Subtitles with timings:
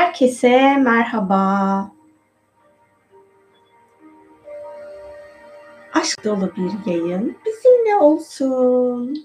[0.00, 1.92] Herkese merhaba.
[5.92, 9.16] Aşk dolu bir yayın bizimle olsun.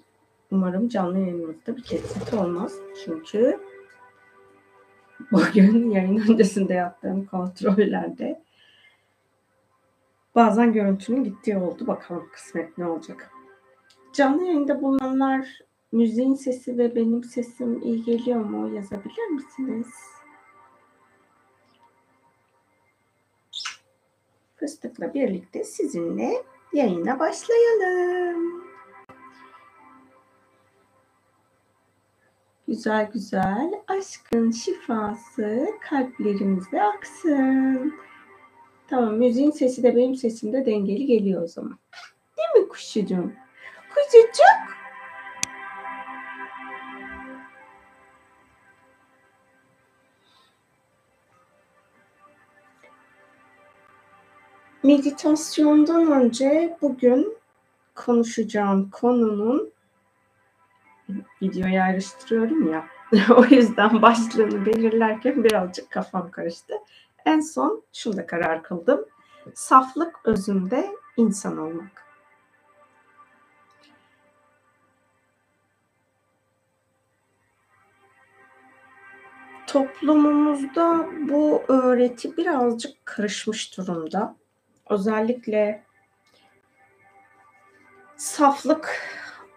[0.52, 2.74] Umarım canlı yayınımızda bir kesinti olmaz.
[3.06, 3.60] Çünkü
[5.32, 8.44] bugün yayın öncesinde yaptığım kontrollerde
[10.36, 11.88] bazen görüntünün gittiği oldu.
[11.88, 13.32] Bakalım kısmet ne olacak.
[14.14, 15.60] Canlı yayında bulunanlar
[15.92, 20.15] müziğin sesi ve benim sesim iyi geliyor mu yazabilir misiniz?
[24.66, 26.44] Fıstıkla birlikte sizinle
[26.74, 28.64] yayına başlayalım.
[32.68, 37.94] Güzel güzel aşkın şifası kalplerimize aksın.
[38.88, 41.80] Tamam müziğin sesi de benim sesim de dengeli geliyor o zaman.
[42.38, 43.32] Değil mi kuşucuğum?
[43.96, 44.75] Kuzucuk.
[54.86, 57.38] Meditasyondan önce bugün
[57.96, 59.72] konuşacağım konunun
[61.42, 62.86] videoyu ayrıştırıyorum ya.
[63.38, 66.74] o yüzden başlığını belirlerken birazcık kafam karıştı.
[67.26, 69.06] En son şunda karar kıldım.
[69.54, 72.06] Saflık özünde insan olmak.
[79.68, 84.36] Toplumumuzda bu öğreti birazcık karışmış durumda.
[84.90, 85.84] Özellikle
[88.18, 89.02] saflık,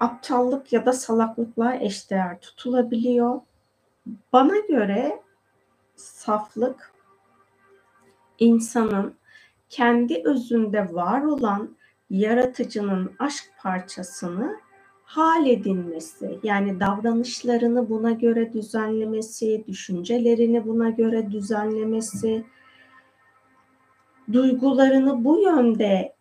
[0.00, 3.40] aptallık ya da salaklıkla eşdeğer tutulabiliyor.
[4.32, 5.22] Bana göre
[5.96, 6.92] saflık
[8.38, 9.14] insanın
[9.68, 11.76] kendi özünde var olan
[12.10, 14.60] yaratıcının aşk parçasını
[15.04, 22.44] hal edinmesi, yani davranışlarını buna göre düzenlemesi, düşüncelerini buna göre düzenlemesi,
[24.32, 26.14] duygularını bu yönde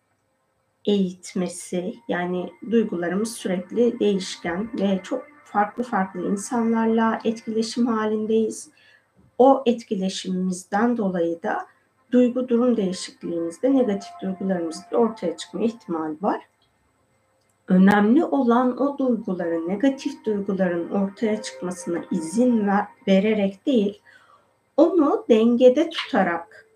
[0.85, 8.69] eğitmesi, yani duygularımız sürekli değişken ve çok farklı farklı insanlarla etkileşim halindeyiz.
[9.37, 11.65] O etkileşimimizden dolayı da
[12.11, 16.41] duygu durum değişikliğimizde negatif duygularımız ortaya çıkma ihtimali var.
[17.67, 24.01] Önemli olan o duyguların, negatif duyguların ortaya çıkmasına izin ver, vererek değil,
[24.77, 26.66] onu dengede tutarak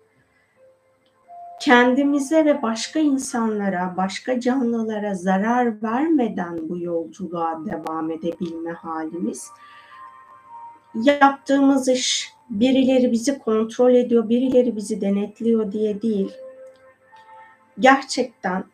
[1.62, 9.50] kendimize ve başka insanlara, başka canlılara zarar vermeden bu yolculuğa devam edebilme halimiz.
[10.94, 16.32] Yaptığımız iş birileri bizi kontrol ediyor, birileri bizi denetliyor diye değil.
[17.78, 18.64] Gerçekten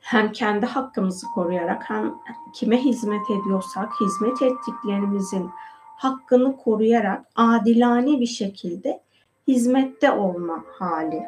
[0.00, 2.14] hem kendi hakkımızı koruyarak hem
[2.54, 5.50] kime hizmet ediyorsak hizmet ettiklerimizin
[5.96, 9.00] hakkını koruyarak adilane bir şekilde
[9.48, 11.22] hizmette olma hali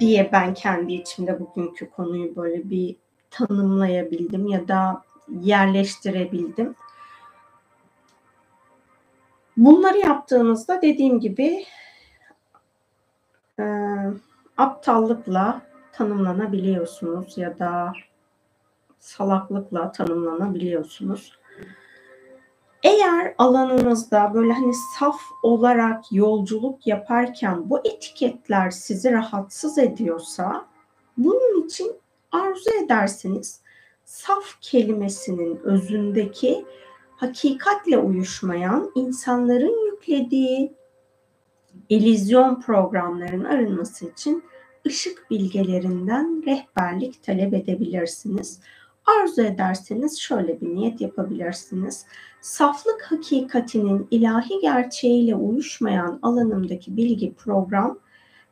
[0.00, 2.96] diye ben kendi içimde bugünkü konuyu böyle bir
[3.30, 6.74] tanımlayabildim ya da yerleştirebildim.
[9.56, 11.64] Bunları yaptığınızda dediğim gibi
[13.58, 13.64] e,
[14.56, 17.92] aptallıkla tanımlanabiliyorsunuz ya da
[18.98, 21.38] salaklıkla tanımlanabiliyorsunuz.
[22.82, 30.66] Eğer alanınızda böyle hani saf olarak yolculuk yaparken bu etiketler sizi rahatsız ediyorsa
[31.16, 31.92] bunun için
[32.32, 33.60] arzu edersiniz
[34.04, 36.64] saf kelimesinin özündeki
[37.16, 40.74] hakikatle uyuşmayan insanların yüklediği
[41.90, 44.44] elizyon programların arınması için
[44.86, 48.60] ışık bilgelerinden rehberlik talep edebilirsiniz.
[49.06, 52.06] Arzu ederseniz şöyle bir niyet yapabilirsiniz.
[52.40, 57.98] Saflık hakikatinin ilahi gerçeğiyle uyuşmayan alanımdaki bilgi program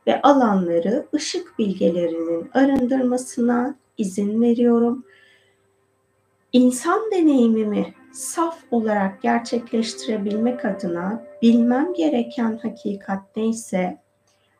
[0.06, 5.04] ve alanları ışık bilgelerinin arındırmasına izin veriyorum.
[6.52, 13.98] İnsan deneyimimi saf olarak gerçekleştirebilmek adına bilmem gereken hakikat neyse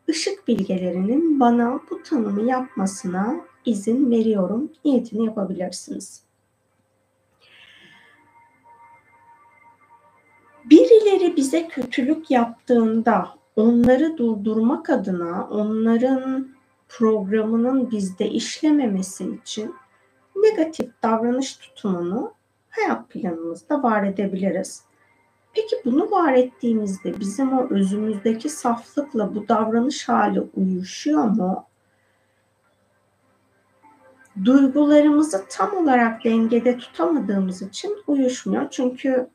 [0.08, 4.72] ışık bilgelerinin bana bu tanımı yapmasına izin veriyorum.
[4.84, 6.22] Niyetini yapabilirsiniz.
[10.64, 16.48] Birileri bize kötülük yaptığında onları durdurmak adına onların
[16.88, 19.74] programının bizde işlememesi için
[20.36, 22.32] negatif davranış tutumunu
[22.70, 24.82] hayat planımızda var edebiliriz.
[25.54, 31.64] Peki bunu var ettiğimizde bizim o özümüzdeki saflıkla bu davranış hali uyuşuyor mu?
[34.44, 38.70] Duygularımızı tam olarak dengede tutamadığımız için uyuşmuyor.
[38.70, 39.28] Çünkü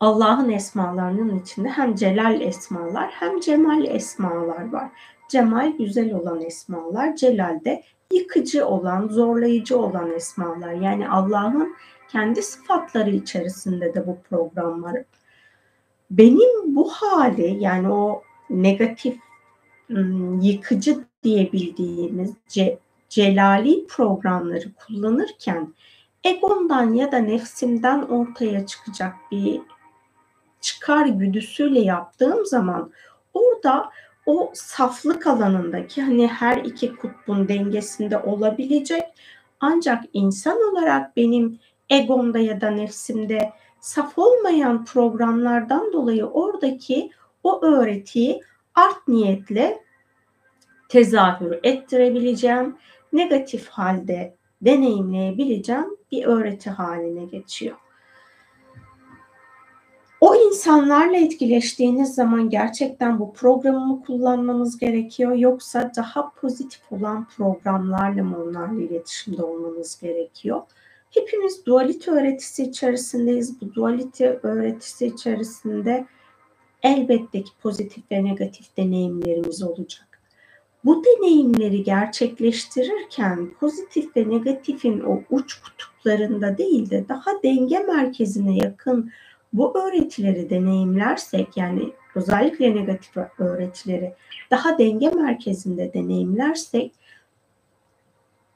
[0.00, 4.88] Allah'ın esmalarının içinde hem celal esmalar hem cemal esmalar var.
[5.28, 10.72] Cemal güzel olan esmalar, celal de yıkıcı olan, zorlayıcı olan esmalar.
[10.72, 11.76] Yani Allah'ın
[12.08, 14.96] kendi sıfatları içerisinde de bu program var.
[16.10, 19.16] Benim bu hali yani o negatif
[20.40, 22.32] yıkıcı diyebildiğimiz
[23.10, 25.74] celali programları kullanırken
[26.24, 29.60] egomdan ya da nefsimden ortaya çıkacak bir
[30.60, 32.92] çıkar güdüsüyle yaptığım zaman
[33.34, 33.90] orada
[34.26, 39.04] o saflık alanındaki hani her iki kutbun dengesinde olabilecek
[39.60, 41.58] ancak insan olarak benim
[41.90, 47.10] egomda ya da nefsimde saf olmayan programlardan dolayı oradaki
[47.42, 48.42] o öğretiyi
[48.74, 49.82] art niyetle
[50.88, 52.76] tezahür ettirebileceğim,
[53.12, 57.76] negatif halde deneyimleyebileceğim bir öğreti haline geçiyor.
[60.20, 68.42] O insanlarla etkileştiğiniz zaman gerçekten bu programı kullanmanız gerekiyor yoksa daha pozitif olan programlarla mı
[68.42, 70.62] onlarla iletişimde olmanız gerekiyor?
[71.10, 73.60] Hepimiz dualite öğretisi içerisindeyiz.
[73.60, 76.06] Bu dualite öğretisi içerisinde
[76.82, 80.09] elbette ki pozitif ve negatif deneyimlerimiz olacak.
[80.84, 89.10] Bu deneyimleri gerçekleştirirken pozitif ve negatifin o uç kutuplarında değil de daha denge merkezine yakın
[89.52, 94.14] bu öğretileri deneyimlersek yani özellikle negatif öğretileri
[94.50, 96.92] daha denge merkezinde deneyimlersek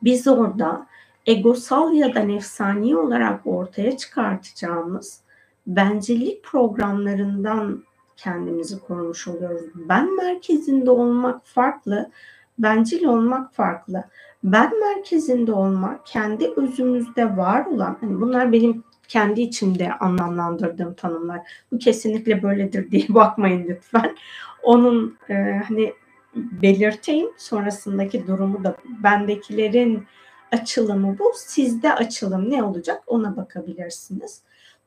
[0.03, 0.87] biz orada
[1.27, 5.21] egosal ya da nefsani olarak ortaya çıkartacağımız
[5.67, 7.85] bencillik programlarından
[8.17, 9.63] kendimizi korumuş oluyoruz.
[9.75, 12.11] Ben merkezinde olmak farklı,
[12.59, 14.05] bencil olmak farklı.
[14.45, 21.41] Ben merkezinde olmak kendi özümüzde var olan, hani bunlar benim kendi içimde anlamlandırdığım tanımlar.
[21.73, 24.17] Bu kesinlikle böyledir diye bakmayın lütfen.
[24.63, 25.35] Onun e,
[25.69, 25.93] hani
[26.35, 30.07] belirteyim sonrasındaki durumu da bendekilerin
[30.53, 31.33] açılımı bu.
[31.37, 34.43] Sizde açılım ne olacak ona bakabilirsiniz.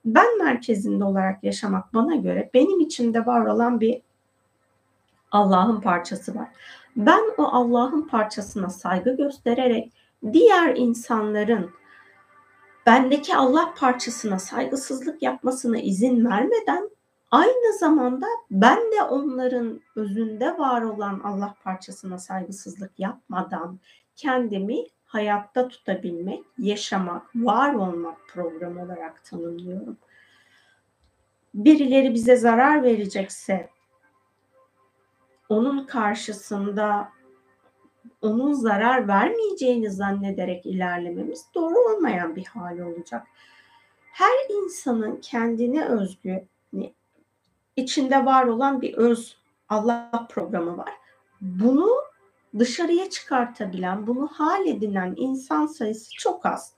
[0.08, 4.02] Ben merkezinde olarak yaşamak bana göre benim içimde var olan bir
[5.32, 6.48] Allah'ın parçası var.
[6.96, 9.92] Ben o Allah'ın parçasına saygı göstererek
[10.34, 11.72] diğer insanların
[12.86, 16.90] bendeki Allah parçasına saygısızlık yapmasına izin vermeden
[17.32, 23.80] aynı zamanda ben de onların özünde var olan Allah parçasına saygısızlık yapmadan
[24.16, 29.98] kendimi hayatta tutabilmek, yaşamak, var olmak programı olarak tanımlıyorum.
[31.54, 33.70] Birileri bize zarar verecekse
[35.50, 37.10] onun karşısında
[38.22, 43.28] onun zarar vermeyeceğini zannederek ilerlememiz doğru olmayan bir hal olacak.
[44.12, 46.94] Her insanın kendine özgü hani
[47.76, 49.38] içinde var olan bir öz
[49.70, 50.94] Allah programı var.
[51.42, 51.90] Bunu
[52.60, 56.74] dışarıya çıkartabilen, bunu hal edinen insan sayısı çok az.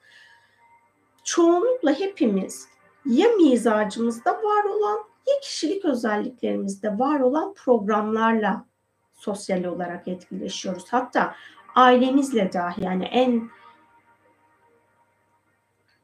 [1.23, 2.67] Çoğunlukla hepimiz
[3.05, 4.97] ya mizacımızda var olan
[5.27, 8.65] ya kişilik özelliklerimizde var olan programlarla
[9.13, 10.85] sosyal olarak etkileşiyoruz.
[10.89, 11.35] Hatta
[11.75, 13.49] ailemizle dahi yani en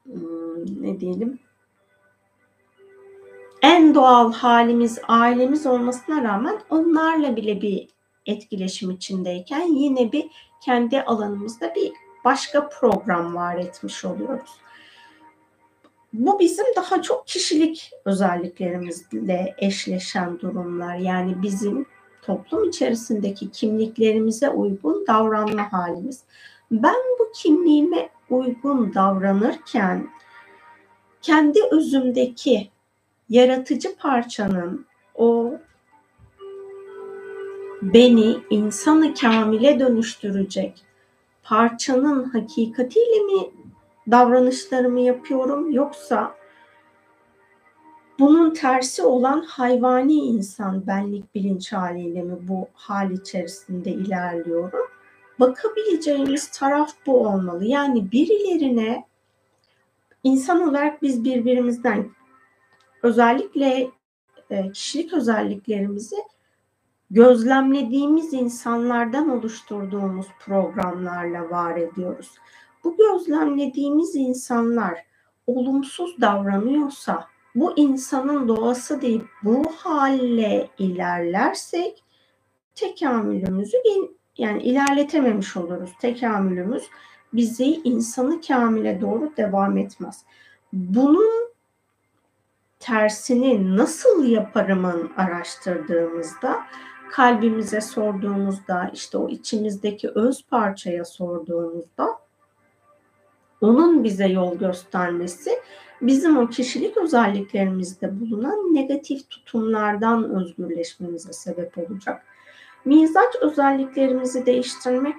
[0.04, 1.46] hmm, ne diyelim
[3.62, 7.95] en doğal halimiz ailemiz olmasına rağmen onlarla bile bir
[8.26, 10.26] etkileşim içindeyken yine bir
[10.64, 11.92] kendi alanımızda bir
[12.24, 14.50] başka program var etmiş oluyoruz.
[16.12, 20.96] Bu bizim daha çok kişilik özelliklerimizle eşleşen durumlar.
[20.96, 21.86] Yani bizim
[22.22, 26.24] toplum içerisindeki kimliklerimize uygun davranma halimiz.
[26.70, 30.08] Ben bu kimliğime uygun davranırken
[31.22, 32.70] kendi özümdeki
[33.28, 35.52] yaratıcı parçanın o
[37.94, 40.84] beni insanı kamile dönüştürecek
[41.42, 43.50] parçanın hakikatiyle mi
[44.10, 46.34] davranışlarımı yapıyorum yoksa
[48.18, 54.86] bunun tersi olan hayvani insan benlik bilinç haliyle mi bu hal içerisinde ilerliyorum?
[55.40, 57.64] Bakabileceğimiz taraf bu olmalı.
[57.64, 59.04] Yani birilerine
[60.24, 62.10] insan olarak biz birbirimizden
[63.02, 63.90] özellikle
[64.50, 66.16] e, kişilik özelliklerimizi
[67.10, 72.30] gözlemlediğimiz insanlardan oluşturduğumuz programlarla var ediyoruz.
[72.84, 75.04] Bu gözlemlediğimiz insanlar
[75.46, 82.04] olumsuz davranıyorsa bu insanın doğası deyip bu halle ilerlersek
[82.74, 83.76] tekamülümüzü
[84.38, 85.90] yani ilerletememiş oluruz.
[86.00, 86.84] Tekamülümüz
[87.32, 90.24] bizi insanı kamile doğru devam etmez.
[90.72, 91.46] Bunun
[92.78, 96.66] tersini nasıl yaparımın araştırdığımızda
[97.10, 102.18] kalbimize sorduğumuzda işte o içimizdeki öz parçaya sorduğumuzda
[103.60, 105.50] onun bize yol göstermesi
[106.02, 112.22] bizim o kişilik özelliklerimizde bulunan negatif tutumlardan özgürleşmemize sebep olacak.
[112.84, 115.16] Mizaç özelliklerimizi değiştirmek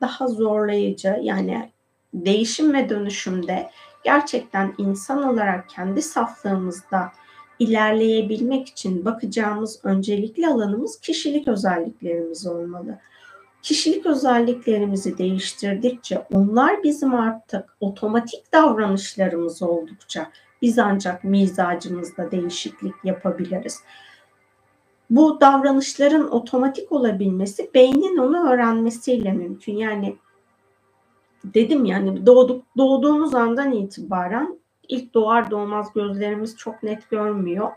[0.00, 1.18] daha zorlayıcı.
[1.22, 1.70] Yani
[2.14, 3.70] değişim ve dönüşümde
[4.04, 7.12] gerçekten insan olarak kendi saflığımızda
[7.62, 12.98] ilerleyebilmek için bakacağımız öncelikli alanımız kişilik özelliklerimiz olmalı.
[13.62, 20.30] Kişilik özelliklerimizi değiştirdikçe onlar bizim artık otomatik davranışlarımız oldukça
[20.62, 23.80] biz ancak mizacımızda değişiklik yapabiliriz.
[25.10, 29.76] Bu davranışların otomatik olabilmesi beynin onu öğrenmesiyle mümkün.
[29.76, 30.16] Yani
[31.44, 37.68] dedim yani doğduk doğduğumuz andan itibaren ilk doğar doğmaz gözlerimiz çok net görmüyor.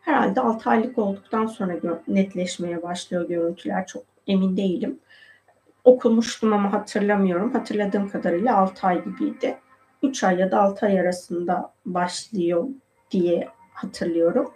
[0.00, 1.74] Herhalde 6 aylık olduktan sonra
[2.08, 3.86] netleşmeye başlıyor görüntüler.
[3.86, 4.98] Çok emin değilim.
[5.84, 7.52] Okumuştum ama hatırlamıyorum.
[7.52, 9.58] Hatırladığım kadarıyla 6 ay gibiydi.
[10.02, 12.64] 3 ay ya da 6 ay arasında başlıyor
[13.10, 14.54] diye hatırlıyorum.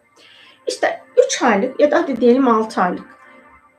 [0.67, 3.19] İşte 3 aylık ya da hadi diyelim 6 aylık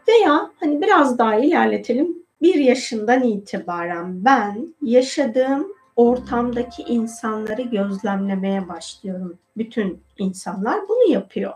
[0.07, 2.19] veya hani biraz daha ilerletelim.
[2.41, 9.37] 1 yaşından itibaren ben yaşadığım ortamdaki insanları gözlemlemeye başlıyorum.
[9.57, 11.53] Bütün insanlar bunu yapıyor.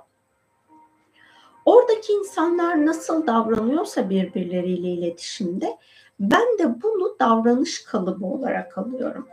[1.65, 5.77] Oradaki insanlar nasıl davranıyorsa birbirleriyle iletişimde
[6.19, 9.27] ben de bunu davranış kalıbı olarak alıyorum.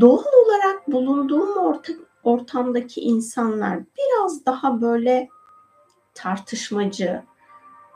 [0.00, 1.92] Doğal olarak bulunduğum orta,
[2.24, 5.28] ortamdaki insanlar biraz daha böyle
[6.14, 7.22] tartışmacı,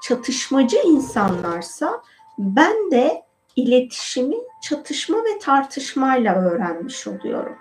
[0.03, 2.03] çatışmacı insanlarsa
[2.39, 7.57] ben de iletişimi çatışma ve tartışmayla öğrenmiş oluyorum.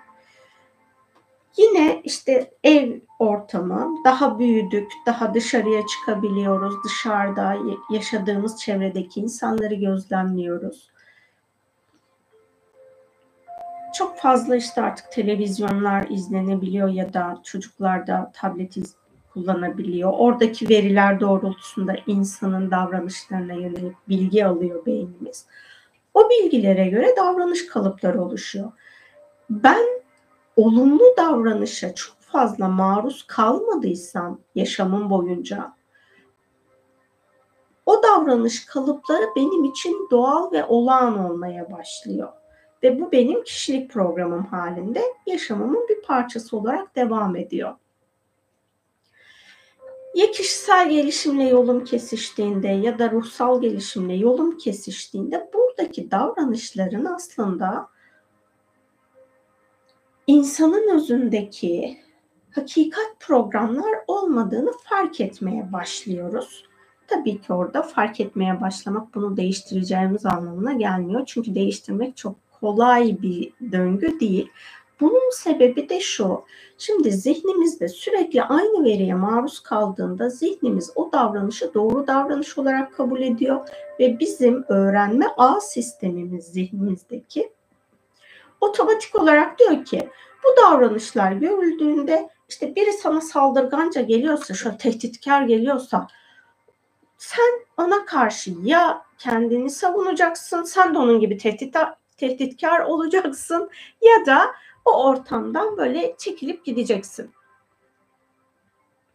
[1.56, 6.74] Yine işte ev ortamı daha büyüdük, daha dışarıya çıkabiliyoruz.
[6.84, 7.56] Dışarıda
[7.90, 10.90] yaşadığımız çevredeki insanları gözlemliyoruz.
[13.94, 18.76] Çok fazla işte artık televizyonlar izlenebiliyor ya da çocuklar da tablet
[19.34, 20.12] kullanabiliyor.
[20.12, 25.46] Oradaki veriler doğrultusunda insanın davranışlarına yönelik bilgi alıyor beynimiz.
[26.14, 28.72] O bilgilere göre davranış kalıpları oluşuyor.
[29.50, 30.02] Ben
[30.56, 35.72] olumlu davranışa çok fazla maruz kalmadıysam yaşamım boyunca
[37.86, 42.28] o davranış kalıpları benim için doğal ve olağan olmaya başlıyor.
[42.82, 47.74] Ve bu benim kişilik programım halinde yaşamımın bir parçası olarak devam ediyor.
[50.14, 57.88] Ya kişisel gelişimle yolum kesiştiğinde ya da ruhsal gelişimle yolum kesiştiğinde buradaki davranışların aslında
[60.26, 61.98] insanın özündeki
[62.50, 66.64] hakikat programlar olmadığını fark etmeye başlıyoruz.
[67.06, 71.22] Tabii ki orada fark etmeye başlamak bunu değiştireceğimiz anlamına gelmiyor.
[71.26, 74.50] Çünkü değiştirmek çok kolay bir döngü değil.
[75.00, 76.44] Bunun sebebi de şu.
[76.78, 83.68] Şimdi zihnimizde sürekli aynı veriye maruz kaldığında zihnimiz o davranışı doğru davranış olarak kabul ediyor
[84.00, 87.52] ve bizim öğrenme ağ sistemimiz zihnimizdeki
[88.60, 90.08] otomatik olarak diyor ki
[90.44, 96.06] bu davranışlar görüldüğünde işte biri sana saldırganca geliyorsa, şöyle tehditkar geliyorsa
[97.18, 101.76] sen ona karşı ya kendini savunacaksın, sen de onun gibi tehdit,
[102.16, 103.70] tehditkar olacaksın
[104.02, 104.46] ya da
[104.90, 107.30] o ortamdan böyle çekilip gideceksin.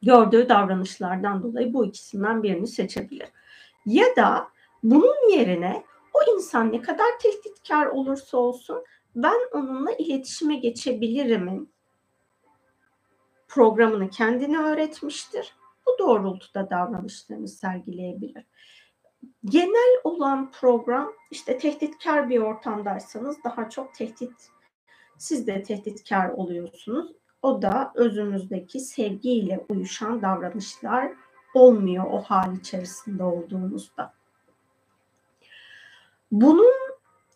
[0.02, 3.28] Gördüğü davranışlardan dolayı bu ikisinden birini seçebilir.
[3.86, 4.48] Ya da
[4.84, 8.84] bunun yerine o insan ne kadar tehditkar olursa olsun
[9.16, 11.70] ben onunla iletişime geçebilirimin
[13.48, 15.56] programını kendine öğretmiştir.
[15.88, 18.46] Bu doğrultuda davranışlarını sergileyebilir.
[19.46, 24.50] Genel olan program işte tehditkar bir ortamdaysanız daha çok tehdit
[25.18, 27.12] siz de tehditkar oluyorsunuz.
[27.42, 31.12] O da özünüzdeki sevgiyle uyuşan davranışlar
[31.54, 34.14] olmuyor o hal içerisinde olduğunuzda.
[36.32, 36.74] Bunun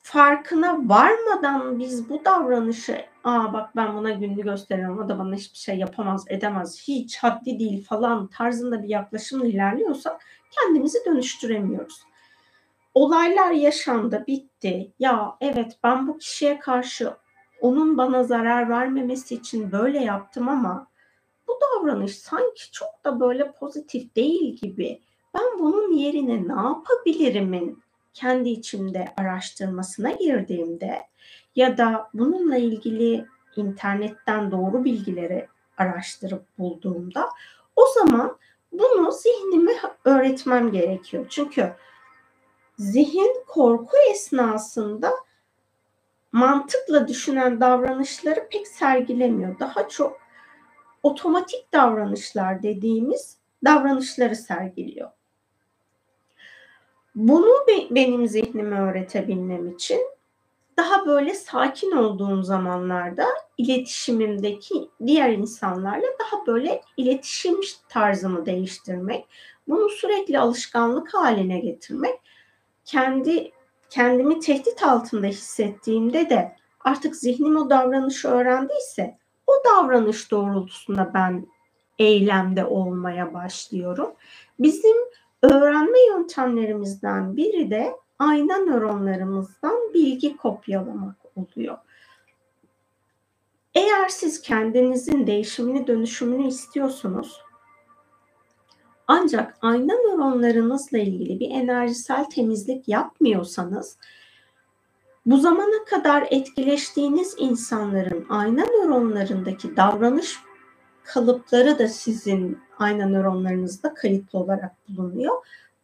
[0.01, 5.57] farkına varmadan biz bu davranışı aa bak ben buna günlü gösteriyorum o da bana hiçbir
[5.57, 10.19] şey yapamaz edemez hiç haddi değil falan tarzında bir yaklaşımla ilerliyorsa
[10.51, 12.03] kendimizi dönüştüremiyoruz.
[12.93, 17.13] Olaylar yaşandı bitti ya evet ben bu kişiye karşı
[17.61, 20.87] onun bana zarar vermemesi için böyle yaptım ama
[21.47, 25.01] bu davranış sanki çok da böyle pozitif değil gibi.
[25.33, 31.03] Ben bunun yerine ne yapabilirimin kendi içimde araştırmasına girdiğimde
[31.55, 33.25] ya da bununla ilgili
[33.55, 35.47] internetten doğru bilgileri
[35.77, 37.29] araştırıp bulduğumda
[37.75, 38.37] o zaman
[38.71, 39.73] bunu zihnime
[40.05, 41.25] öğretmem gerekiyor.
[41.29, 41.73] Çünkü
[42.77, 45.11] zihin korku esnasında
[46.31, 49.59] mantıkla düşünen davranışları pek sergilemiyor.
[49.59, 50.19] Daha çok
[51.03, 55.09] otomatik davranışlar dediğimiz davranışları sergiliyor.
[57.15, 59.99] Bunu benim zihnime öğretebilmem için
[60.77, 63.25] daha böyle sakin olduğum zamanlarda
[63.57, 67.55] iletişimimdeki diğer insanlarla daha böyle iletişim
[67.89, 69.25] tarzımı değiştirmek,
[69.67, 72.19] bunu sürekli alışkanlık haline getirmek,
[72.85, 73.51] kendi
[73.89, 79.17] kendimi tehdit altında hissettiğimde de artık zihnim o davranışı öğrendiyse
[79.47, 81.47] o davranış doğrultusunda ben
[81.99, 84.11] eylemde olmaya başlıyorum.
[84.59, 84.97] Bizim
[85.41, 91.77] öğrenme yöntemlerimizden biri de ayna nöronlarımızdan bilgi kopyalamak oluyor.
[93.75, 97.41] Eğer siz kendinizin değişimini, dönüşümünü istiyorsunuz,
[99.09, 103.97] ancak ayna nöronlarınızla ilgili bir enerjisel temizlik yapmıyorsanız,
[105.25, 110.39] bu zamana kadar etkileştiğiniz insanların ayna nöronlarındaki davranış
[111.03, 115.35] kalıpları da sizin ayna nöronlarınızda kayıtlı olarak bulunuyor.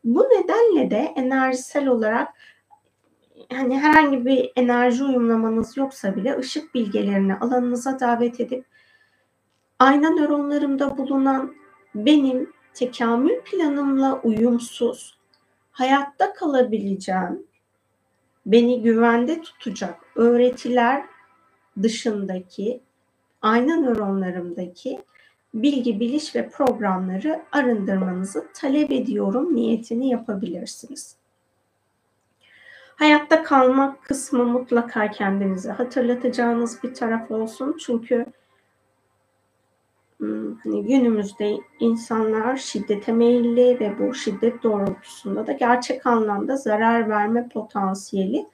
[0.03, 2.27] Bu nedenle de enerjisel olarak
[3.53, 8.65] hani herhangi bir enerji uyumlamanız yoksa bile ışık bilgelerini alanınıza davet edip
[9.79, 11.55] ayna nöronlarımda bulunan
[11.96, 15.17] benim tekamül planımla uyumsuz,
[15.72, 17.44] hayatta kalabileceğim,
[18.46, 21.05] beni güvende tutacak öğretiler
[21.84, 22.82] dışındaki
[23.41, 25.01] ayna nöronlarımdaki
[25.53, 31.15] bilgi, biliş ve programları arındırmanızı talep ediyorum niyetini yapabilirsiniz.
[32.96, 37.77] Hayatta kalmak kısmı mutlaka kendinize hatırlatacağınız bir taraf olsun.
[37.79, 38.25] Çünkü
[40.63, 48.45] hani günümüzde insanlar şiddete meyilli ve bu şiddet doğrultusunda da gerçek anlamda zarar verme potansiyeli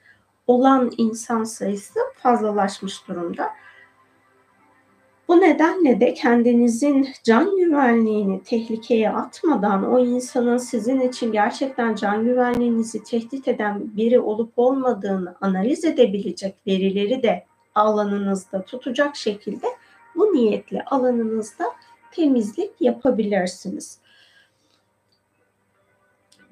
[0.46, 3.50] olan insan sayısı fazlalaşmış durumda.
[5.28, 13.04] Bu nedenle de kendinizin can güvenliğini tehlikeye atmadan o insanın sizin için gerçekten can güvenliğinizi
[13.04, 17.44] tehdit eden biri olup olmadığını analiz edebilecek verileri de
[17.74, 19.66] alanınızda tutacak şekilde
[20.16, 21.64] bu niyetle alanınızda
[22.10, 23.98] temizlik yapabilirsiniz.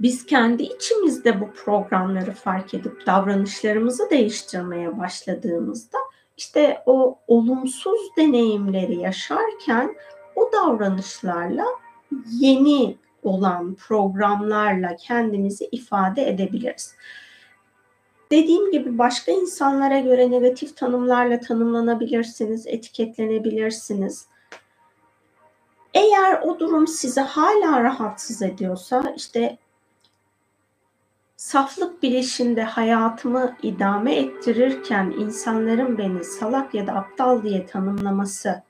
[0.00, 5.98] Biz kendi içimizde bu programları fark edip davranışlarımızı değiştirmeye başladığımızda
[6.36, 9.96] işte o olumsuz deneyimleri yaşarken
[10.36, 11.64] o davranışlarla
[12.40, 16.94] yeni olan programlarla kendimizi ifade edebiliriz.
[18.32, 24.26] Dediğim gibi başka insanlara göre negatif tanımlarla tanımlanabilirsiniz, etiketlenebilirsiniz.
[25.94, 29.58] Eğer o durum sizi hala rahatsız ediyorsa işte
[31.40, 38.62] Saflık bilişinde hayatımı idame ettirirken insanların beni salak ya da aptal diye tanımlaması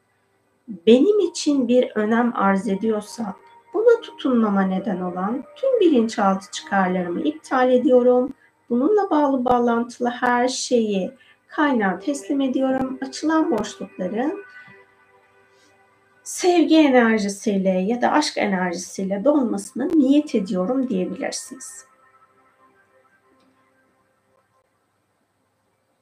[0.86, 3.34] benim için bir önem arz ediyorsa
[3.74, 8.32] buna tutunmama neden olan tüm bilinçaltı çıkarlarımı iptal ediyorum.
[8.70, 11.12] Bununla bağlı bağlantılı her şeyi
[11.48, 12.98] kaynağa teslim ediyorum.
[13.02, 14.44] Açılan boşlukların
[16.22, 21.90] sevgi enerjisiyle ya da aşk enerjisiyle dolmasına niyet ediyorum diyebilirsiniz.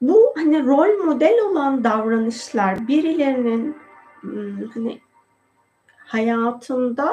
[0.01, 3.77] bu hani rol model olan davranışlar birilerinin
[4.75, 5.01] hani
[5.99, 7.13] hayatında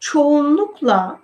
[0.00, 1.20] çoğunlukla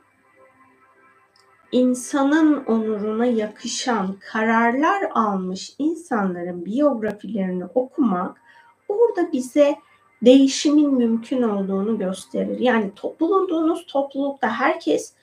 [1.72, 8.40] insanın onuruna yakışan kararlar almış insanların biyografilerini okumak
[8.88, 9.76] orada bize
[10.24, 12.58] değişimin mümkün olduğunu gösterir.
[12.58, 15.14] Yani bulunduğunuz toplulukta herkes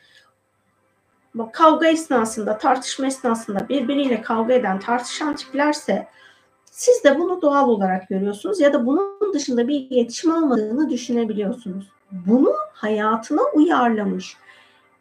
[1.53, 6.07] kavga esnasında, tartışma esnasında birbiriyle kavga eden, tartışan tiplerse
[6.65, 11.89] siz de bunu doğal olarak görüyorsunuz ya da bunun dışında bir iletişim olmadığını düşünebiliyorsunuz.
[12.11, 14.37] Bunu hayatına uyarlamış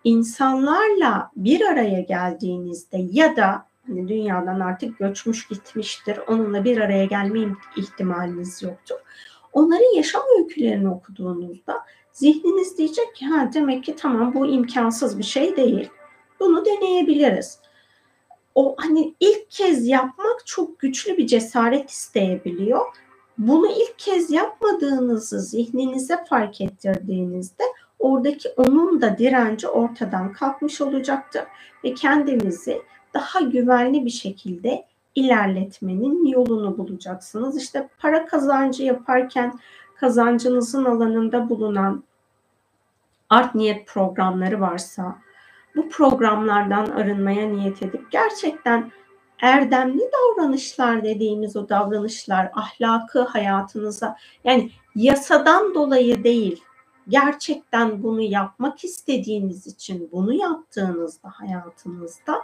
[0.08, 7.40] insanlarla bir araya geldiğinizde ya da hani dünyadan artık göçmüş gitmiştir, onunla bir araya gelme
[7.76, 8.96] ihtimaliniz yoktur.
[9.52, 11.80] Onların yaşam öykülerini okuduğunuzda
[12.12, 15.90] zihniniz diyecek ki ha demek ki tamam bu imkansız bir şey değil
[16.40, 17.58] bunu deneyebiliriz.
[18.54, 22.86] O hani ilk kez yapmak çok güçlü bir cesaret isteyebiliyor.
[23.38, 27.64] Bunu ilk kez yapmadığınızı zihninize fark ettirdiğinizde
[27.98, 31.42] oradaki onun da direnci ortadan kalkmış olacaktır
[31.84, 32.82] ve kendinizi
[33.14, 34.84] daha güvenli bir şekilde
[35.14, 37.62] ilerletmenin yolunu bulacaksınız.
[37.62, 39.58] İşte para kazancı yaparken
[39.96, 42.04] kazancınızın alanında bulunan
[43.30, 45.18] art niyet programları varsa
[45.76, 48.92] bu programlardan arınmaya niyet edip gerçekten
[49.42, 56.62] erdemli davranışlar dediğimiz o davranışlar ahlakı hayatınıza yani yasadan dolayı değil
[57.08, 62.42] gerçekten bunu yapmak istediğiniz için bunu yaptığınızda hayatınızda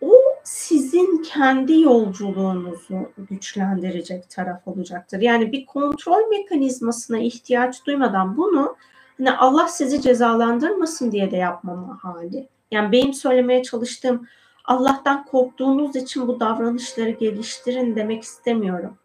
[0.00, 0.12] o
[0.44, 5.20] sizin kendi yolculuğunuzu güçlendirecek taraf olacaktır.
[5.20, 8.76] Yani bir kontrol mekanizmasına ihtiyaç duymadan bunu
[9.18, 12.48] hani Allah sizi cezalandırmasın diye de yapmama hali.
[12.70, 14.26] Yani benim söylemeye çalıştığım
[14.64, 18.98] Allah'tan korktuğunuz için bu davranışları geliştirin demek istemiyorum.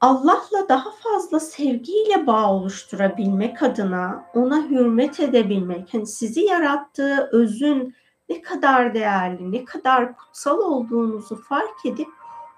[0.00, 7.94] Allah'la daha fazla sevgiyle bağ oluşturabilmek adına ona hürmet edebilmek, hani sizi yarattığı özün
[8.28, 12.08] ne kadar değerli, ne kadar kutsal olduğunuzu fark edip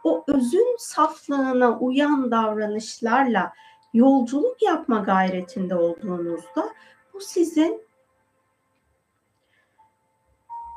[0.05, 3.53] o özün saflığına uyan davranışlarla
[3.95, 6.69] yolculuk yapma gayretinde olduğunuzda
[7.15, 7.83] bu sizin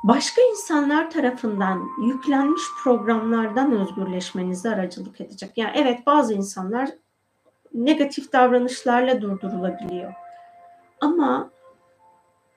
[0.06, 5.52] başka insanlar tarafından yüklenmiş programlardan özgürleşmenize aracılık edecek.
[5.56, 6.90] Yani evet bazı insanlar
[7.74, 10.12] negatif davranışlarla durdurulabiliyor.
[11.00, 11.50] Ama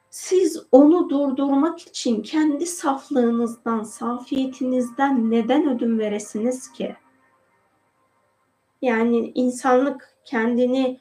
[0.10, 6.96] siz onu durdurmak için kendi saflığınızdan, safiyetinizden neden ödün veresiniz ki?
[8.82, 11.00] Yani insanlık kendini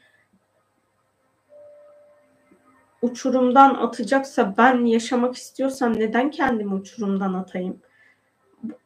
[3.02, 7.80] uçurumdan atacaksa ben yaşamak istiyorsam neden kendimi uçurumdan atayım?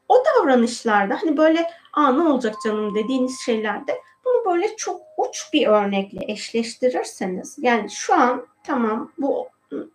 [0.09, 5.67] O davranışlarda hani böyle aa ne olacak canım dediğiniz şeylerde bunu böyle çok uç bir
[5.67, 9.49] örnekle eşleştirirseniz yani şu an tamam bu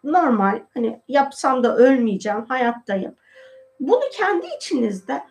[0.03, 3.15] normal hani yapsam da ölmeyeceğim hayattayım.
[3.79, 5.23] Bunu kendi içinizde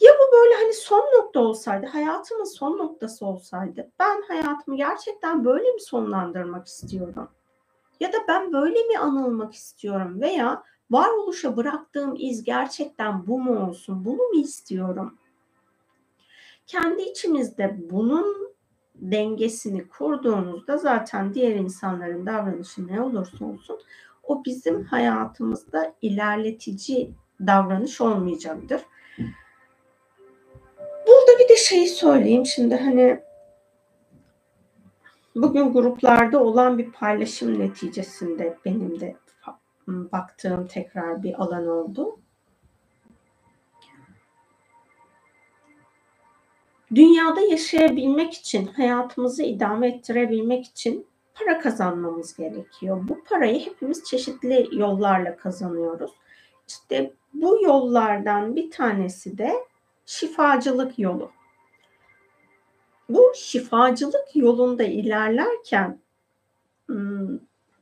[0.00, 5.72] ya bu böyle hani son nokta olsaydı, hayatımın son noktası olsaydı, ben hayatımı gerçekten böyle
[5.72, 7.28] mi sonlandırmak istiyorum?
[8.00, 14.04] Ya da ben böyle mi anılmak istiyorum veya varoluşa bıraktığım iz gerçekten bu mu olsun,
[14.04, 15.18] bunu mu istiyorum?
[16.66, 18.56] Kendi içimizde bunun
[18.94, 23.80] dengesini kurduğumuzda zaten diğer insanların davranışı ne olursa olsun
[24.22, 27.10] o bizim hayatımızda ilerletici
[27.46, 28.82] davranış olmayacaktır.
[31.06, 33.20] Burada bir de şeyi söyleyeyim şimdi hani
[35.36, 39.16] bugün gruplarda olan bir paylaşım neticesinde benim de
[39.86, 42.18] baktığım tekrar bir alan oldu.
[46.94, 53.08] Dünyada yaşayabilmek için, hayatımızı idame ettirebilmek için para kazanmamız gerekiyor.
[53.08, 56.10] Bu parayı hepimiz çeşitli yollarla kazanıyoruz.
[56.68, 59.52] İşte bu yollardan bir tanesi de
[60.06, 61.30] şifacılık yolu.
[63.08, 65.98] Bu şifacılık yolunda ilerlerken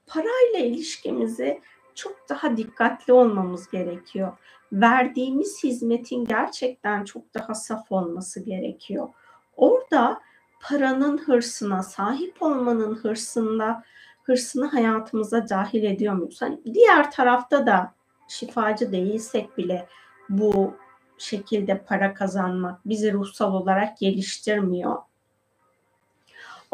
[0.07, 1.61] parayla ilişkimizi
[1.95, 4.33] çok daha dikkatli olmamız gerekiyor.
[4.73, 9.09] Verdiğimiz hizmetin gerçekten çok daha saf olması gerekiyor.
[9.57, 10.21] Orada
[10.61, 13.83] paranın hırsına, sahip olmanın hırsında
[14.23, 16.43] hırsını hayatımıza dahil ediyor muyuz?
[16.43, 17.95] Hani diğer tarafta da
[18.29, 19.87] şifacı değilsek bile
[20.29, 20.75] bu
[21.19, 24.97] şekilde para kazanmak bizi ruhsal olarak geliştirmiyor.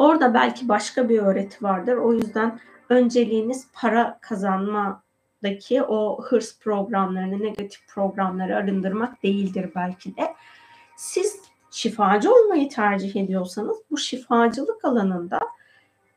[0.01, 1.95] Orada belki başka bir öğreti vardır.
[1.95, 2.59] O yüzden
[2.89, 10.35] önceliğiniz para kazanmadaki o hırs programlarını, negatif programları arındırmak değildir belki de.
[10.95, 15.39] Siz şifacı olmayı tercih ediyorsanız bu şifacılık alanında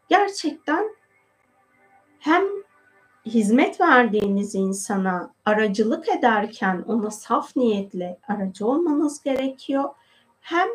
[0.08, 0.84] gerçekten
[2.18, 2.44] hem
[3.26, 9.90] hizmet verdiğiniz insana aracılık ederken ona saf niyetle aracı olmanız gerekiyor.
[10.40, 10.68] Hem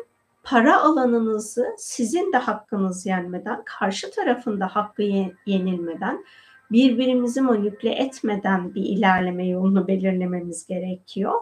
[0.50, 5.02] para alanınızı sizin de hakkınız yenmeden, karşı tarafın da hakkı
[5.46, 6.24] yenilmeden,
[6.70, 11.34] birbirimizi manipüle etmeden bir ilerleme yolunu belirlememiz gerekiyor.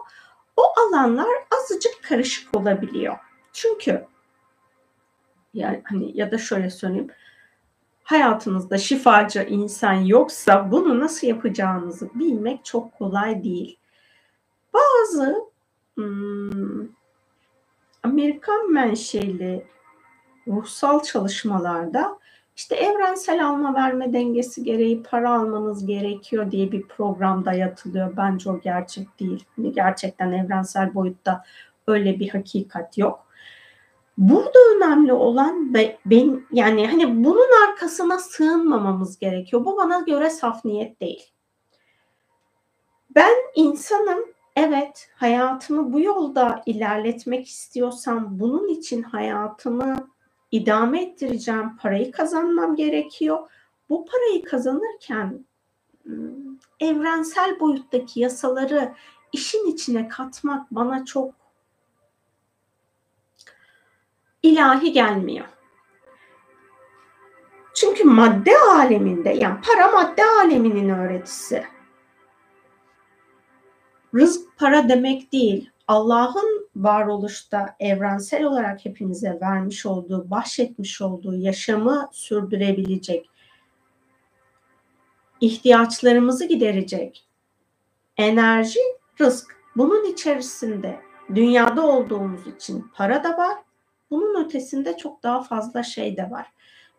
[0.57, 3.17] O alanlar azıcık karışık olabiliyor.
[3.53, 4.05] Çünkü
[5.53, 7.09] yani hani ya da şöyle söyleyeyim
[8.03, 13.79] hayatınızda şifacı insan yoksa bunu nasıl yapacağınızı bilmek çok kolay değil.
[14.73, 15.35] Bazı
[15.95, 16.98] hmm,
[18.03, 19.65] Amerikan menşeli
[20.47, 22.19] ruhsal çalışmalarda
[22.55, 28.17] işte evrensel alma verme dengesi gereği para almanız gerekiyor diye bir program dayatılıyor.
[28.17, 29.45] Bence o gerçek değil.
[29.71, 31.43] Gerçekten evrensel boyutta
[31.87, 33.25] öyle bir hakikat yok.
[34.17, 35.73] Burada önemli olan
[36.05, 39.65] ben yani hani bunun arkasına sığınmamamız gerekiyor.
[39.65, 41.31] Bu bana göre saf niyet değil.
[43.15, 44.19] Ben insanım
[44.59, 50.09] evet hayatımı bu yolda ilerletmek istiyorsam bunun için hayatımı
[50.51, 53.49] idame ettireceğim, parayı kazanmam gerekiyor.
[53.89, 55.45] Bu parayı kazanırken
[56.79, 58.93] evrensel boyuttaki yasaları
[59.33, 61.33] işin içine katmak bana çok
[64.43, 65.45] ilahi gelmiyor.
[67.73, 71.78] Çünkü madde aleminde yani para madde aleminin öğretisi.
[74.15, 75.69] Rızk para demek değil.
[75.87, 83.29] Allah'ın varoluşta evrensel olarak hepimize vermiş olduğu, bahşetmiş olduğu yaşamı sürdürebilecek,
[85.41, 87.29] ihtiyaçlarımızı giderecek
[88.17, 88.79] enerji,
[89.21, 89.59] rızk.
[89.75, 90.99] Bunun içerisinde
[91.35, 93.57] dünyada olduğumuz için para da var.
[94.11, 96.47] Bunun ötesinde çok daha fazla şey de var.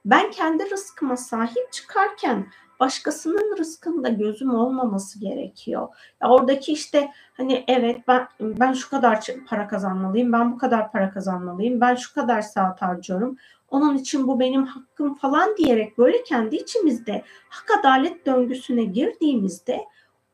[0.05, 2.47] Ben kendi rızkıma sahip çıkarken
[2.81, 5.89] başkasının rızkında gözüm olmaması gerekiyor.
[6.23, 11.11] Ya oradaki işte hani evet ben ben şu kadar para kazanmalıyım, ben bu kadar para
[11.11, 13.37] kazanmalıyım, ben şu kadar saat harcıyorum.
[13.71, 19.85] Onun için bu benim hakkım falan diyerek böyle kendi içimizde hak adalet döngüsüne girdiğimizde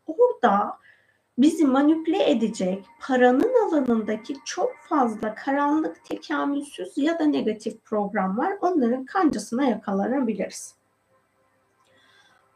[0.07, 0.79] orada
[1.39, 8.53] bizi manipüle edecek paranın alanındaki çok fazla karanlık, tekamülsüz ya da negatif program var.
[8.61, 10.75] Onların kancasına yakalanabiliriz.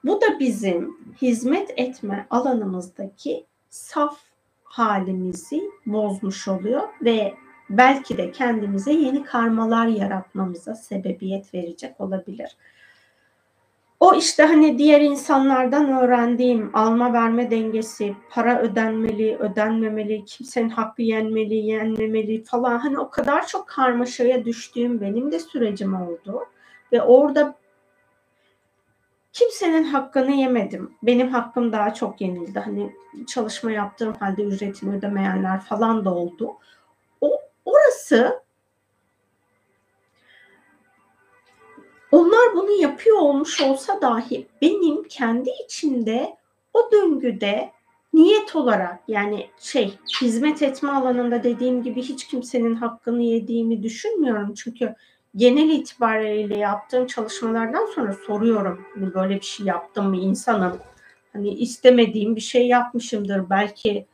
[0.04, 4.18] Bu da bizim hizmet etme alanımızdaki saf
[4.64, 7.34] halimizi bozmuş oluyor ve
[7.70, 12.56] belki de kendimize yeni karmalar yaratmamıza sebebiyet verecek olabilir.
[14.00, 21.54] O işte hani diğer insanlardan öğrendiğim alma verme dengesi, para ödenmeli, ödenmemeli, kimsenin hakkı yenmeli,
[21.54, 26.44] yenmemeli falan hani o kadar çok karmaşaya düştüğüm benim de sürecim oldu.
[26.92, 27.54] Ve orada
[29.32, 30.94] kimsenin hakkını yemedim.
[31.02, 32.58] Benim hakkım daha çok yenildi.
[32.58, 36.56] Hani çalışma yaptığım halde ücretini ödemeyenler falan da oldu.
[37.20, 38.42] O orası
[42.12, 46.36] Onlar bunu yapıyor olmuş olsa dahi benim kendi içimde
[46.74, 47.72] o döngüde
[48.12, 54.54] niyet olarak yani şey hizmet etme alanında dediğim gibi hiç kimsenin hakkını yediğimi düşünmüyorum.
[54.54, 54.94] Çünkü
[55.36, 60.78] genel itibariyle yaptığım çalışmalardan sonra soruyorum hani böyle bir şey yaptım mı insanım.
[61.32, 64.06] Hani istemediğim bir şey yapmışımdır belki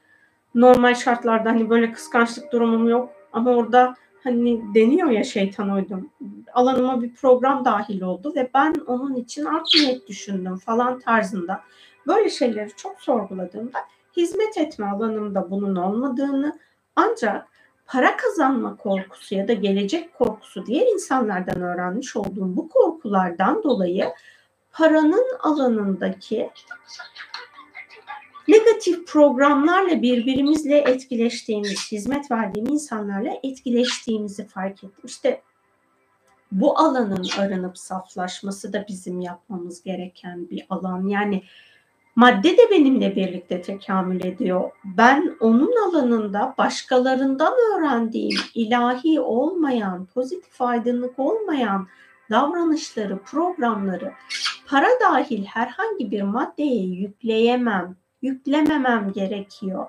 [0.55, 6.11] normal şartlarda hani böyle kıskançlık durumum yok ama orada hani deniyor ya şeytan uydum.
[6.55, 11.61] Alanıma bir program dahil oldu ve ben onun için art niyet düşündüm falan tarzında.
[12.07, 13.79] Böyle şeyleri çok sorguladığımda
[14.17, 16.59] hizmet etme alanımda bunun olmadığını
[16.97, 17.49] ancak
[17.87, 24.13] para kazanma korkusu ya da gelecek korkusu diğer insanlardan öğrenmiş olduğum bu korkulardan dolayı
[24.73, 26.51] paranın alanındaki
[28.49, 35.05] negatif programlarla birbirimizle etkileştiğimiz, hizmet verdiğim insanlarla etkileştiğimizi fark ettim.
[35.05, 35.43] İşte
[36.53, 41.07] bu alanın arınıp saflaşması da bizim yapmamız gereken bir alan.
[41.07, 41.43] Yani
[42.17, 44.71] madde de benimle birlikte tekamül ediyor.
[44.85, 51.89] Ben onun alanında başkalarından öğrendiğim ilahi olmayan, pozitif aydınlık olmayan
[52.31, 54.13] davranışları, programları
[54.67, 59.87] para dahil herhangi bir maddeye yükleyemem yüklememem gerekiyor.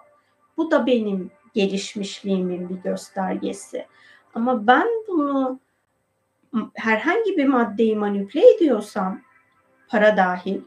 [0.57, 3.85] Bu da benim gelişmişliğimin bir göstergesi.
[4.33, 5.59] Ama ben bunu
[6.73, 9.21] herhangi bir maddeyi manipüle ediyorsam
[9.87, 10.61] para dahil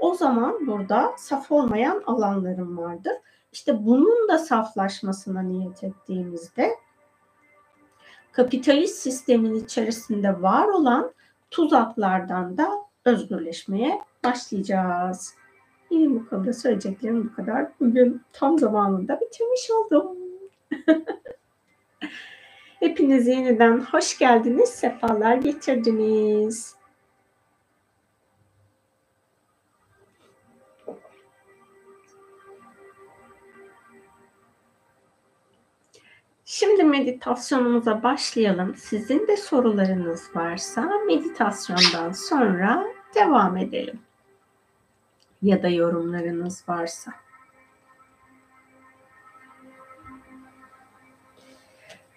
[0.00, 3.12] o zaman burada saf olmayan alanlarım vardır.
[3.52, 6.70] İşte bunun da saflaşmasına niyet ettiğimizde
[8.32, 11.12] kapitalist sistemin içerisinde var olan
[11.50, 12.70] tuzaklardan da
[13.04, 15.34] özgürleşmeye başlayacağız.
[15.90, 17.68] Benim bu konuda söyleyeceklerim bu kadar.
[17.80, 20.16] Bugün tam zamanında bitirmiş oldum.
[22.80, 26.79] Hepiniz yeniden hoş geldiniz, sefalar getirdiniz.
[36.52, 38.74] Şimdi meditasyonumuza başlayalım.
[38.76, 44.00] Sizin de sorularınız varsa meditasyondan sonra devam edelim
[45.42, 47.12] ya da yorumlarınız varsa.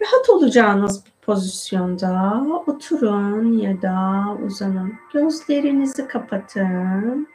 [0.02, 4.94] Rahat olacağınız bir pozisyonda oturun ya da uzanın.
[5.14, 7.28] Gözlerinizi kapatın.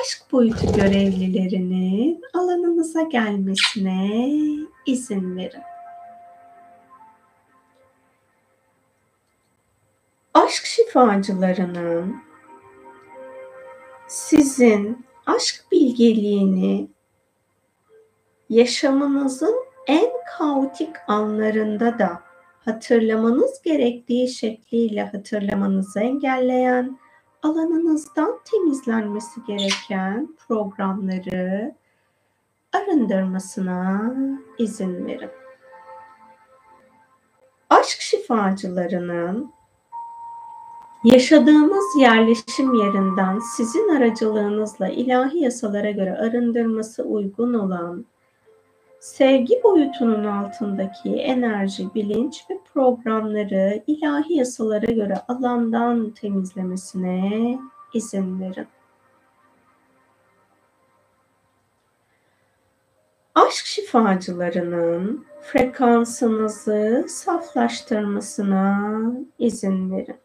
[0.00, 4.28] Aşk boyutu görevlilerinin alanınıza gelmesine
[4.86, 5.73] izin verin.
[10.34, 12.22] Aşk şifacılarının
[14.06, 16.88] sizin aşk bilgeliğini
[18.48, 22.22] yaşamınızın en kaotik anlarında da
[22.64, 26.98] hatırlamanız gerektiği şekliyle hatırlamanızı engelleyen,
[27.42, 31.74] alanınızdan temizlenmesi gereken programları
[32.72, 34.14] arındırmasına
[34.58, 35.30] izin verin.
[37.70, 39.54] Aşk şifacılarının
[41.04, 48.06] yaşadığımız yerleşim yerinden sizin aracılığınızla ilahi yasalara göre arındırması uygun olan
[49.00, 57.58] sevgi boyutunun altındaki enerji, bilinç ve programları ilahi yasalara göre alandan temizlemesine
[57.94, 58.66] izin verin.
[63.34, 69.02] Aşk şifacılarının frekansınızı saflaştırmasına
[69.38, 70.23] izin verin.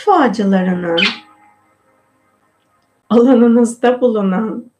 [0.00, 0.98] Şifacılarının
[3.10, 4.70] alanınızda bulunan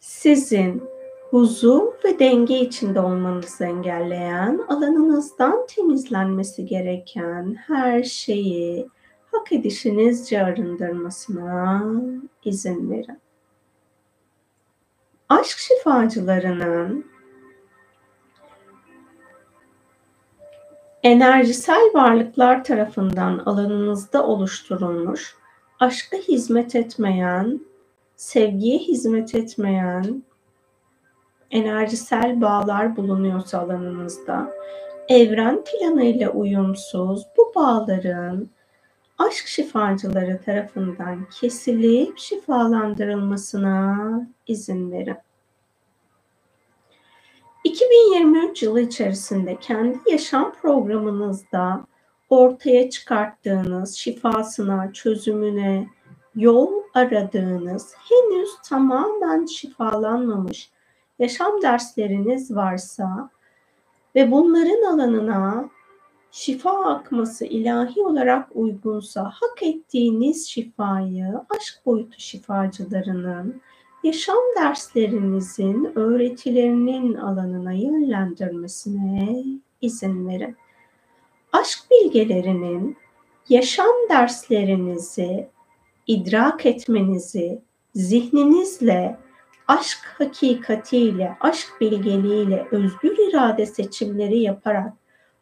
[0.00, 0.82] sizin
[1.30, 8.88] huzur ve denge içinde olmanızı engelleyen, alanınızdan temizlenmesi gereken her şeyi
[9.32, 11.84] hak edişinizce arındırmasına
[12.44, 13.18] izin verin.
[15.28, 17.09] Aşk şifacılarının
[21.02, 25.34] enerjisel varlıklar tarafından alanınızda oluşturulmuş,
[25.80, 27.60] aşka hizmet etmeyen,
[28.16, 30.22] sevgiye hizmet etmeyen
[31.50, 34.52] enerjisel bağlar bulunuyorsa alanınızda,
[35.08, 38.48] evren planıyla uyumsuz bu bağların
[39.18, 43.96] aşk şifacıları tarafından kesilip şifalandırılmasına
[44.46, 45.16] izin verin.
[47.64, 51.84] 2023 yılı içerisinde kendi yaşam programınızda
[52.30, 55.88] ortaya çıkarttığınız şifasına, çözümüne
[56.36, 60.70] yol aradığınız, henüz tamamen şifalanmamış
[61.18, 63.30] yaşam dersleriniz varsa
[64.14, 65.70] ve bunların alanına
[66.30, 73.60] şifa akması ilahi olarak uygunsa hak ettiğiniz şifayı aşk boyutu şifacılarının
[74.02, 79.44] yaşam derslerinizin öğretilerinin alanına yönlendirmesine
[79.80, 80.56] izin verin.
[81.52, 82.96] Aşk bilgelerinin
[83.48, 85.48] yaşam derslerinizi
[86.06, 87.62] idrak etmenizi
[87.94, 89.16] zihninizle,
[89.68, 94.92] aşk hakikatiyle, aşk bilgeliğiyle, özgür irade seçimleri yaparak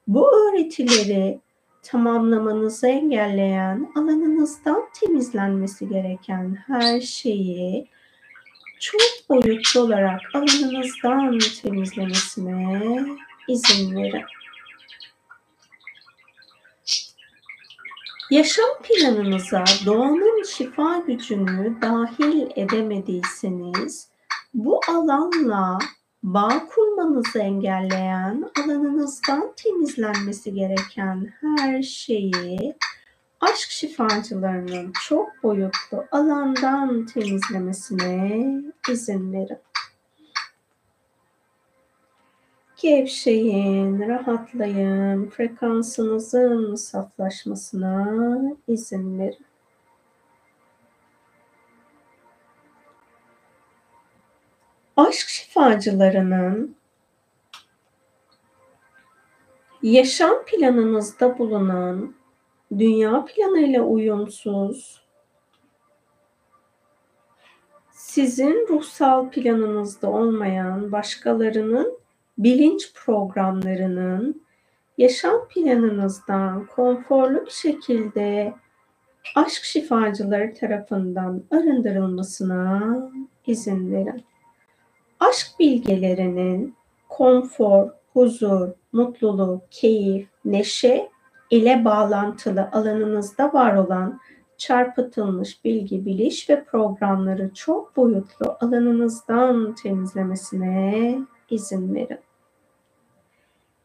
[0.08, 1.40] bu öğretileri
[1.82, 7.88] tamamlamanızı engelleyen, alanınızdan temizlenmesi gereken her şeyi
[8.80, 13.06] çok boyutlu olarak alanınızdan temizlemesine
[13.48, 14.24] izin verin.
[18.30, 24.08] Yaşam planınıza doğanın şifa gücünü dahil edemediyseniz
[24.54, 25.78] bu alanla
[26.22, 32.74] bağ kurmanızı engelleyen alanınızdan temizlenmesi gereken her şeyi
[33.40, 38.42] aşk şifacılarının çok boyutlu alandan temizlemesine
[38.90, 39.58] izin verin.
[42.76, 49.46] Gevşeyin, rahatlayın, frekansınızın saflaşmasına izin verin.
[54.96, 56.76] Aşk şifacılarının
[59.82, 62.17] yaşam planınızda bulunan
[62.78, 65.02] dünya planıyla uyumsuz,
[67.90, 71.98] sizin ruhsal planınızda olmayan başkalarının
[72.38, 74.42] bilinç programlarının
[74.98, 78.54] yaşam planınızdan konforlu bir şekilde
[79.34, 82.96] aşk şifacıları tarafından arındırılmasına
[83.46, 84.24] izin verin.
[85.20, 86.74] Aşk bilgelerinin
[87.08, 91.08] konfor, huzur, mutluluk, keyif, neşe
[91.50, 94.20] ile bağlantılı alanınızda var olan
[94.58, 101.18] çarpıtılmış bilgi, biliş ve programları çok boyutlu alanınızdan temizlemesine
[101.50, 102.18] izin verin.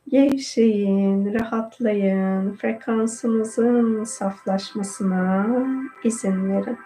[0.08, 5.48] Gevşeyin, rahatlayın, frekansınızın saflaşmasına
[6.04, 6.78] izin verin.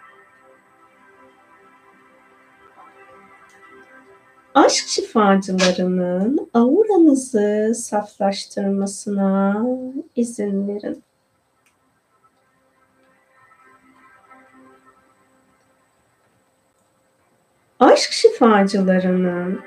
[4.57, 9.65] Aşk şifacılarının auranızı saflaştırmasına
[10.15, 11.03] izin verin.
[17.79, 19.61] Aşk şifacılarının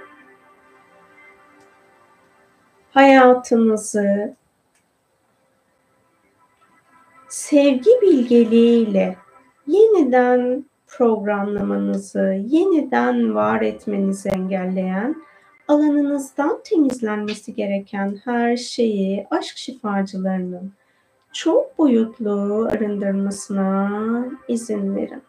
[2.93, 4.36] hayatınızı
[7.28, 9.16] sevgi bilgeliğiyle
[9.66, 15.16] yeniden programlamanızı, yeniden var etmenizi engelleyen,
[15.68, 20.72] alanınızdan temizlenmesi gereken her şeyi aşk şifacılarının
[21.32, 23.91] çok boyutlu arındırmasına
[24.49, 25.22] izin verin.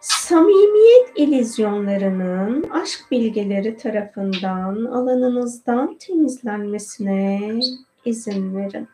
[0.00, 7.60] Samimiyet ilizyonlarının aşk bilgeleri tarafından alanınızdan temizlenmesine
[8.04, 8.88] izin verin.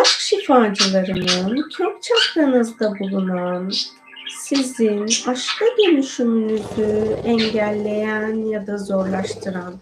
[0.00, 3.70] Aşk şifacılarının kök çakranızda bulunan
[4.28, 9.74] sizin aşka dönüşümünüzü engelleyen ya da zorlaştıran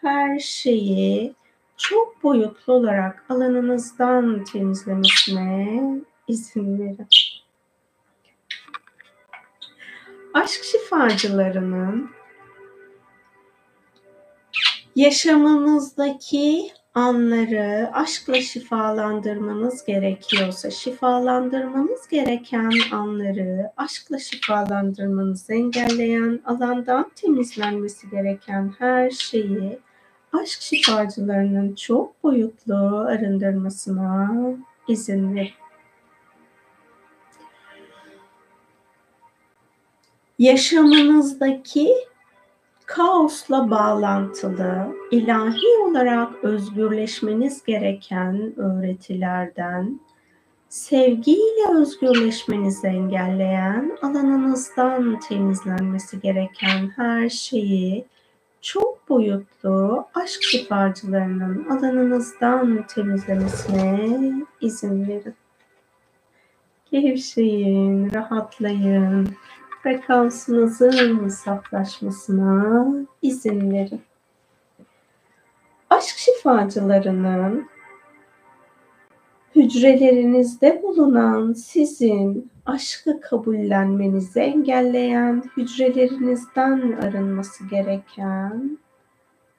[0.00, 1.34] her şeyi
[1.76, 5.80] çok boyutlu olarak alanınızdan temizlemesine
[6.28, 7.08] izin verin.
[10.34, 12.10] Aşk şifacılarının
[14.96, 29.10] yaşamınızdaki anları aşkla şifalandırmanız gerekiyorsa, şifalandırmanız gereken anları aşkla şifalandırmanızı engelleyen, alandan temizlenmesi gereken her
[29.10, 29.78] şeyi
[30.32, 34.32] aşk şifacılarının çok boyutlu arındırmasına
[34.88, 35.62] izin verin.
[40.42, 41.94] yaşamınızdaki
[42.96, 50.00] kaosla bağlantılı, ilahi olarak özgürleşmeniz gereken öğretilerden,
[50.68, 58.04] sevgiyle özgürleşmenizi engelleyen, alanınızdan temizlenmesi gereken her şeyi
[58.60, 65.34] çok boyutlu aşk şifacılarının alanınızdan temizlemesine izin verin.
[66.90, 69.28] Gevşeyin, rahatlayın
[69.82, 72.86] frekansınızın saflaşmasına
[73.22, 74.00] izin verin.
[75.90, 77.66] Aşk şifacılarının
[79.56, 88.78] hücrelerinizde bulunan sizin aşkı kabullenmenizi engelleyen hücrelerinizden arınması gereken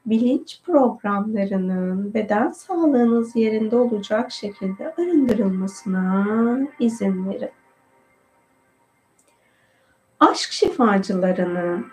[0.06, 7.50] bilinç programlarının beden sağlığınız yerinde olacak şekilde arındırılmasına izin verin
[10.30, 11.86] aşk şifacılarının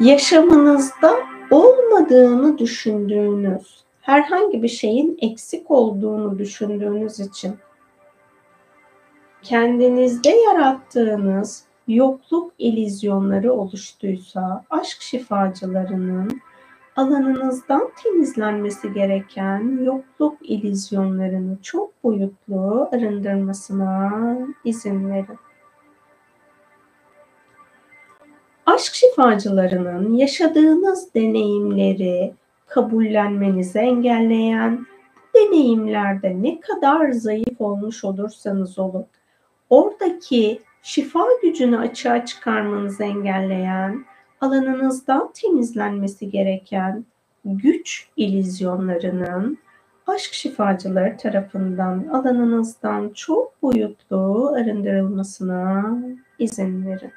[0.00, 1.14] yaşamınızda
[1.50, 7.56] olmadığını düşündüğünüz, herhangi bir şeyin eksik olduğunu düşündüğünüz için
[9.42, 16.40] kendinizde yarattığınız yokluk ilizyonları oluştuysa aşk şifacılarının
[16.96, 24.12] alanınızdan temizlenmesi gereken yokluk ilizyonlarını çok boyutlu arındırmasına
[24.64, 25.38] izin verin.
[28.78, 32.34] Aşk şifacılarının yaşadığınız deneyimleri
[32.66, 34.86] kabullenmenizi engelleyen,
[35.34, 39.06] deneyimlerde ne kadar zayıf olmuş olursanız olun,
[39.70, 44.04] oradaki şifa gücünü açığa çıkarmanızı engelleyen,
[44.40, 47.04] alanınızdan temizlenmesi gereken
[47.44, 49.58] güç ilizyonlarının
[50.06, 55.98] aşk şifacıları tarafından alanınızdan çok boyutlu arındırılmasına
[56.38, 57.12] izin verin.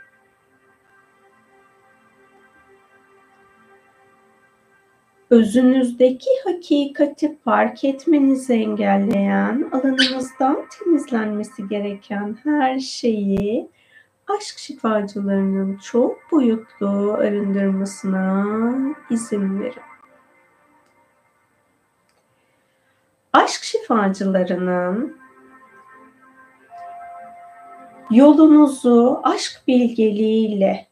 [5.31, 13.69] Özünüzdeki hakikati fark etmenizi engelleyen, alanınızdan temizlenmesi gereken her şeyi
[14.37, 18.45] aşk şifacılarının çok boyutlu arındırmasına
[19.09, 19.81] izin verin.
[23.33, 25.17] Aşk şifacılarının
[28.11, 30.90] yolunuzu aşk bilgeliğiyle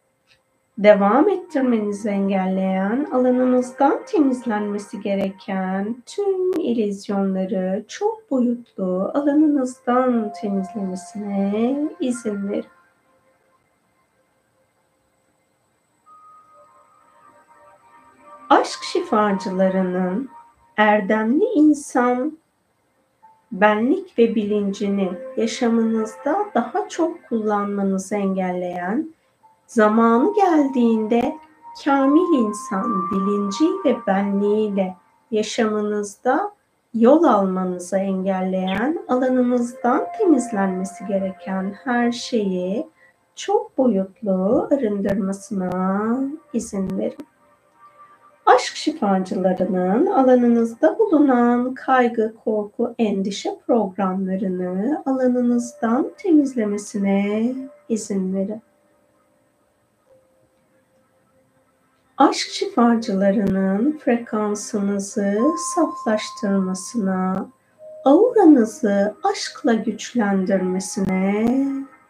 [0.80, 12.66] devam ettirmenizi engelleyen, alanınızdan temizlenmesi gereken tüm ilizyonları çok boyutlu alanınızdan temizlemesine izin verin.
[18.50, 20.30] Aşk şifacılarının
[20.78, 22.38] erdemli insan
[23.52, 29.19] benlik ve bilincini yaşamınızda daha çok kullanmanızı engelleyen
[29.70, 31.38] Zamanı geldiğinde
[31.84, 34.96] kamil insan bilinci ve benliğiyle
[35.32, 36.52] yaşamınızda
[36.94, 42.88] yol almanızı engelleyen, alanınızdan temizlenmesi gereken her şeyi
[43.36, 46.20] çok boyutlu arındırmasına
[46.54, 47.28] izin verin.
[48.46, 57.54] Aşk şifacılarının alanınızda bulunan kaygı, korku, endişe programlarını alanınızdan temizlemesine
[57.90, 58.62] izin verin.
[62.20, 65.40] Aşk şifacılarının frekansınızı
[65.76, 67.50] saflaştırmasına,
[68.06, 71.48] auranızı aşkla güçlendirmesine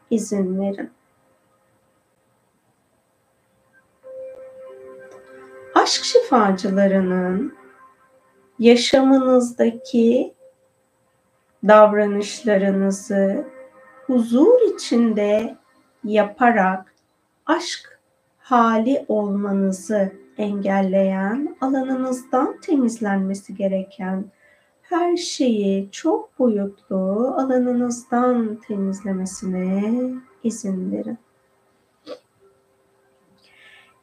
[0.09, 0.91] izin verin.
[5.75, 7.57] Aşk şifacılarının
[8.59, 10.33] yaşamınızdaki
[11.67, 13.47] davranışlarınızı
[14.07, 15.57] huzur içinde
[16.03, 16.93] yaparak
[17.45, 17.98] aşk
[18.49, 24.25] hali olmanızı engelleyen, alanınızdan temizlenmesi gereken
[24.81, 29.93] her şeyi çok boyutlu alanınızdan temizlemesine
[30.43, 31.17] izin verin.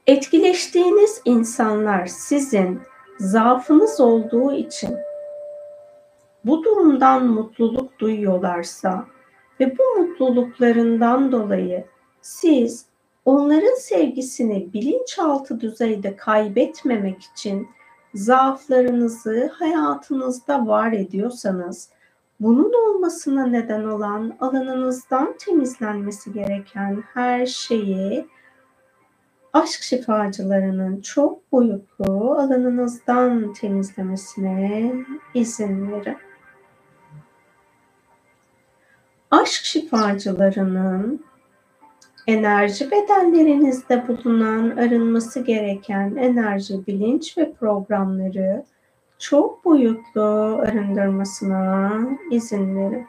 [0.07, 2.80] Etkileştiğiniz insanlar sizin
[3.18, 4.97] zaafınız olduğu için
[6.44, 9.07] bu durumdan mutluluk duyuyorlarsa
[9.61, 11.84] ve bu mutluluklarından dolayı
[12.20, 12.86] siz
[13.27, 17.68] onların sevgisini bilinçaltı düzeyde kaybetmemek için
[18.14, 21.89] zaaflarınızı hayatınızda var ediyorsanız
[22.41, 28.27] bunun olmasına neden olan alanınızdan temizlenmesi gereken her şeyi
[29.53, 34.93] aşk şifacılarının çok boyutlu alanınızdan temizlemesine
[35.35, 36.16] izin verin.
[39.31, 41.24] Aşk şifacılarının
[42.27, 48.64] enerji bedenlerinizde bulunan arınması gereken enerji, bilinç ve programları
[49.18, 50.22] çok boyutlu
[50.62, 51.93] arındırmasına
[52.31, 53.07] izin verin.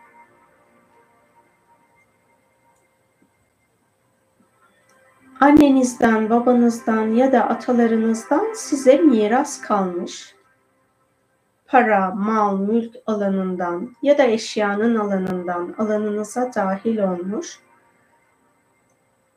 [5.40, 10.36] Annenizden, babanızdan ya da atalarınızdan size miras kalmış
[11.68, 17.60] para, mal, mülk alanından ya da eşyanın alanından alanınıza dahil olmuş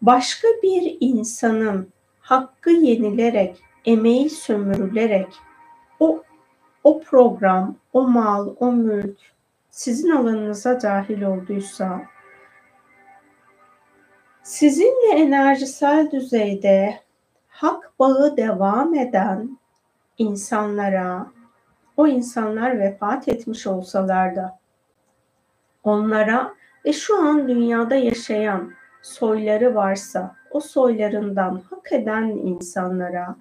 [0.03, 5.29] başka bir insanın hakkı yenilerek, emeği sömürülerek
[6.01, 6.23] o
[6.85, 9.19] o program, o mal, o mülk
[9.71, 12.03] sizin alanınıza dahil olduysa
[14.43, 17.01] sizinle enerjisel düzeyde
[17.49, 19.59] hak bağı devam eden
[20.19, 21.27] insanlara
[21.97, 24.59] o insanlar vefat etmiş olsalar da
[25.85, 28.73] onlara ve şu an dünyada yaşayan
[29.03, 33.37] soyları varsa o soylarından hak eden insanlara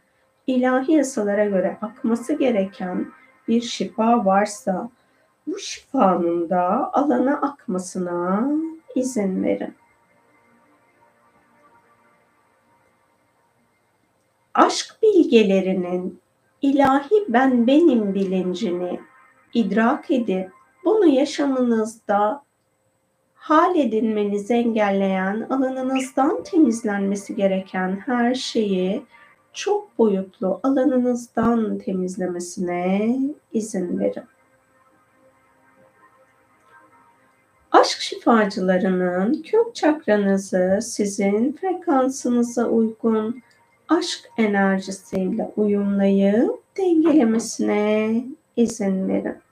[0.47, 3.11] ilahi yasalara göre akması gereken
[3.47, 4.89] bir şifa varsa
[5.47, 8.49] bu şifanın da alana akmasına
[8.95, 9.75] izin verin.
[14.53, 16.19] Aşk bilgelerinin
[16.61, 18.99] ilahi ben benim bilincini
[19.53, 20.51] idrak edip
[20.85, 22.43] bunu yaşamınızda
[23.49, 29.03] hal edinmenizi engelleyen, alanınızdan temizlenmesi gereken her şeyi
[29.53, 33.17] çok boyutlu alanınızdan temizlemesine
[33.53, 34.23] izin verin.
[37.71, 43.41] Aşk şifacılarının kök çakranızı sizin frekansınıza uygun
[43.87, 48.23] aşk enerjisiyle uyumlayıp dengelemesine
[48.55, 49.48] izin verin.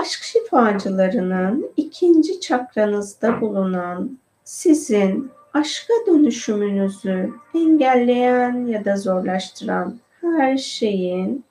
[0.00, 11.44] Aşk şifacılarının ikinci çakranızda bulunan sizin aşka dönüşümünüzü engelleyen ya da zorlaştıran her şeyin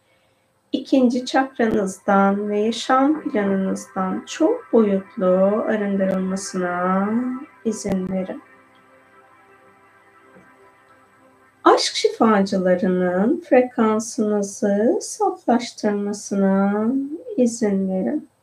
[0.72, 5.26] ikinci çakranızdan ve yaşam planınızdan çok boyutlu
[5.68, 7.10] arındırılmasına
[7.66, 8.41] izin verin.
[11.64, 16.86] Aşk şifacılarının frekansınızı saflaştırmasına
[17.38, 18.35] izin verin.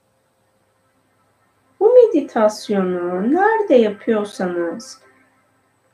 [2.15, 4.99] Meditasyonu nerede yapıyorsanız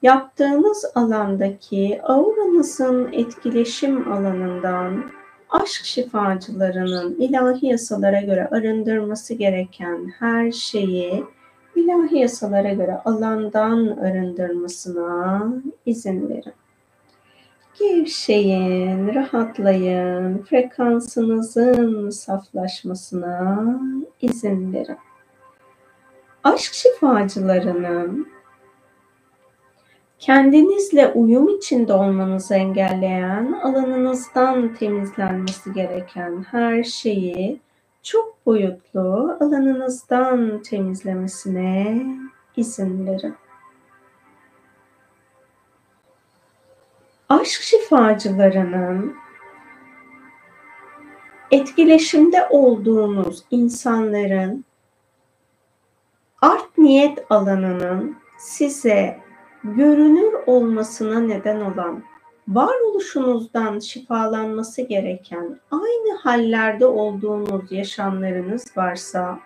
[0.02, 5.04] yaptığınız alandaki auranızın etkileşim alanından
[5.50, 11.24] aşk şifacılarının ilahi yasalara göre arındırması gereken her şeyi
[11.76, 15.42] ilahi yasalara göre alandan arındırmasına
[15.86, 16.52] izin verin.
[17.78, 23.80] Gevşeyin, rahatlayın, frekansınızın saflaşmasına
[24.20, 24.96] izin verin.
[26.48, 28.28] Aşk şifacılarının
[30.18, 37.60] kendinizle uyum içinde olmanızı engelleyen, alanınızdan temizlenmesi gereken her şeyi
[38.02, 42.06] çok boyutlu alanınızdan temizlemesine
[42.56, 43.34] izin verin.
[47.28, 49.16] aşk şifacılarının
[51.50, 54.64] etkileşimde olduğunuz insanların
[56.42, 59.18] art niyet alanının size
[59.64, 62.02] görünür olmasına neden olan
[62.48, 69.40] varoluşunuzdan şifalanması gereken aynı hallerde olduğunuz yaşamlarınız varsa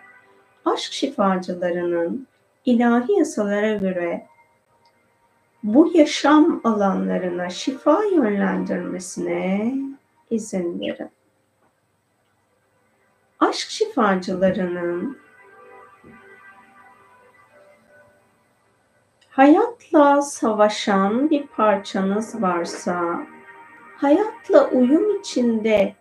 [0.65, 2.27] aşk şifacılarının
[2.65, 4.27] ilahi yasalara göre
[5.63, 9.73] bu yaşam alanlarına şifa yönlendirmesine
[10.29, 11.09] izin verin.
[13.39, 15.22] Aşk şifacılarının
[19.33, 23.27] hayatla savaşan bir parçanız varsa,
[23.97, 25.95] hayatla uyum içinde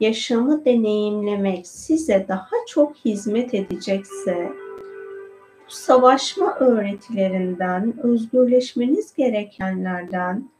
[0.00, 4.52] yaşamı deneyimlemek size daha çok hizmet edecekse,
[5.66, 10.50] bu savaşma öğretilerinden, özgürleşmeniz gerekenlerden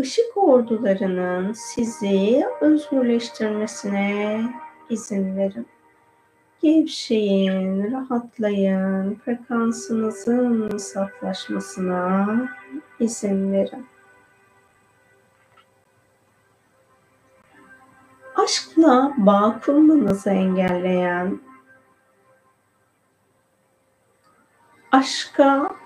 [0.00, 4.40] ışık ordularının sizi özgürleştirmesine
[4.90, 5.66] izin verin.
[6.62, 12.28] Gevşeyin, rahatlayın, frekansınızın saflaşmasına
[13.00, 13.86] izin verin.
[18.36, 21.40] Aşkla bağ kurmanızı engelleyen,
[24.92, 25.76] aşka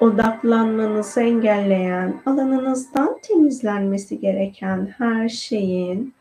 [0.00, 6.14] odaklanmanızı engelleyen, alanınızdan temizlenmesi gereken her şeyin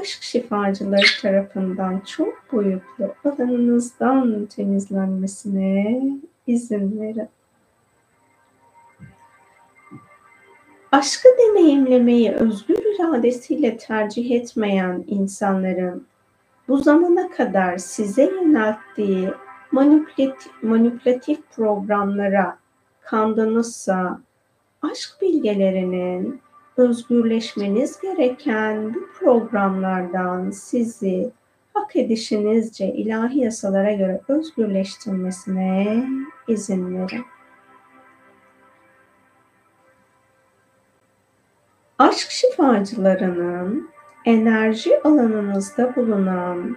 [0.00, 6.02] aşk şifacıları tarafından çok boyutlu alanınızdan temizlenmesine
[6.46, 7.28] izin verin.
[10.92, 16.06] Aşkı deneyimlemeyi özgür iradesiyle tercih etmeyen insanların
[16.68, 19.32] bu zamana kadar size yönelttiği
[20.62, 22.58] manipülatif, programlara
[23.00, 24.20] kandınızsa
[24.82, 26.40] aşk bilgelerinin
[26.76, 31.30] özgürleşmeniz gereken bu programlardan sizi
[31.74, 36.04] hak edişinizce ilahi yasalara göre özgürleştirmesine
[36.48, 37.24] izin verin.
[41.98, 43.90] Aşk şifacılarının
[44.24, 46.76] enerji alanınızda bulunan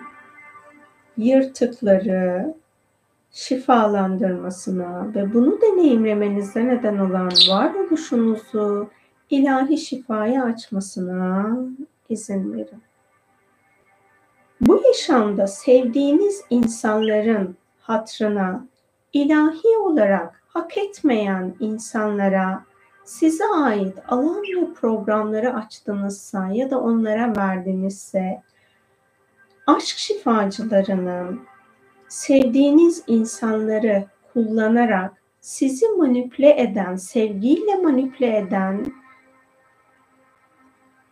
[1.18, 2.56] yırtıkları
[3.32, 8.90] şifalandırmasına ve bunu deneyimlemenize neden olan varoluşunuzu
[9.30, 11.58] ilahi şifaya açmasına
[12.10, 12.84] izin verin.
[14.62, 18.66] Bu yaşamda sevdiğiniz insanların hatrına,
[19.14, 22.64] ilahi olarak hak etmeyen insanlara
[23.04, 28.42] size ait alan ve programları açtınızsa ya da onlara verdinizse
[29.68, 31.42] aşk şifacılarının
[32.08, 38.86] sevdiğiniz insanları kullanarak sizi manipüle eden, sevgiyle manipüle eden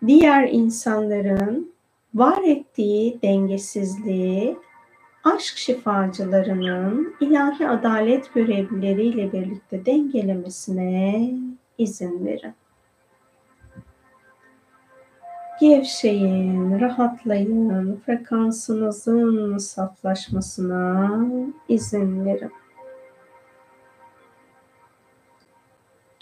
[0.08, 1.74] diğer insanların
[2.16, 4.58] var ettiği dengesizliği
[5.24, 11.32] aşk şifacılarının ilahi adalet görevlileriyle birlikte dengelemesine
[11.78, 12.54] izin verin.
[15.60, 21.20] Gevşeyin, rahatlayın, frekansınızın saflaşmasına
[21.70, 22.52] izin verin.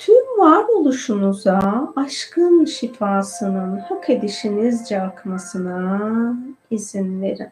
[0.05, 6.35] Tüm varoluşunuza aşkın şifasının hak edişinizce akmasına
[6.71, 7.49] izin verin.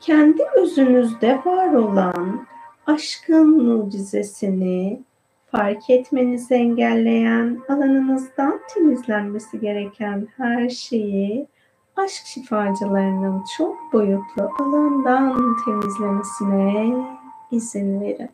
[0.00, 2.46] Kendi özünüzde var olan
[2.86, 5.02] aşkın mucizesini
[5.50, 11.46] fark etmenizi engelleyen, alanınızdan temizlenmesi gereken her şeyi
[11.96, 16.94] aşk şifacılarının çok boyutlu alandan temizlemesine
[17.50, 18.30] izin verin.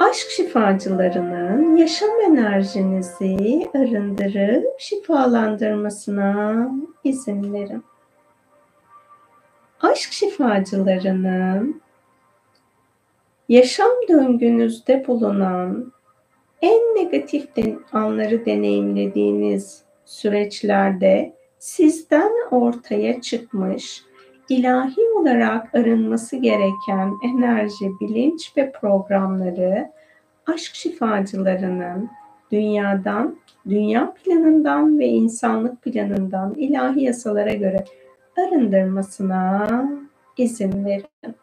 [0.00, 6.68] Aşk şifacılarının yaşam enerjinizi arındırıp şifalandırmasına
[7.04, 7.84] izin verin.
[9.80, 11.82] Aşk şifacılarının
[13.48, 15.92] yaşam döngünüzde bulunan
[16.62, 17.48] en negatif
[17.92, 24.02] anları deneyimlediğiniz süreçlerde sizden ortaya çıkmış
[24.50, 29.90] ilahi olarak arınması gereken enerji, bilinç ve programları
[30.46, 32.10] aşk şifacılarının
[32.52, 33.36] dünyadan,
[33.68, 37.84] dünya planından ve insanlık planından ilahi yasalara göre
[38.38, 39.68] arındırmasına
[40.36, 41.34] izin verin.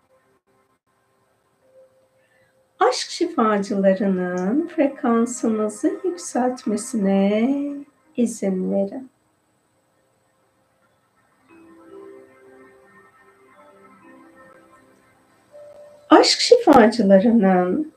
[2.80, 7.50] Aşk şifacılarının frekansınızı yükseltmesine
[8.18, 9.10] izin verin.
[16.10, 17.94] Aşk şifacılarının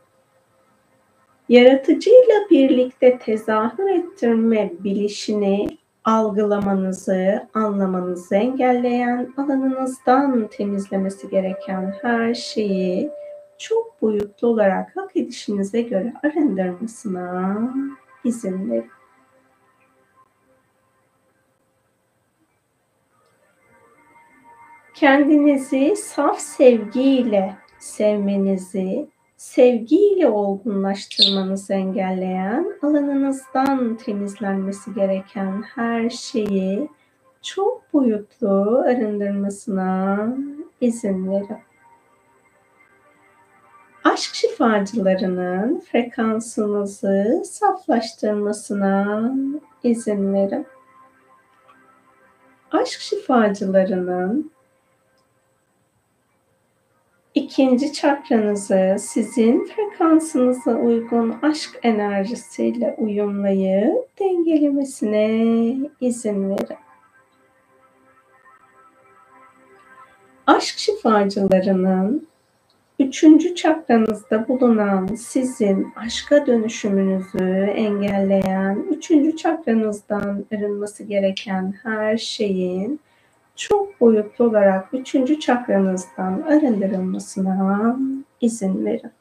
[1.49, 13.11] yaratıcıyla birlikte tezahür ettirme bilişini algılamanızı, anlamanızı engelleyen, alanınızdan temizlemesi gereken her şeyi
[13.59, 17.75] çok boyutlu olarak hak edişinize göre arındırmasına
[18.25, 18.91] izin verin.
[24.95, 36.89] Kendinizi saf sevgiyle sevmenizi, sevgiyle olgunlaştırmanızı engelleyen, alanınızdan temizlenmesi gereken her şeyi
[37.43, 40.29] çok boyutlu arındırmasına
[40.81, 41.59] izin verin.
[44.05, 49.35] Aşk şifacılarının frekansınızı saflaştırmasına
[49.83, 50.67] izin verin.
[52.73, 54.51] Aşk şifacılarının
[57.35, 65.29] ikinci çakranızı sizin frekansınıza uygun aşk enerjisiyle uyumlayıp dengelemesine
[66.01, 66.79] izin verin.
[70.47, 72.29] Aşk şifacılarının
[72.99, 83.01] üçüncü çakranızda bulunan sizin aşka dönüşümünüzü engelleyen, üçüncü çakranızdan arınması gereken her şeyin
[83.61, 87.97] çok boyutlu olarak üçüncü çakranızdan arındırılmasına
[88.41, 89.13] izin verin.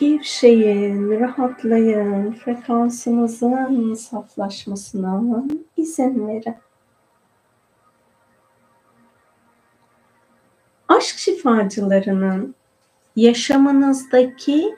[0.00, 5.44] Gevşeyin, rahatlayın, frekansınızın saflaşmasına
[5.76, 6.56] izin verin.
[10.88, 12.54] Aşk şifacılarının
[13.16, 14.74] yaşamınızdaki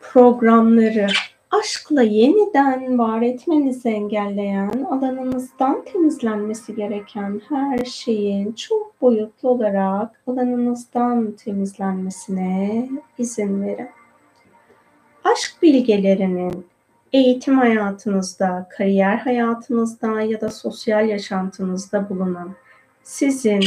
[0.00, 1.06] programları
[1.58, 12.88] aşkla yeniden var etmenizi engelleyen, alanınızdan temizlenmesi gereken her şeyin çok boyutlu olarak alanınızdan temizlenmesine
[13.18, 13.88] izin verin.
[15.24, 16.66] Aşk bilgelerinin
[17.12, 22.54] eğitim hayatınızda, kariyer hayatınızda ya da sosyal yaşantınızda bulunan
[23.02, 23.60] sizin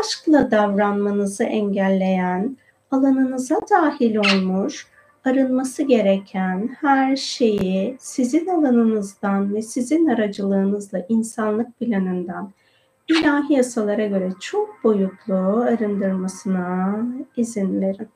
[0.00, 2.56] aşkla davranmanızı engelleyen,
[2.90, 4.86] alanınıza dahil olmuş,
[5.28, 12.52] arınması gereken her şeyi sizin alanınızdan ve sizin aracılığınızla insanlık planından
[13.08, 16.98] ilahi yasalara göre çok boyutlu arındırmasına
[17.36, 18.08] izin verin.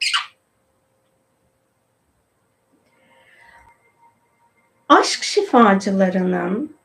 [4.88, 6.76] Aşk şifacılarının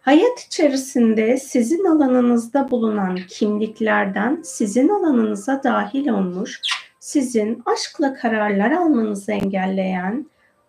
[0.00, 6.60] hayat içerisinde sizin alanınızda bulunan kimliklerden sizin alanınıza dahil olmuş
[7.08, 10.26] sizin aşkla kararlar almanızı engelleyen,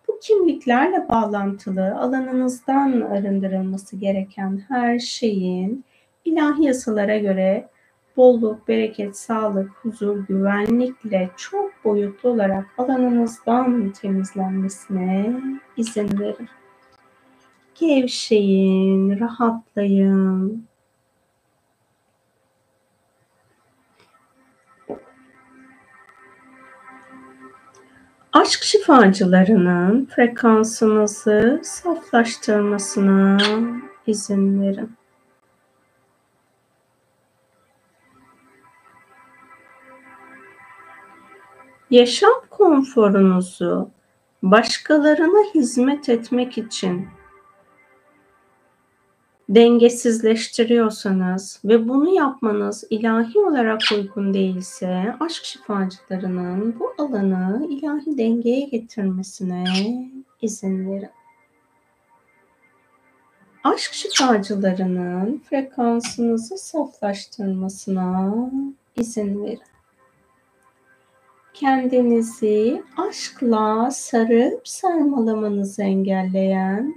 [0.08, 5.84] bu kimliklerle bağlantılı alanınızdan arındırılması gereken her şeyin
[6.24, 7.68] ilahi yasalara göre
[8.16, 15.40] bolluk, bereket, sağlık, huzur, güvenlikle çok boyutlu olarak alanınızdan temizlenmesine
[15.76, 16.48] izin verin.
[17.80, 20.69] Gevşeyin, rahatlayın,
[28.32, 33.38] aşk şifacılarının frekansınızı saflaştırmasına
[34.06, 34.92] izin verin.
[41.90, 43.90] Yaşam konforunuzu
[44.42, 47.08] başkalarına hizmet etmek için
[49.50, 59.64] dengesizleştiriyorsanız ve bunu yapmanız ilahi olarak uygun değilse aşk şifacılarının bu alanı ilahi dengeye getirmesine
[60.42, 61.10] izin verin.
[63.64, 68.34] Aşk şifacılarının frekansınızı saflaştırmasına
[68.96, 69.60] izin verin.
[71.54, 76.94] Kendinizi aşkla sarıp sarmalamanızı engelleyen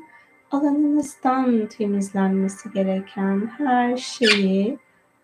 [0.54, 4.80] alanınızdan temizlenmesi gereken her şeyi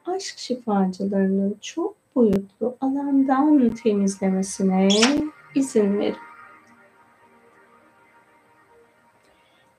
[0.06, 4.88] aşk şifacılarının çok boyutlu alandan temizlemesine
[5.56, 6.18] izin verin.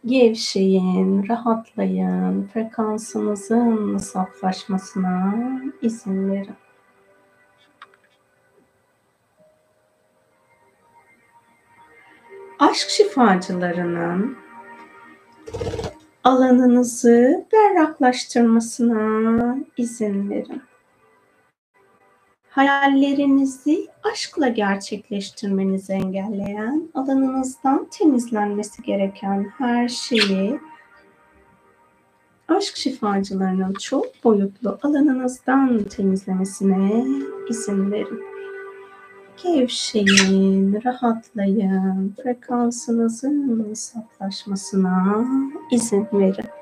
[0.06, 5.34] Gevşeyin, rahatlayın, frekansınızın saflaşmasına
[5.82, 6.56] izin verin.
[12.58, 14.49] Aşk şifacılarının
[16.24, 20.62] alanınızı berraklaştırmasına izin verin.
[22.50, 30.60] Hayallerinizi aşkla gerçekleştirmenizi engelleyen, alanınızdan temizlenmesi gereken her şeyi
[32.48, 37.06] aşk şifacılarının çok boyutlu alanınızdan temizlemesine
[37.48, 38.29] izin verin.
[39.42, 45.24] Gevşeyin, rahatlayın, frekansınızın saflaşmasına
[45.70, 46.59] izin verin.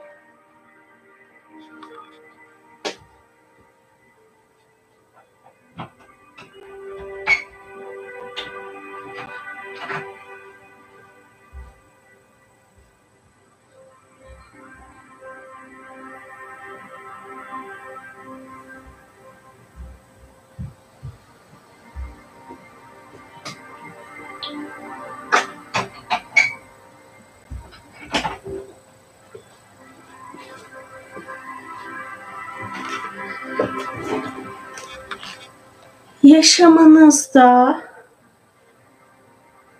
[36.39, 37.81] Yaşamınızda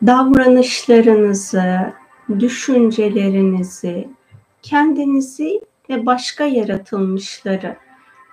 [0.07, 1.93] davranışlarınızı,
[2.39, 4.09] düşüncelerinizi,
[4.63, 7.77] kendinizi ve başka yaratılmışları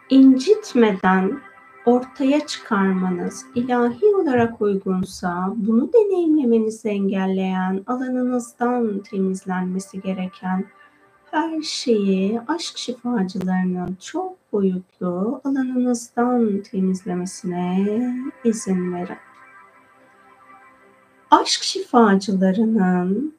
[0.09, 1.39] incitmeden
[1.85, 10.65] ortaya çıkarmanız ilahi olarak uygunsa bunu deneyimlemenizi engelleyen alanınızdan temizlenmesi gereken
[11.31, 17.85] her şeyi aşk şifacılarının çok boyutlu alanınızdan temizlemesine
[18.43, 19.17] izin verin.
[21.31, 23.35] Aşk şifacılarının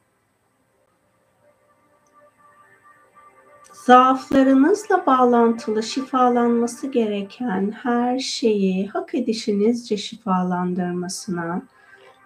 [3.73, 11.63] zaaflarınızla bağlantılı şifalanması gereken her şeyi hak edişinizce şifalandırmasına,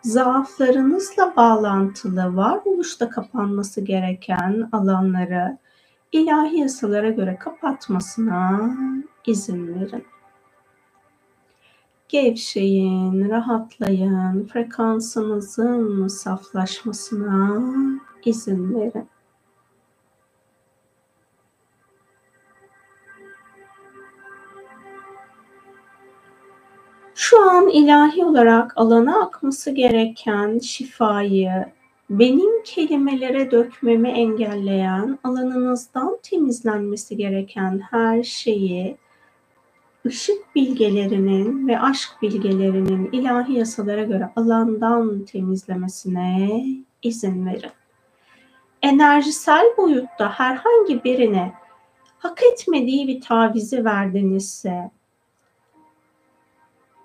[0.03, 5.59] zaaflarınızla bağlantılı varoluşta kapanması gereken alanları
[6.13, 8.71] ilahi yasalara göre kapatmasına
[9.27, 10.05] izin verin.
[12.09, 17.63] Gevşeyin, rahatlayın, frekansınızın saflaşmasına
[18.25, 19.09] izin verin.
[27.15, 31.67] Şu an ilahi olarak alana akması gereken şifayı
[32.11, 38.97] benim kelimelere dökmemi engelleyen, alanınızdan temizlenmesi gereken her şeyi
[40.07, 46.65] ışık bilgelerinin ve aşk bilgelerinin ilahi yasalara göre alandan temizlemesine
[47.03, 47.71] izin verin.
[48.83, 51.53] Enerjisel boyutta herhangi birine
[52.19, 54.91] hak etmediği bir tavizi verdinizse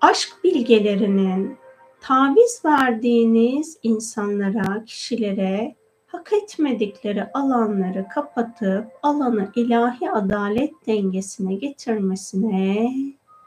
[0.00, 1.58] aşk bilgelerinin
[2.06, 5.74] taviz verdiğiniz insanlara, kişilere
[6.06, 12.92] hak etmedikleri alanları kapatıp alanı ilahi adalet dengesine getirmesine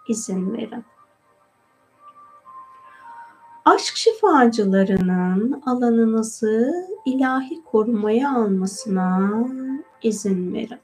[0.07, 0.85] izin verin.
[3.65, 9.29] Aşk şifacılarının alanınızı ilahi korumaya almasına
[10.03, 10.79] izin verin.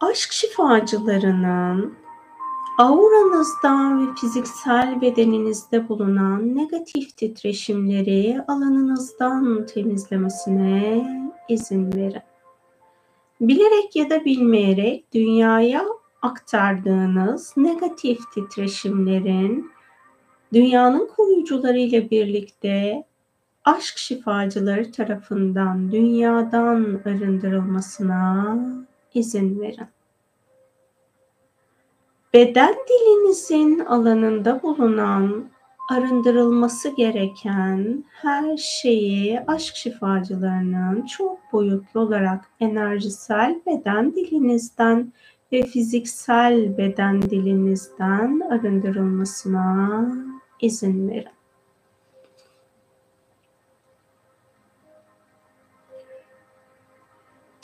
[0.00, 2.05] Aşk şifacılarının
[2.78, 11.06] Auranızda ve fiziksel bedeninizde bulunan negatif titreşimleri alanınızdan temizlemesine
[11.48, 12.22] izin verin.
[13.40, 15.84] Bilerek ya da bilmeyerek dünyaya
[16.22, 19.70] aktardığınız negatif titreşimlerin
[20.52, 23.04] dünyanın koruyucuları ile birlikte
[23.64, 28.58] aşk şifacıları tarafından dünyadan arındırılmasına
[29.14, 29.95] izin verin
[32.36, 35.44] beden dilinizin alanında bulunan
[35.90, 45.12] arındırılması gereken her şeyi aşk şifacılarının çok boyutlu olarak enerjisel beden dilinizden
[45.52, 50.08] ve fiziksel beden dilinizden arındırılmasına
[50.60, 51.35] izin verin.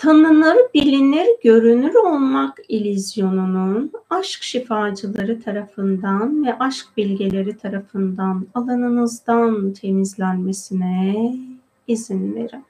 [0.02, 11.34] Tanınır, bilinir, görünür olmak ilizyonunun aşk şifacıları tarafından ve aşk bilgeleri tarafından alanınızdan temizlenmesine
[11.88, 12.64] izin verin.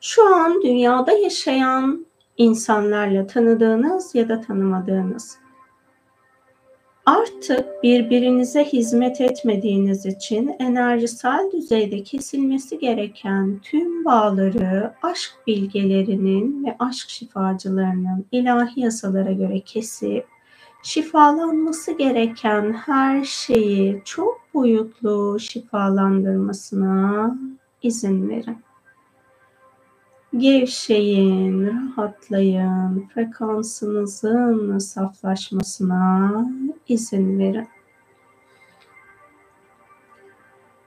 [0.00, 2.06] Şu an dünyada yaşayan
[2.36, 5.38] insanlarla tanıdığınız ya da tanımadığınız
[7.10, 17.08] Artık birbirinize hizmet etmediğiniz için enerjisel düzeyde kesilmesi gereken tüm bağları aşk bilgelerinin ve aşk
[17.08, 20.26] şifacılarının ilahi yasalara göre kesip
[20.82, 27.36] şifalanması gereken her şeyi çok boyutlu şifalandırmasına
[27.82, 28.56] izin verin.
[30.36, 36.46] Gevşeyin, rahatlayın, frekansınızın saflaşmasına
[36.88, 37.68] izin verin.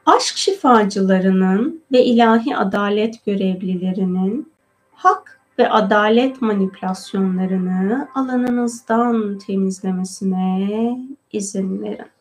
[0.05, 4.51] Aşk şifacılarının ve ilahi adalet görevlilerinin
[4.91, 10.99] hak ve adalet manipülasyonlarını alanınızdan temizlemesine
[11.31, 12.12] izin verin.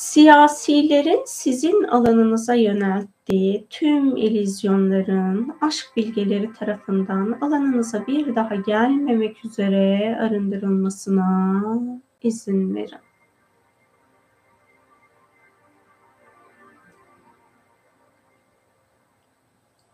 [0.00, 11.62] Siyasilerin sizin alanınıza yönelttiği tüm ilizyonların aşk bilgeleri tarafından alanınıza bir daha gelmemek üzere arındırılmasına
[12.22, 12.98] izin verin.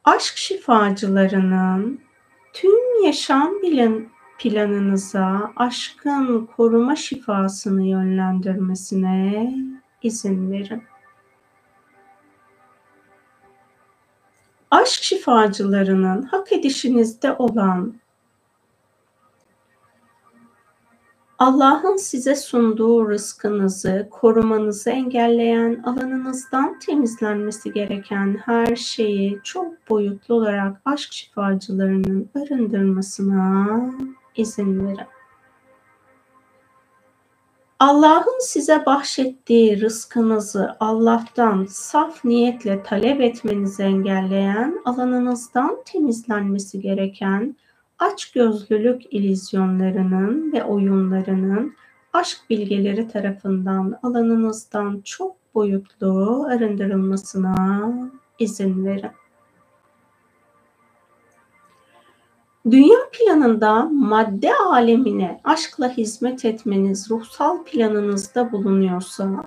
[0.04, 2.00] Aşk şifacılarının
[2.52, 9.54] tüm yaşam bilen planınıza aşkın koruma şifasını yönlendirmesine
[10.06, 10.82] izin verin.
[14.70, 17.94] aşk şifacılarının hak edişinizde olan
[21.38, 31.12] Allah'ın size sunduğu rızkınızı, korumanızı engelleyen, alanınızdan temizlenmesi gereken her şeyi çok boyutlu olarak aşk
[31.12, 33.80] şifacılarının arındırmasına
[34.36, 35.15] izin verin.
[37.80, 47.56] Allah'ın size bahşettiği rızkınızı Allah'tan saf niyetle talep etmenizi engelleyen, alanınızdan temizlenmesi gereken
[47.98, 51.74] açgözlülük illüzyonlarının ve oyunlarının
[52.12, 57.90] aşk bilgeleri tarafından alanınızdan çok boyutlu arındırılmasına
[58.38, 59.10] izin verin.
[62.70, 69.44] Dünya planında madde alemine aşkla hizmet etmeniz ruhsal planınızda bulunuyorsa,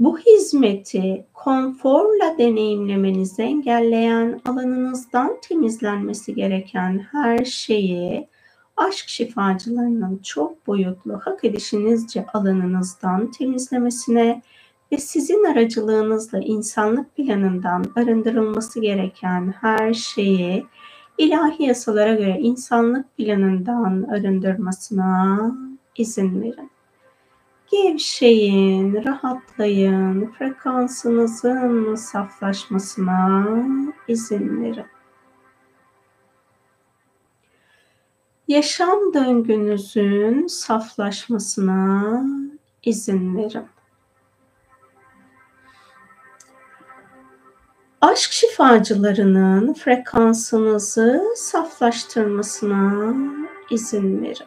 [0.00, 8.28] bu hizmeti konforla deneyimlemenizi engelleyen alanınızdan temizlenmesi gereken her şeyi
[8.76, 14.42] aşk şifacılarının çok boyutlu hak edişinizce alanınızdan temizlemesine
[14.92, 20.66] ve sizin aracılığınızla insanlık planından arındırılması gereken her şeyi
[21.18, 25.52] ilahi yasalara göre insanlık planından arındırmasına
[25.96, 26.70] izin verin.
[27.72, 33.46] Gevşeyin, rahatlayın, frekansınızın saflaşmasına
[34.08, 34.86] izin verin.
[38.48, 42.24] Yaşam döngünüzün saflaşmasına
[42.82, 43.64] izin verin.
[48.04, 53.14] Aşk şifacılarının frekansınızı saflaştırmasına
[53.70, 54.46] izin verin.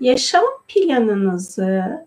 [0.00, 2.06] Yaşam planınızı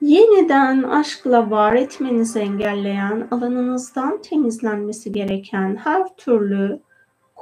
[0.00, 6.80] yeniden aşkla var etmenizi engelleyen alanınızdan temizlenmesi gereken her türlü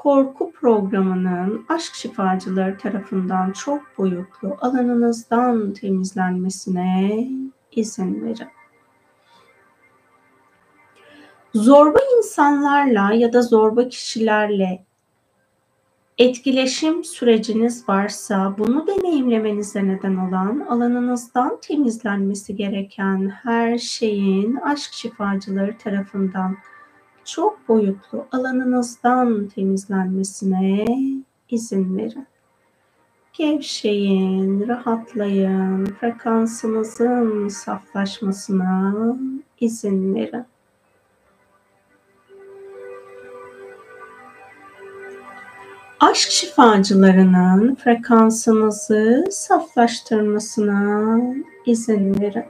[0.03, 7.28] korku programının aşk şifacıları tarafından çok boyutlu alanınızdan temizlenmesine
[7.72, 8.48] izin verin.
[11.55, 14.84] Zorba insanlarla ya da zorba kişilerle
[16.18, 26.57] etkileşim süreciniz varsa bunu deneyimlemenize neden olan alanınızdan temizlenmesi gereken her şeyin aşk şifacıları tarafından
[27.25, 30.85] çok boyutlu alanınızdan temizlenmesine
[31.49, 32.27] izin verin.
[33.33, 38.95] Gevşeyin, rahatlayın, frekansınızın saflaşmasına
[39.61, 40.45] izin verin.
[46.01, 51.20] Aşk şifacılarının frekansınızı saflaştırmasına
[51.66, 52.45] izin verin.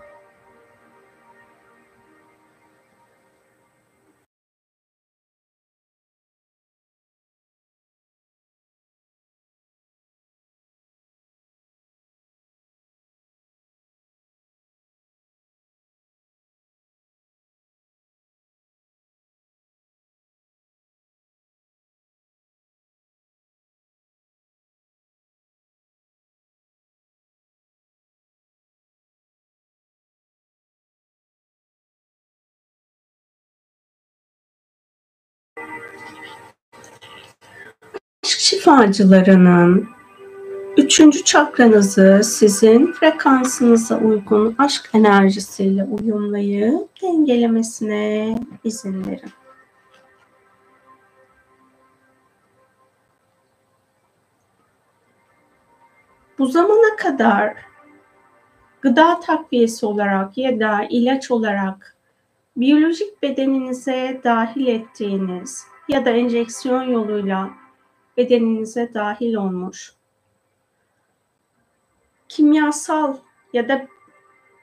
[38.62, 39.88] Şifacılarının
[40.76, 49.30] üçüncü çakranızı sizin frekansınıza uygun aşk enerjisiyle uyumlayıp dengelemesine izin verin.
[56.38, 57.54] Bu zamana kadar
[58.80, 61.96] gıda takviyesi olarak ya da ilaç olarak
[62.56, 67.61] biyolojik bedeninize dahil ettiğiniz ya da enjeksiyon yoluyla
[68.16, 69.94] bedeninize dahil olmuş.
[72.28, 73.16] Kimyasal
[73.52, 73.86] ya da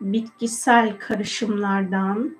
[0.01, 2.37] bitkisel karışımlardan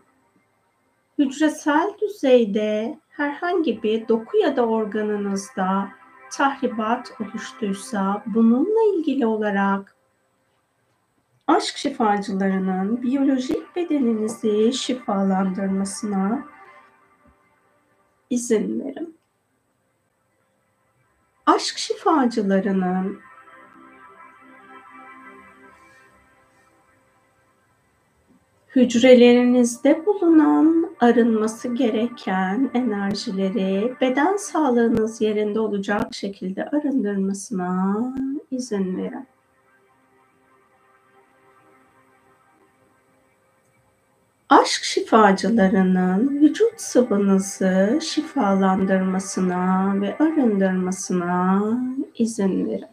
[1.18, 5.90] hücresel düzeyde herhangi bir doku ya da organınızda
[6.32, 9.96] tahribat oluştuysa bununla ilgili olarak
[11.48, 16.48] aşk şifacılarının biyolojik bedeninizi şifalandırmasına
[18.30, 19.19] izin verin
[21.56, 23.20] aşk şifacılarının
[28.76, 38.14] hücrelerinizde bulunan arınması gereken enerjileri beden sağlığınız yerinde olacak şekilde arındırmasına
[38.52, 39.28] izin verin.
[44.50, 51.64] Aşk şifacılarının vücut sıvınızı şifalandırmasına ve arındırmasına
[52.16, 52.86] izin verin.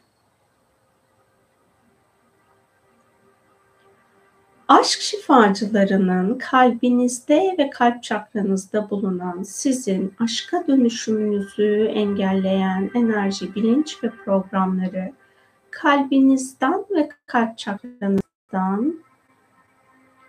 [4.68, 15.12] Aşk şifacılarının kalbinizde ve kalp çakranızda bulunan sizin aşka dönüşümünüzü engelleyen enerji, bilinç ve programları
[15.70, 19.05] kalbinizden ve kalp çakranızdan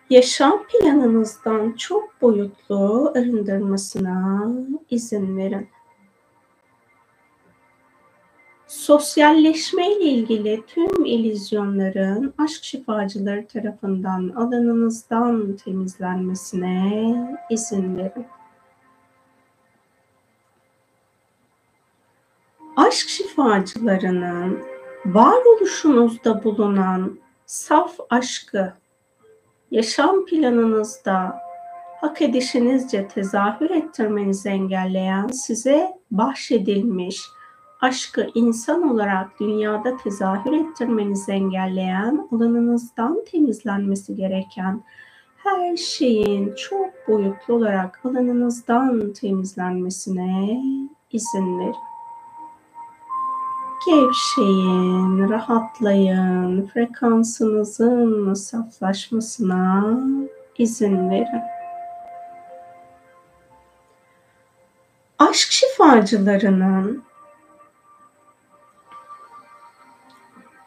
[0.10, 4.48] yaşam planınızdan çok boyutlu arındırmasına
[4.90, 5.70] izin verin.
[8.68, 18.26] Sosyalleşme ile ilgili tüm ilizyonların aşk şifacıları tarafından alanınızdan temizlenmesine izin verin.
[22.76, 24.60] Aşk şifacılarının
[25.06, 28.74] varoluşunuzda bulunan saf aşkı
[29.72, 31.40] yaşam planınızda
[32.02, 37.22] hak edişinizce tezahür ettirmenizi engelleyen size bahşedilmiş
[37.82, 44.84] aşkı insan olarak dünyada tezahür ettirmenizi engelleyen alanınızdan temizlenmesi gereken
[45.38, 50.62] her şeyin çok boyutlu olarak alanınızdan temizlenmesine
[51.12, 51.97] izin verin.
[53.88, 59.98] Gevşeyin, rahatlayın, frekansınızın saflaşmasına
[60.58, 61.42] izin verin.
[65.20, 67.04] Aşk şifacılarının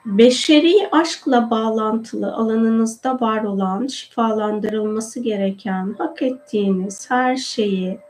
[0.07, 8.01] beşeri aşkla bağlantılı alanınızda var olan şifalandırılması gereken hak ettiğiniz her şeyi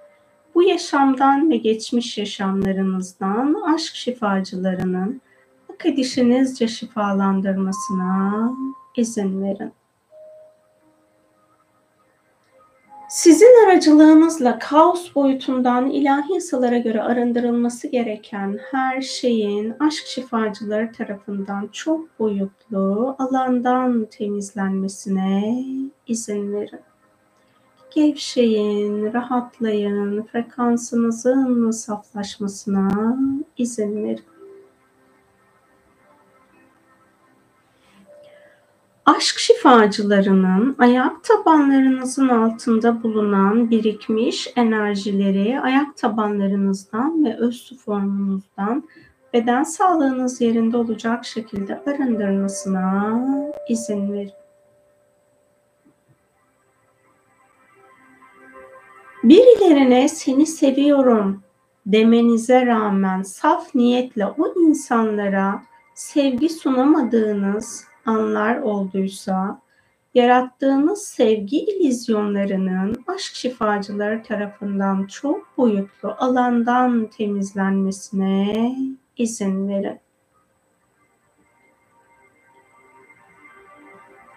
[0.60, 5.20] bu yaşamdan ve geçmiş yaşamlarınızdan aşk şifacılarının
[5.68, 8.52] hak edişinizce şifalandırmasına
[8.96, 9.72] izin verin.
[13.08, 22.18] Sizin aracılığınızla kaos boyutundan ilahi yasalara göre arındırılması gereken her şeyin aşk şifacıları tarafından çok
[22.18, 25.64] boyutlu alandan temizlenmesine
[26.06, 26.89] izin verin.
[27.94, 33.18] Gevşeyin, rahatlayın, frekansınızın saflaşmasına
[33.56, 34.24] izin verin.
[39.06, 48.84] Aşk şifacılarının ayak tabanlarınızın altında bulunan birikmiş enerjileri ayak tabanlarınızdan ve öz su formunuzdan
[49.32, 53.20] beden sağlığınız yerinde olacak şekilde arındırmasına
[53.68, 54.39] izin verin.
[59.24, 61.42] Birilerine seni seviyorum
[61.86, 65.62] demenize rağmen saf niyetle o insanlara
[65.94, 69.60] sevgi sunamadığınız anlar olduysa,
[70.14, 78.76] yarattığınız sevgi ilizyonlarının aşk şifacıları tarafından çok boyutlu alandan temizlenmesine
[79.16, 80.00] izin verin.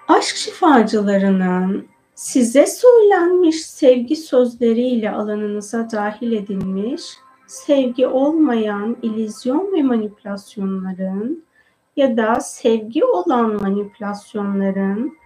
[0.08, 7.02] Aşk şifacılarının size söylenmiş sevgi sözleriyle alanınıza dahil edilmiş,
[7.48, 11.44] sevgi olmayan ilizyon ve manipülasyonların
[11.96, 15.18] ya da sevgi olan manipülasyonların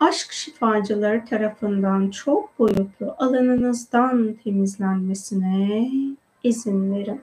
[0.00, 5.90] aşk şifacıları tarafından çok boyutlu alanınızdan temizlenmesine
[6.42, 7.22] izin verin.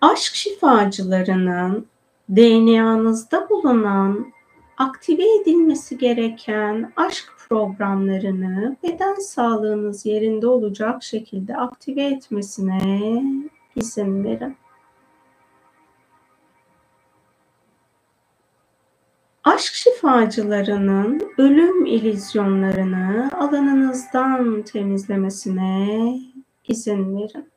[0.00, 1.86] Aşk şifacılarının
[2.30, 4.32] DNA'nızda bulunan
[4.78, 13.22] aktive edilmesi gereken aşk programlarını beden sağlığınız yerinde olacak şekilde aktive etmesine
[13.76, 14.56] izin verin.
[19.44, 26.18] Aşk şifacılarının ölüm ilizyonlarını alanınızdan temizlemesine
[26.68, 27.48] izin verin.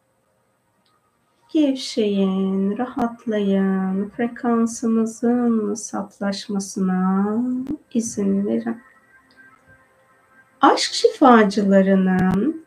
[1.53, 7.35] Gevşeyin, rahatlayın, frekansınızın saflaşmasına
[7.93, 8.81] izin verin.
[10.61, 12.65] Aşk şifacılarının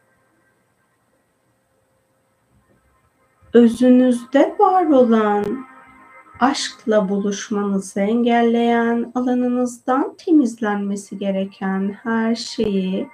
[3.54, 5.66] özünüzde var olan
[6.40, 13.08] aşkla buluşmanızı engelleyen, alanınızdan temizlenmesi gereken her şeyi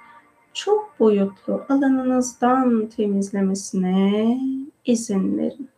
[0.53, 4.39] çok boyutlu alanınızdan temizlemesine
[4.85, 5.69] izin verin.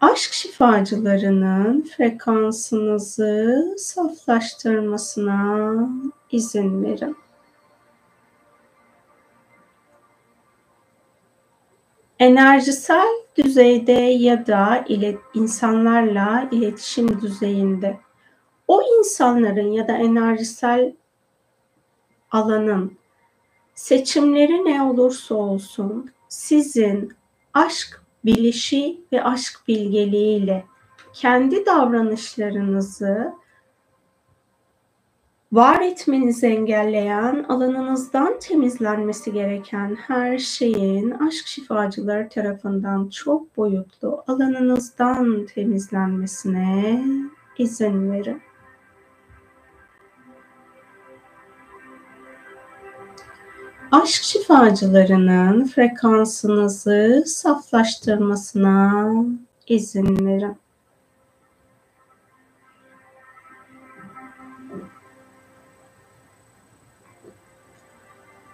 [0.00, 5.74] Aşk şifacılarının frekansınızı saflaştırmasına
[6.30, 7.16] izin verin.
[12.18, 13.06] Enerjisel
[13.36, 17.98] düzeyde ya da ilet, insanlarla iletişim düzeyinde
[18.68, 20.92] o insanların ya da enerjisel
[22.30, 22.98] alanın
[23.76, 27.12] seçimleri ne olursa olsun sizin
[27.54, 30.64] aşk bilişi ve aşk bilgeliğiyle
[31.12, 33.32] kendi davranışlarınızı
[35.52, 47.04] var etmenizi engelleyen, alanınızdan temizlenmesi gereken her şeyin aşk şifacıları tarafından çok boyutlu alanınızdan temizlenmesine
[47.58, 48.45] izin verin.
[54.02, 59.06] Aşk şifacılarının frekansınızı saflaştırmasına
[59.66, 60.56] izin verin.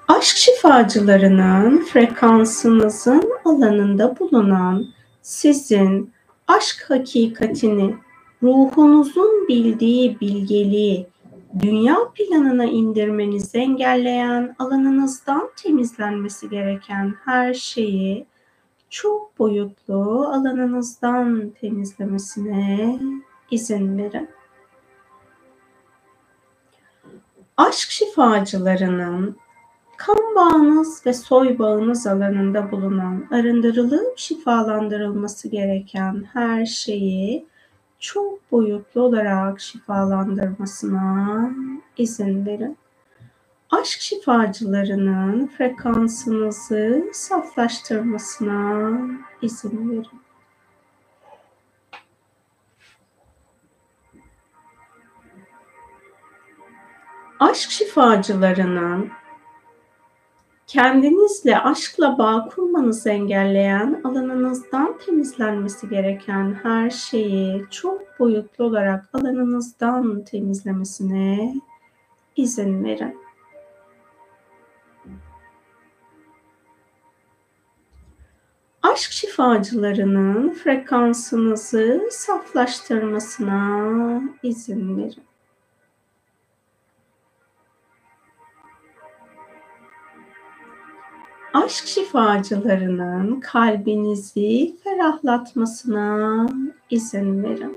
[0.08, 4.86] Aşk şifacılarının frekansınızın alanında bulunan
[5.22, 6.12] sizin
[6.48, 7.96] aşk hakikatini,
[8.42, 11.06] ruhunuzun bildiği bilgeliği,
[11.60, 18.26] dünya planına indirmenizi engelleyen, alanınızdan temizlenmesi gereken her şeyi
[18.90, 22.98] çok boyutlu alanınızdan temizlemesine
[23.50, 24.28] izin verin.
[27.56, 29.36] Aşk şifacılarının
[29.96, 37.46] kan bağınız ve soy bağınız alanında bulunan arındırılıp şifalandırılması gereken her şeyi
[38.02, 41.50] çok boyutlu olarak şifalandırmasına
[41.96, 42.78] izin verin.
[43.70, 48.92] Aşk şifacılarının frekansınızı saflaştırmasına
[49.42, 50.22] izin verin.
[57.40, 59.10] Aşk şifacılarının
[60.72, 71.54] kendinizle aşkla bağ kurmanızı engelleyen, alanınızdan temizlenmesi gereken her şeyi çok boyutlu olarak alanınızdan temizlemesine
[72.36, 73.18] izin verin.
[78.82, 85.31] Aşk şifacılarının frekansınızı saflaştırmasına izin verin.
[91.54, 96.46] Aşk şifacılarının kalbinizi ferahlatmasına
[96.90, 97.76] izin verin.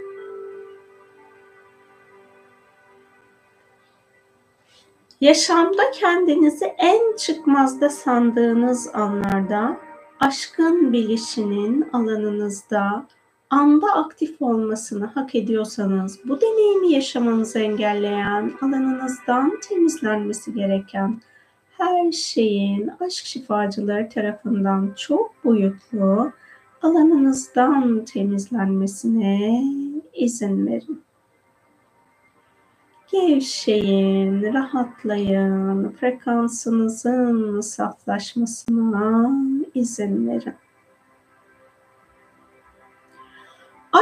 [5.21, 9.77] Yaşamda kendinizi en çıkmazda sandığınız anlarda
[10.19, 13.07] aşkın bilişinin alanınızda
[13.49, 21.21] anda aktif olmasını hak ediyorsanız bu deneyimi yaşamanızı engelleyen alanınızdan temizlenmesi gereken
[21.77, 26.31] her şeyin aşk şifacıları tarafından çok boyutlu
[26.81, 29.63] alanınızdan temizlenmesine
[30.13, 31.03] izin verin.
[33.11, 39.31] Gevşeyin, rahatlayın, frekansınızın saflaşmasına
[39.73, 40.53] izin verin.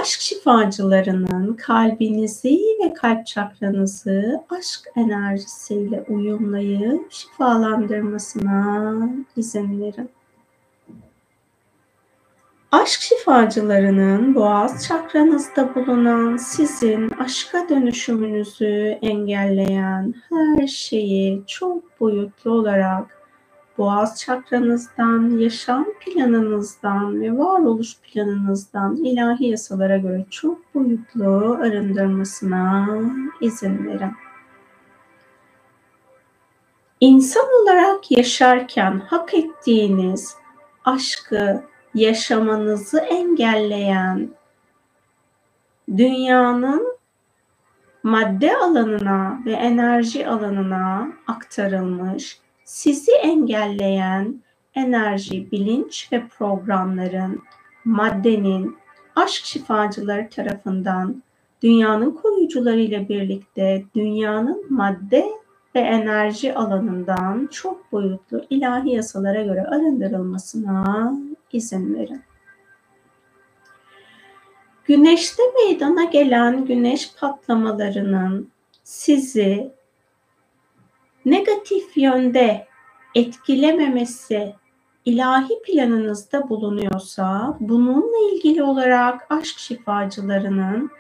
[0.02, 8.94] Aşk şifacılarının kalbinizi ve kalp çakranızı aşk enerjisiyle uyumlayıp şifalandırmasına
[9.36, 10.10] izin verin.
[12.72, 23.23] Aşk şifacılarının boğaz çakranızda bulunan sizin aşka dönüşümünüzü engelleyen her şeyi çok boyutlu olarak
[23.78, 32.88] boğaz çakranızdan, yaşam planınızdan ve varoluş planınızdan ilahi yasalara göre çok boyutlu arındırmasına
[33.42, 34.12] izin verin.
[37.00, 40.36] İnsan olarak yaşarken hak ettiğiniz
[40.86, 41.64] aşkı
[41.94, 44.30] yaşamanızı engelleyen
[45.98, 46.98] dünyanın
[48.04, 52.43] madde alanına ve enerji alanına aktarılmış
[52.74, 54.42] sizi engelleyen
[54.76, 57.42] enerji, bilinç ve programların,
[57.86, 58.78] maddenin,
[59.16, 61.24] aşk şifacıları tarafından
[61.64, 65.26] dünyanın koruyucuları ile birlikte dünyanın madde
[65.76, 71.14] ve enerji alanından çok boyutlu ilahi yasalara göre arındırılmasına
[71.52, 72.22] izin verin.
[74.86, 78.50] Güneşte meydana gelen güneş patlamalarının
[78.84, 79.72] sizi
[81.26, 82.68] negatif yönde
[83.16, 84.56] etkilememesi
[85.06, 90.92] ilahi planınızda bulunuyorsa bununla ilgili olarak aşk şifacılarının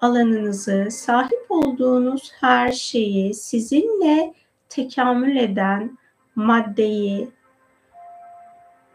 [0.00, 4.34] alanınızı, sahip olduğunuz her şeyi sizinle
[4.68, 5.98] tekamül eden
[6.36, 7.28] maddeyi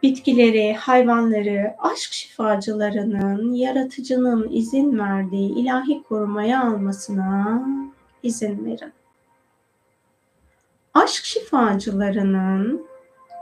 [0.04, 7.64] bitkileri, hayvanları, aşk şifacılarının, yaratıcının izin verdiği ilahi korumaya almasına
[8.24, 8.99] izin verin.
[11.04, 12.88] Aşk şifacılarının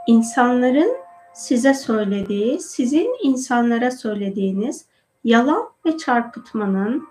[0.08, 0.98] insanların
[1.34, 4.86] size söylediği, sizin insanlara söylediğiniz
[5.24, 7.08] yalan ve çarpıtmanın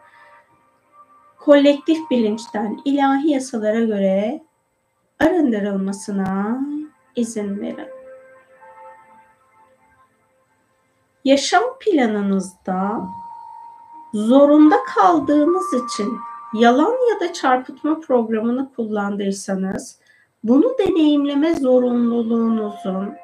[1.38, 4.44] kolektif bilinçten ilahi yasalara göre
[5.20, 6.60] arındırılmasına
[7.16, 7.88] izin verin.
[11.24, 13.00] Yaşam planınızda
[14.14, 16.18] zorunda kaldığınız için
[16.54, 20.05] yalan ya da çarpıtma programını kullandıysanız
[20.44, 23.14] bunu deneyimleme zorunluluğunuzun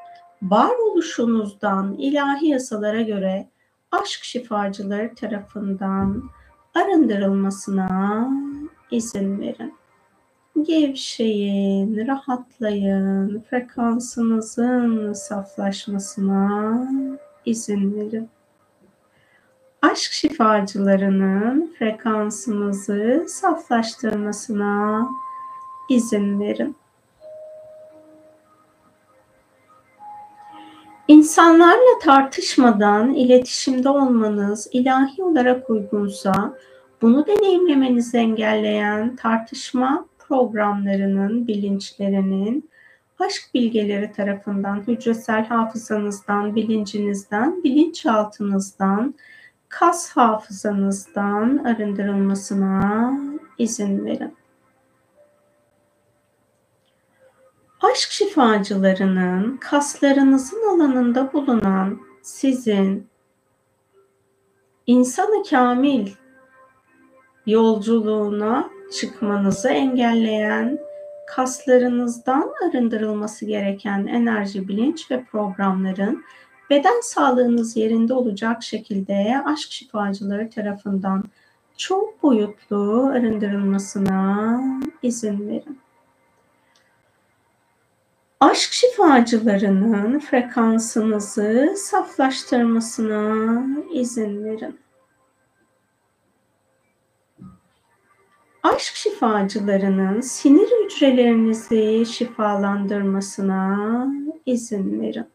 [0.43, 3.49] varoluşunuzdan ilahi yasalara göre
[3.91, 6.23] aşk şifacıları tarafından
[6.75, 8.29] arındırılmasına
[8.91, 9.75] izin verin.
[10.63, 16.89] Gevşeyin, rahatlayın, frekansınızın saflaşmasına
[17.47, 18.29] izin verin.
[19.83, 25.09] Aşk şifacılarının frekansınızı saflaştırmasına
[25.89, 26.77] izin verin.
[31.09, 36.59] İnsanlarla tartışmadan iletişimde olmanız ilahi olarak uygunsa
[37.03, 42.71] bunu deneyimlemenizi engelleyen tartışma programlarının, bilinçlerinin
[43.19, 49.15] aşk bilgeleri tarafından hücresel hafızanızdan, bilincinizden, bilinçaltınızdan,
[49.69, 53.13] kas hafızanızdan arındırılmasına
[53.59, 54.42] izin verin.
[57.83, 63.07] Aşk şifacılarının kaslarınızın alanında bulunan sizin
[64.87, 66.11] insanı kamil
[67.47, 70.79] yolculuğuna çıkmanızı engelleyen
[71.27, 76.25] kaslarınızdan arındırılması gereken enerji, bilinç ve programların
[76.71, 81.25] beden sağlığınız yerinde olacak şekilde aşk şifacıları tarafından
[81.77, 84.61] çok boyutlu arındırılmasına
[85.03, 85.82] izin verin.
[88.43, 94.81] Aşk şifacılarının frekansınızı saflaştırmasına izin verin.
[98.63, 104.07] Aşk şifacılarının sinir hücrelerinizi şifalandırmasına
[104.47, 105.27] izin verin.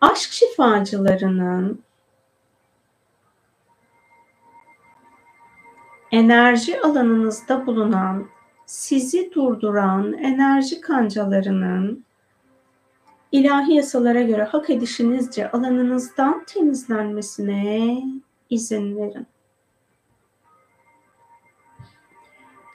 [0.00, 1.82] Aşk şifacılarının
[6.12, 8.26] enerji alanınızda bulunan,
[8.66, 12.04] sizi durduran enerji kancalarının
[13.32, 18.02] ilahi yasalara göre hak edişinizce alanınızdan temizlenmesine
[18.50, 19.26] izin verin.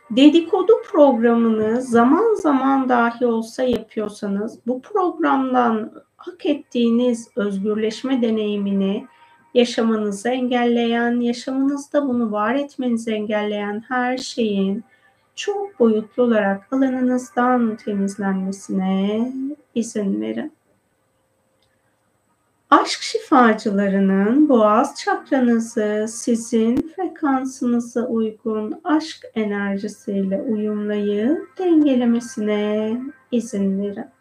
[0.09, 9.07] Dedikodu programını zaman zaman dahi olsa yapıyorsanız bu programdan hak ettiğiniz özgürleşme deneyimini
[9.55, 14.83] yaşamanızı engelleyen, yaşamınızda bunu var etmenizi engelleyen her şeyin
[15.35, 19.31] çok boyutlu olarak alanınızdan temizlenmesine
[19.75, 20.51] izin verin.
[22.69, 33.01] Aşk şifacılarının boğaz çakranızı sizin frekansınıza uygun aşk enerjisiyle uyumlayıp dengelemesine
[33.31, 34.14] izin verin.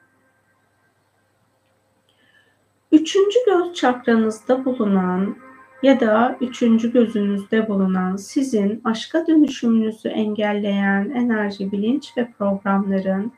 [2.95, 5.37] Üçüncü göz çakranızda bulunan
[5.83, 13.33] ya da üçüncü gözünüzde bulunan sizin aşka dönüşümünüzü engelleyen enerji, bilinç ve programların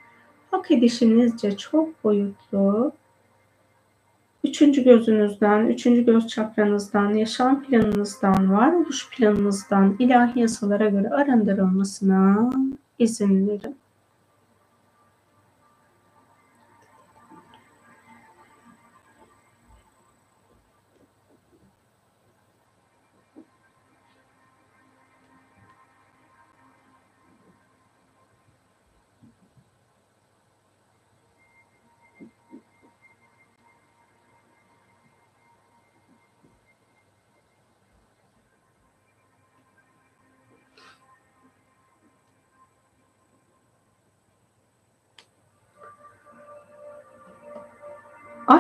[0.51, 2.93] hak edişinizce çok boyutlu
[4.45, 12.51] üçüncü gözünüzden, üçüncü göz çakranızdan, yaşam planınızdan, varoluş planınızdan ilahi yasalara göre arındırılmasına
[12.99, 13.77] izin verin.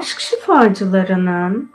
[0.06, 1.70] Aşk şifacılarının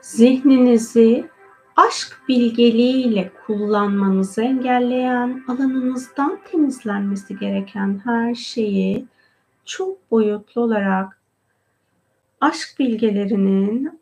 [0.00, 1.30] zihninizi
[1.76, 9.06] aşk bilgeliğiyle kullanmanızı engelleyen, alanınızdan temizlenmesi gereken her şeyi
[9.64, 11.20] çok boyutlu olarak
[12.40, 14.00] aşk bilgelerinin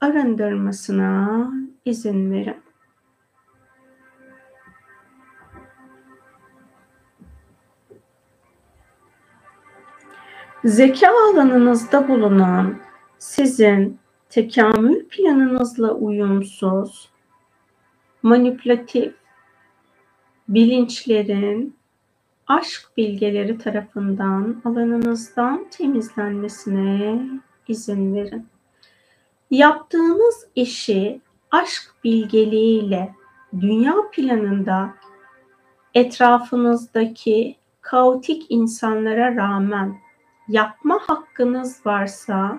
[0.00, 1.50] arındırmasına
[1.84, 2.67] izin verin.
[10.64, 12.78] Zeka alanınızda bulunan
[13.18, 13.98] sizin
[14.28, 17.08] tekamül planınızla uyumsuz,
[18.22, 19.14] manipülatif
[20.48, 21.76] bilinçlerin
[22.46, 27.20] aşk bilgeleri tarafından alanınızdan temizlenmesine
[27.68, 28.46] izin verin.
[29.50, 31.20] Yaptığınız işi
[31.50, 33.14] aşk bilgeliğiyle
[33.60, 34.94] dünya planında
[35.94, 40.07] etrafınızdaki kaotik insanlara rağmen
[40.48, 42.58] yapma hakkınız varsa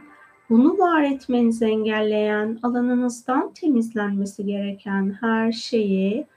[0.50, 6.28] bunu var etmenizi engelleyen alanınızdan temizlenmesi gereken her şeyi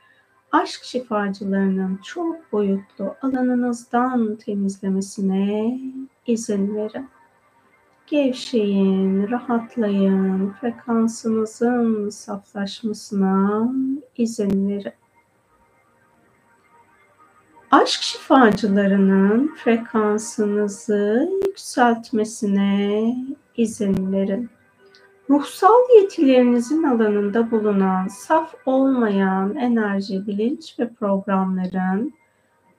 [0.52, 5.78] aşk şifacılarının çok boyutlu alanınızdan temizlemesine
[6.26, 7.08] izin verin.
[8.06, 13.72] Gevşeyin, rahatlayın, frekansınızın saflaşmasına
[14.16, 15.01] izin verin.
[17.72, 23.14] Aşk şifacılarının frekansınızı yükseltmesine
[23.56, 24.50] izin verin.
[25.30, 32.14] Ruhsal yetilerinizin alanında bulunan saf olmayan enerji, bilinç ve programların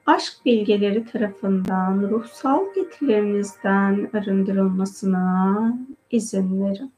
[0.06, 5.78] aşk bilgeleri tarafından ruhsal yetilerinizden arındırılmasına
[6.12, 6.94] izin verin.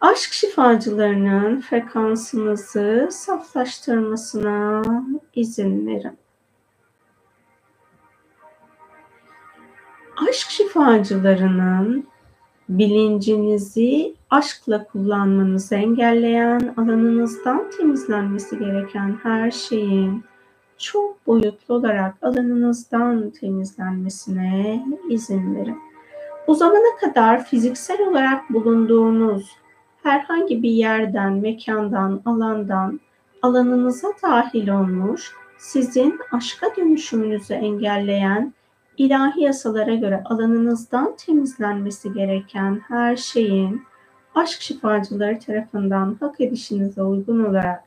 [0.00, 4.82] Aşk şifacılarının frekansınızı saflaştırmasına
[5.34, 6.18] izin verin.
[10.28, 12.06] Aşk şifacılarının
[12.68, 20.24] bilincinizi aşkla kullanmanızı engelleyen alanınızdan temizlenmesi gereken her şeyin
[20.78, 25.78] çok boyutlu olarak alanınızdan temizlenmesine izin verin.
[26.46, 29.56] Bu zamana kadar fiziksel olarak bulunduğunuz
[30.08, 33.00] herhangi bir yerden, mekandan, alandan
[33.42, 38.54] alanınıza dahil olmuş, sizin aşka dönüşümünüzü engelleyen
[38.96, 43.82] ilahi yasalara göre alanınızdan temizlenmesi gereken her şeyin
[44.34, 47.84] aşk şifacıları tarafından hak edişinize uygun olarak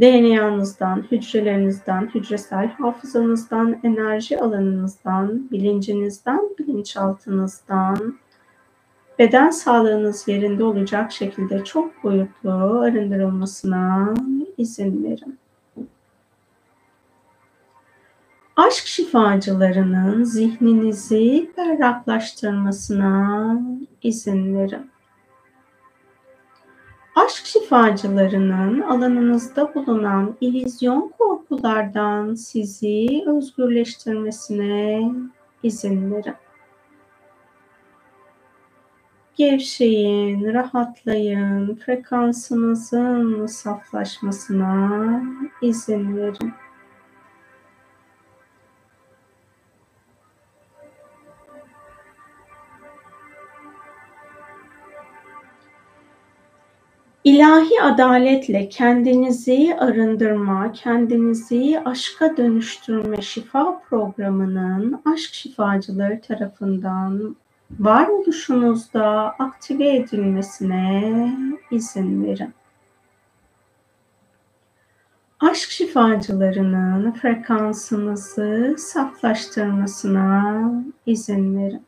[0.00, 8.18] DNA'nızdan, hücrelerinizden, hücresel hafızanızdan, enerji alanınızdan, bilincinizden, bilinçaltınızdan,
[9.22, 12.50] beden sağlığınız yerinde olacak şekilde çok boyutlu
[12.80, 14.14] arındırılmasına
[14.58, 15.38] izin verin.
[18.56, 23.58] aşk şifacılarının zihninizi berraklaştırmasına
[24.02, 24.90] izin verin.
[27.16, 35.02] Aşk şifacılarının alanınızda bulunan ilizyon korkulardan sizi özgürleştirmesine
[35.62, 36.34] izin verin.
[39.36, 45.22] Gevşeyin, rahatlayın, frekansınızın saflaşmasına
[45.62, 46.52] izin verin.
[57.24, 67.36] İlahi adaletle kendinizi arındırma, kendinizi aşka dönüştürme şifa programının aşk şifacıları tarafından
[67.80, 71.36] varoluşunuzda aktive edilmesine
[71.70, 72.54] izin verin.
[75.40, 80.60] Aşk şifacılarının frekansınızı saflaştırmasına
[81.06, 81.82] izin verin.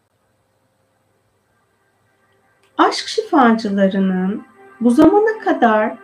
[2.78, 4.42] Aşk şifacılarının
[4.80, 5.96] bu zamana kadar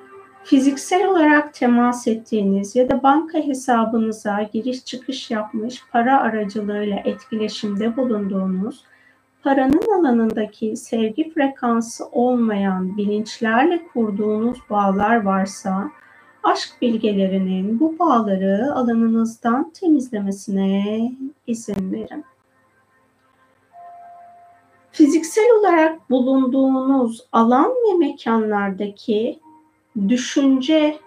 [0.44, 8.84] fiziksel olarak temas ettiğiniz ya da banka hesabınıza giriş çıkış yapmış para aracılığıyla etkileşimde bulunduğunuz
[9.44, 15.90] paranın alanındaki sevgi frekansı olmayan bilinçlerle kurduğunuz bağlar varsa
[16.42, 21.12] aşk bilgelerinin bu bağları alanınızdan temizlemesine
[21.46, 22.24] izin verin.
[24.92, 29.40] Fiziksel olarak bulunduğunuz alan ve mekanlardaki
[30.08, 30.98] düşünce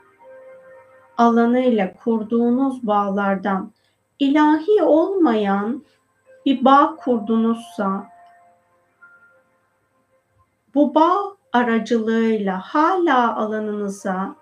[1.18, 3.72] alanıyla kurduğunuz bağlardan
[4.19, 5.84] ilahi olmayan
[6.45, 8.12] bir bağ kurdunuzsa
[10.76, 14.36] bu bağ aracılığıyla hala alanınıza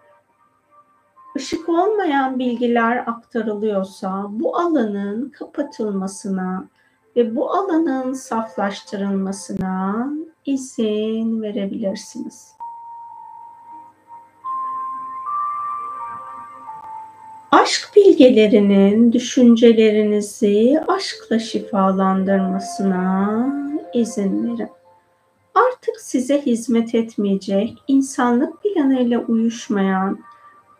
[1.38, 6.66] ışık olmayan bilgiler aktarılıyorsa bu alanın kapatılmasına
[7.16, 10.08] ve bu alanın saflaştırılmasına
[10.46, 12.56] izin verebilirsiniz.
[17.52, 23.46] Aşk bilgelerinin düşüncelerinizi aşkla şifalandırmasına
[23.94, 24.81] izin verin.
[25.82, 30.20] Artık size hizmet etmeyecek, insanlık planıyla uyuşmayan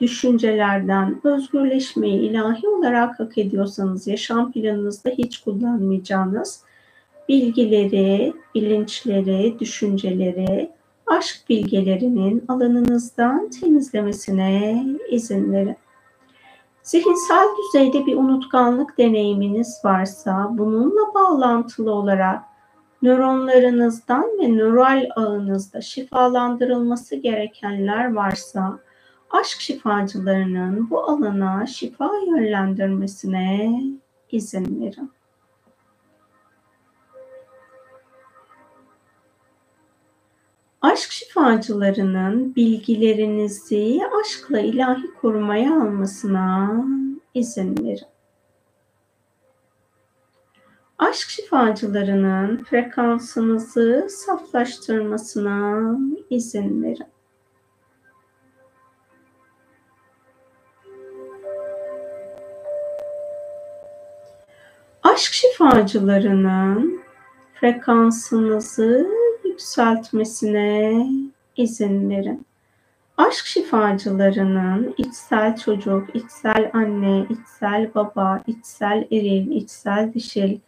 [0.02, 6.64] düşüncelerden özgürleşmeyi ilahi olarak hak ediyorsanız yaşam planınızda hiç kullanmayacağınız
[7.30, 10.72] bilgileri, bilinçleri, düşünceleri,
[11.08, 15.78] aşk bilgelerinin alanınızdan temizlemesine izin verin.
[16.84, 22.51] Zihinsel düzeyde bir unutkanlık deneyiminiz varsa bununla bağlantılı olarak
[23.02, 28.80] nöronlarınızdan ve nöral ağınızda şifalandırılması gerekenler varsa
[29.30, 33.82] aşk şifacılarının bu alana şifa yönlendirmesine
[34.32, 35.12] izin verin.
[40.82, 46.84] Aşk şifacılarının bilgilerinizi aşkla ilahi korumaya almasına
[47.34, 48.08] izin verin.
[51.02, 55.98] Aşk şifacılarının frekansınızı saflaştırmasına
[56.30, 57.08] izin verin.
[65.04, 67.02] Aşk şifacılarının
[67.54, 69.08] frekansınızı
[69.46, 71.06] yükseltmesine
[71.58, 72.46] izin verin.
[73.18, 80.60] Aşk şifacılarının içsel çocuk, içsel anne, içsel baba, içsel eril, içsel dişil,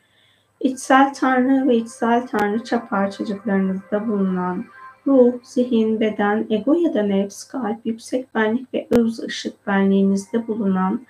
[0.64, 4.65] içsel tanrı ve içsel tanrıça parçacıklarınızda bulunan
[5.07, 11.02] ruh, zihin, beden, ego ya da nefs, kalp, yüksek benlik ve öz ışık benliğinizde bulunan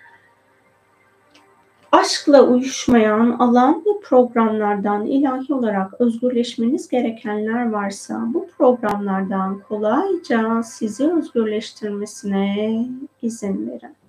[1.92, 12.86] aşkla uyuşmayan alan ve programlardan ilahi olarak özgürleşmeniz gerekenler varsa bu programlardan kolayca sizi özgürleştirmesine
[13.22, 14.03] izin verin.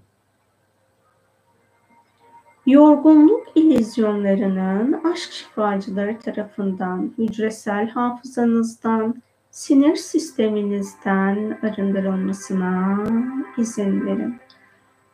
[2.67, 13.05] Yorgunluk ilizyonlarının aşk şifacıları tarafından hücresel hafızanızdan, sinir sisteminizden arındırılmasına
[13.59, 14.37] izin verin.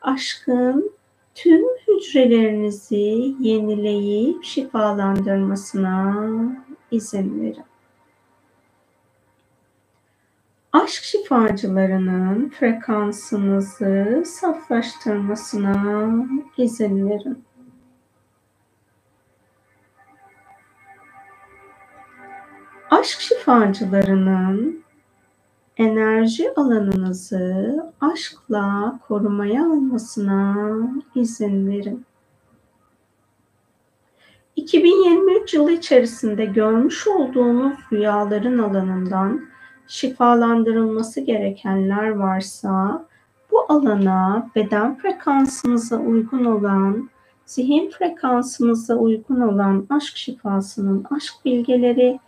[0.02, 0.92] Aşkın
[1.34, 6.26] tüm hücrelerinizi yenileyip şifalandırmasına
[6.90, 7.69] izin verin.
[10.72, 16.06] Aşk şifacılarının frekansınızı saflaştırmasına
[16.56, 17.44] izin verin.
[22.90, 24.84] Aşk şifacılarının
[25.76, 30.56] enerji alanınızı aşkla korumaya almasına
[31.14, 32.06] izin verin.
[34.56, 39.49] 2023 yılı içerisinde görmüş olduğunuz rüyaların alanından
[39.90, 43.04] şifalandırılması gerekenler varsa
[43.50, 47.10] bu alana beden frekansınıza uygun olan,
[47.46, 52.18] zihin frekansınıza uygun olan aşk şifasının aşk bilgeleri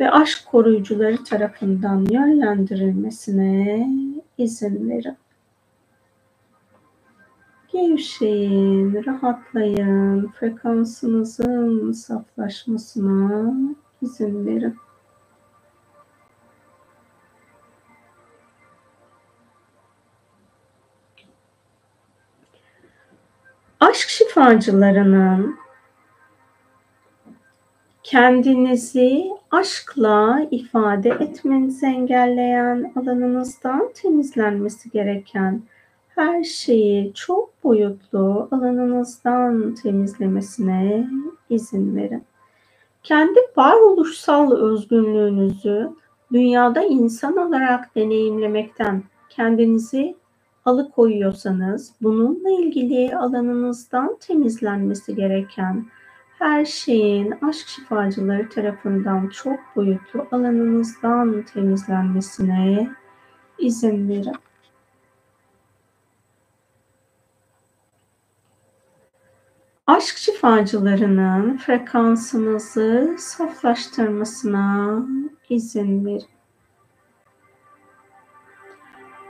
[0.00, 3.88] ve aşk koruyucuları tarafından yönlendirilmesine
[4.38, 5.16] izin verin.
[7.72, 13.54] Gevşeyin, rahatlayın, frekansınızın saflaşmasına
[14.02, 14.81] izin verin.
[23.82, 25.56] Aşk şifacılarının
[28.02, 35.62] kendinizi aşkla ifade etmenizi engelleyen alanınızdan temizlenmesi gereken
[36.08, 41.08] her şeyi çok boyutlu alanınızdan temizlemesine
[41.50, 42.24] izin verin.
[43.02, 45.90] Kendi varoluşsal özgünlüğünüzü
[46.32, 50.16] dünyada insan olarak deneyimlemekten kendinizi
[50.64, 55.86] alıkoyuyorsanız bununla ilgili alanınızdan temizlenmesi gereken
[56.38, 62.90] her şeyin aşk şifacıları tarafından çok boyutlu alanınızdan temizlenmesine
[63.58, 64.36] izin verin.
[69.86, 74.98] Aşk şifacılarının frekansınızı saflaştırmasına
[75.48, 76.41] izin verin.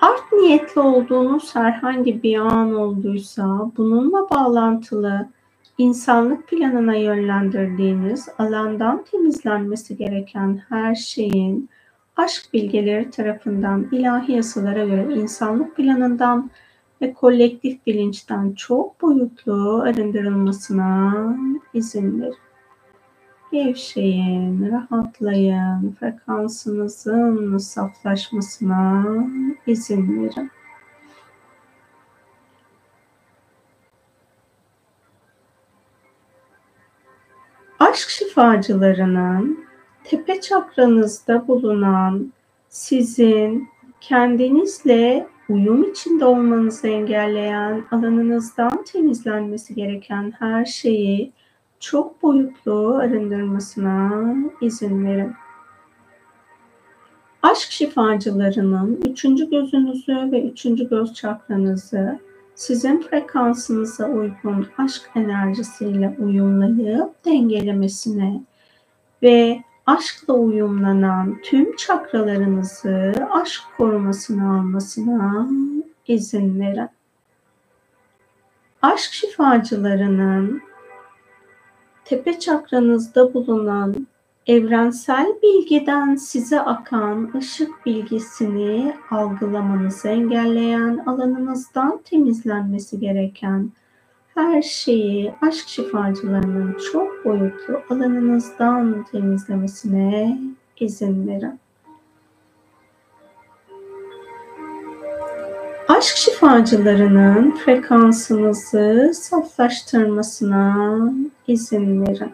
[0.02, 5.28] Art niyetli olduğunuz herhangi bir an olduysa bununla bağlantılı
[5.78, 11.70] insanlık planına yönlendirdiğiniz alandan temizlenmesi gereken her şeyin
[12.16, 16.50] aşk bilgeleri tarafından ilahi yasalara göre insanlık planından
[17.02, 21.36] ve kolektif bilinçten çok boyutlu arındırılmasına
[21.74, 22.34] izin verin.
[23.52, 29.04] Gevşeyin, rahatlayın, frekansınızın saflaşmasına
[29.66, 30.50] izin verin.
[37.92, 39.64] aşk şifacılarının
[40.04, 42.32] tepe çakranızda bulunan
[42.68, 43.68] sizin
[44.00, 51.32] kendinizle uyum içinde olmanızı engelleyen alanınızdan temizlenmesi gereken her şeyi
[51.82, 54.24] çok boyutlu arındırmasına
[54.60, 55.32] izin verin.
[57.42, 62.18] Aşk şifacılarının üçüncü gözünüzü ve üçüncü göz çakranızı
[62.54, 68.42] sizin frekansınıza uygun aşk enerjisiyle uyumlayıp dengelemesine
[69.22, 75.48] ve aşkla uyumlanan tüm çakralarınızı aşk korumasına almasına
[76.08, 76.88] izin verin.
[78.82, 80.62] Aşk şifacılarının
[82.04, 84.06] tepe çakranızda bulunan
[84.46, 93.70] evrensel bilgiden size akan ışık bilgisini algılamanızı engelleyen alanınızdan temizlenmesi gereken
[94.34, 100.38] her şeyi aşk şifacılarının çok boyutlu alanınızdan temizlemesine
[100.80, 101.58] izin verin.
[106.02, 110.98] Aşk şifacılarının frekansınızı saflaştırmasına
[111.46, 112.32] izin verin.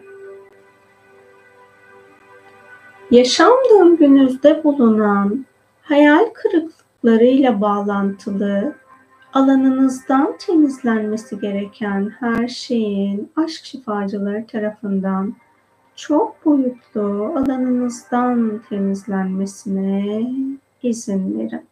[3.11, 5.45] Yaşam döngünüzde bulunan
[5.81, 8.75] hayal kırıklıklarıyla bağlantılı
[9.33, 15.35] alanınızdan temizlenmesi gereken her şeyin aşk şifacıları tarafından
[15.95, 20.23] çok boyutlu alanınızdan temizlenmesine
[20.83, 21.68] izin verin.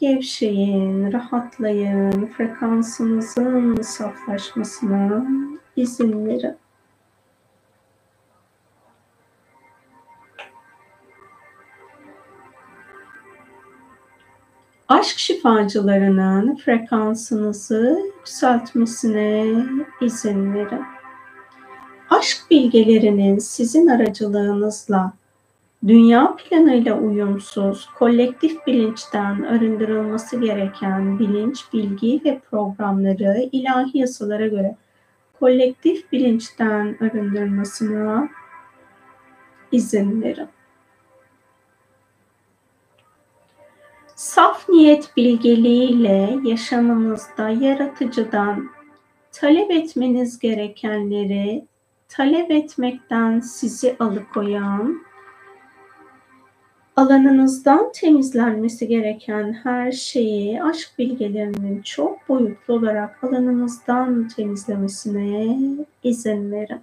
[0.00, 5.26] Gevşeyin, rahatlayın, frekansınızın saflaşmasına
[5.76, 6.56] izin verin.
[14.88, 19.44] aşk şifacılarının frekansınızı yükseltmesine
[20.00, 20.82] izin verin.
[22.10, 25.12] Aşk bilgelerinin sizin aracılığınızla
[25.86, 34.76] dünya planıyla uyumsuz, kolektif bilinçten arındırılması gereken bilinç, bilgi ve programları ilahi yasalara göre
[35.40, 38.28] kolektif bilinçten arındırmasına
[39.72, 40.48] izin verin.
[44.14, 48.70] Saf niyet bilgeliğiyle yaşamınızda yaratıcıdan
[49.32, 51.66] talep etmeniz gerekenleri
[52.08, 55.05] talep etmekten sizi alıkoyan,
[56.96, 65.58] alanınızdan temizlenmesi gereken her şeyi aşk bilgelerinin çok boyutlu olarak alanınızdan temizlemesine
[66.02, 66.80] izin verin.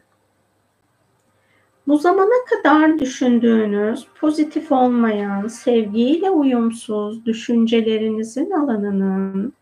[1.87, 9.53] Bu zamana kadar düşündüğünüz pozitif olmayan, sevgiyle uyumsuz düşüncelerinizin alanının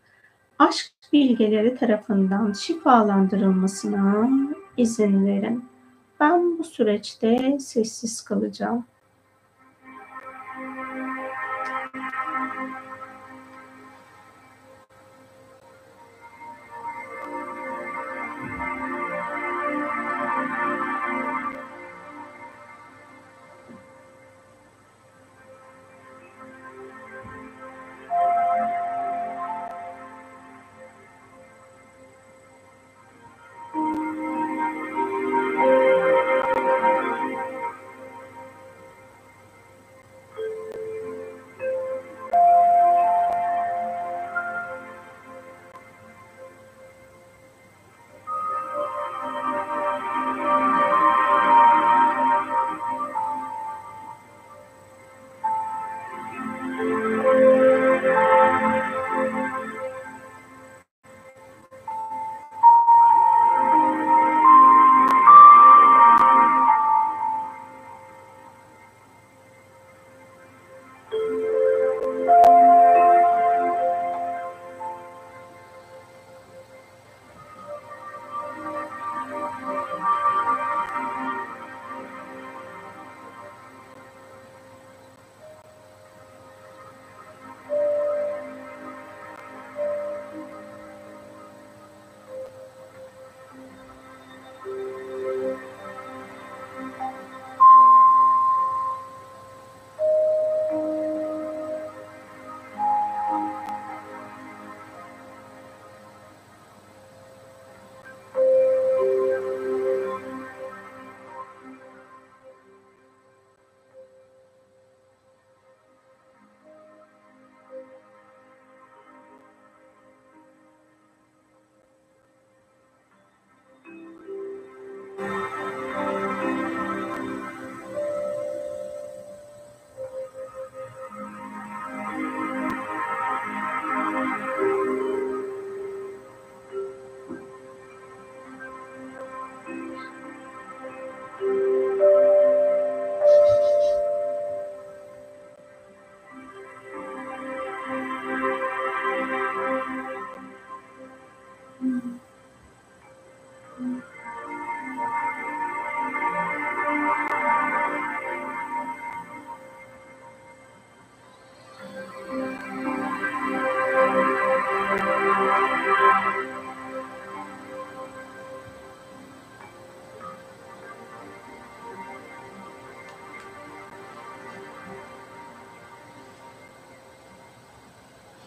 [0.58, 4.30] aşk bilgeleri tarafından şifalandırılmasına
[4.76, 5.64] izin verin.
[6.20, 8.84] Ben bu süreçte sessiz kalacağım.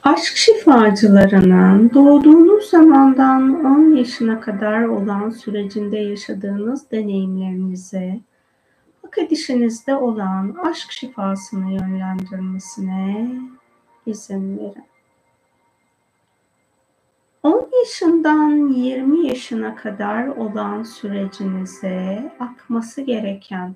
[0.05, 8.19] Aşk şifacılarının doğduğunuz zamandan 10 yaşına kadar olan sürecinde yaşadığınız deneyimlerinize,
[9.01, 13.31] hak edişinizde olan aşk şifasını yönlendirmesine
[14.05, 14.85] izin verin.
[17.43, 23.75] 10 yaşından 20 yaşına kadar olan sürecinize akması gereken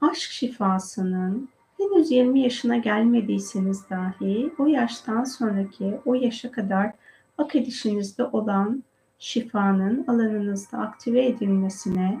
[0.00, 1.48] aşk şifasının
[1.80, 6.92] henüz 20 yaşına gelmediyseniz dahi o yaştan sonraki o yaşa kadar
[7.36, 8.84] hak edişinizde olan
[9.18, 12.20] şifanın alanınızda aktive edilmesine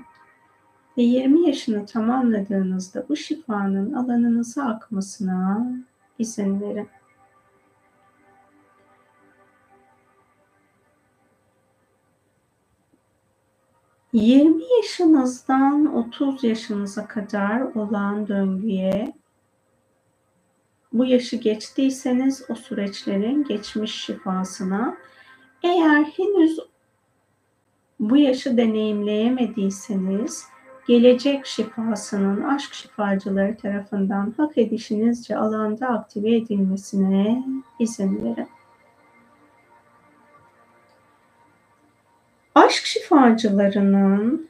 [0.98, 5.66] ve 20 yaşını tamamladığınızda bu şifanın alanınıza akmasına
[6.18, 6.88] izin verin.
[14.12, 19.19] 20 yaşınızdan 30 yaşınıza kadar olan döngüye
[20.92, 24.96] bu yaşı geçtiyseniz o süreçlerin geçmiş şifasına
[25.62, 26.58] eğer henüz
[28.00, 30.44] bu yaşı deneyimleyemediyseniz
[30.88, 37.44] gelecek şifasının aşk şifacıları tarafından hak edişinizce alanda aktive edilmesine
[37.78, 38.48] izin verin.
[42.54, 44.48] Aşk şifacılarının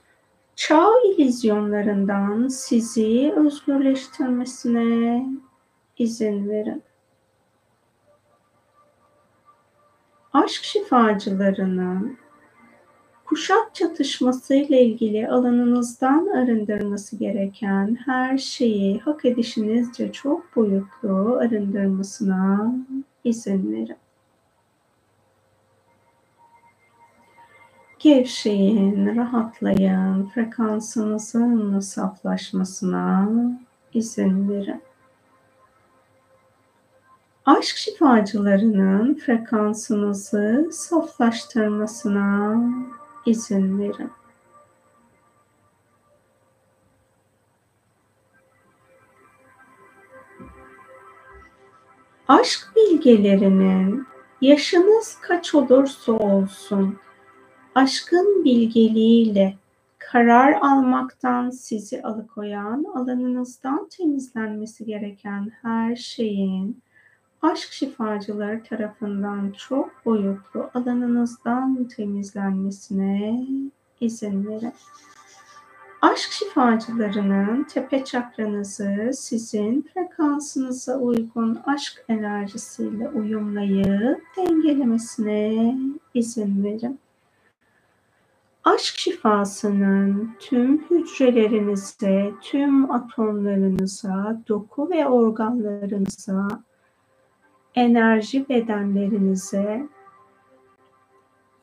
[0.56, 5.26] çağ ilizyonlarından sizi özgürleştirmesine
[6.00, 6.82] izin verin.
[10.32, 12.18] Aşk şifacılarının
[13.24, 22.74] kuşak çatışması ile ilgili alanınızdan arındırması gereken her şeyi hak edişinizce çok boyutlu arındırmasına
[23.24, 23.96] izin verin.
[27.98, 33.30] Gevşeyin, rahatlayın, frekansınızın saflaşmasına
[33.94, 34.82] izin verin.
[37.58, 42.60] Aşk şifacılarının frekansınızı saflaştırmasına
[43.26, 44.10] izin verin.
[52.28, 54.06] Aşk bilgelerinin
[54.40, 56.98] yaşınız kaç olursa olsun
[57.74, 59.58] aşkın bilgeliğiyle
[59.98, 66.82] karar almaktan sizi alıkoyan, alanınızdan temizlenmesi gereken her şeyin
[67.42, 73.46] aşk şifacıları tarafından çok boyutlu alanınızdan temizlenmesine
[74.00, 74.72] izin verin.
[76.02, 85.76] Aşk şifacılarının tepe çakranızı sizin frekansınıza uygun aşk enerjisiyle uyumlayıp dengelemesine
[86.14, 87.00] izin verin
[88.64, 96.48] aşk şifasının tüm hücrelerinize, tüm atomlarınıza, doku ve organlarınıza,
[97.80, 99.88] enerji bedenlerinize,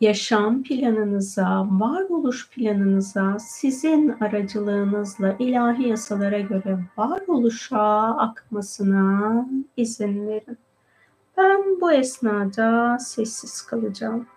[0.02, 7.82] yaşam planınıza, varoluş planınıza, sizin aracılığınızla ilahi yasalara göre varoluşa
[8.18, 9.46] akmasına
[9.78, 10.58] izin verin.
[11.38, 14.28] Ben bu esnada sessiz kalacağım.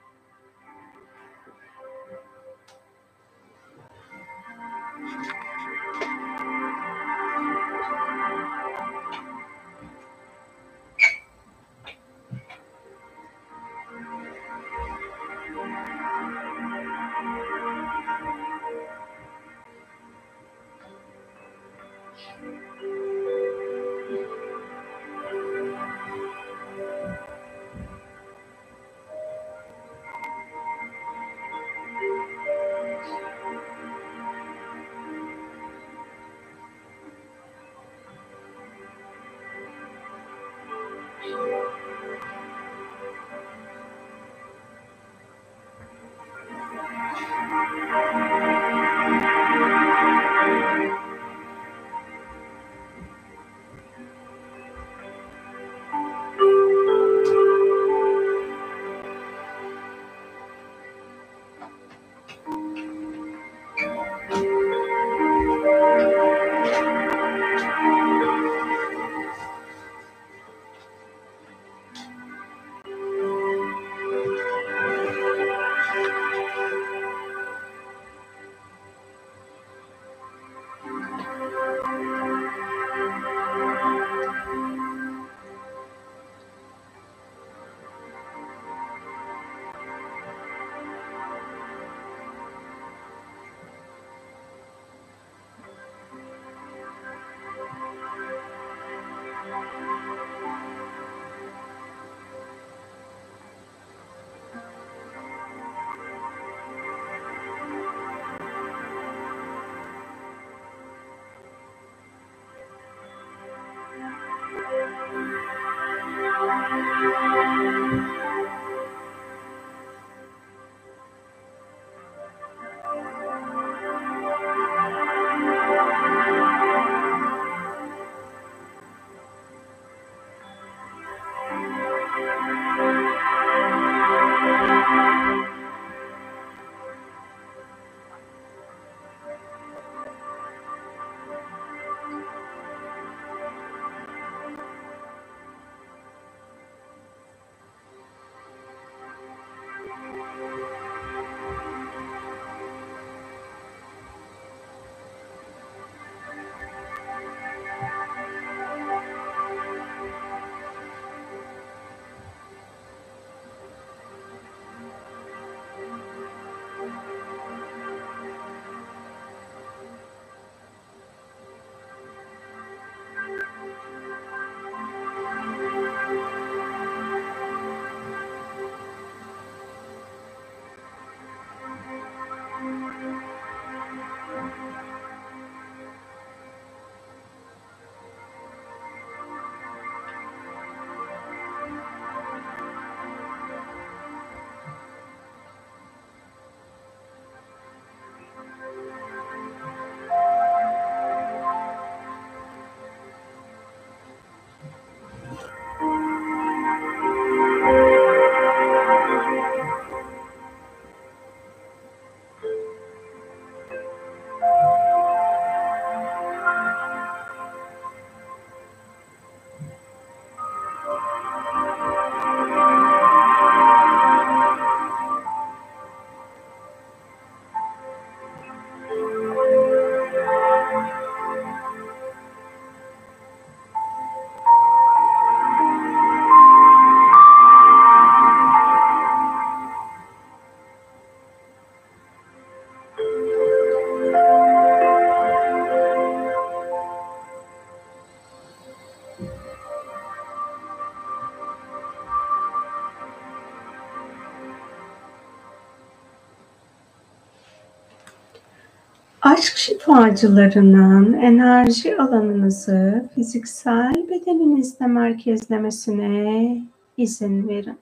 [259.30, 266.62] Aşk şifacılarının enerji alanınızı fiziksel bedeninizde merkezlemesine
[266.96, 267.78] izin verin.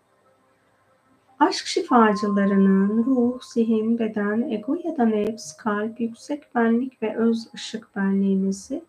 [1.39, 7.97] Aşk şifacılarının ruh, zihin, beden, ego ya da nefs, kalp, yüksek benlik ve öz ışık
[7.97, 8.83] benliğinizi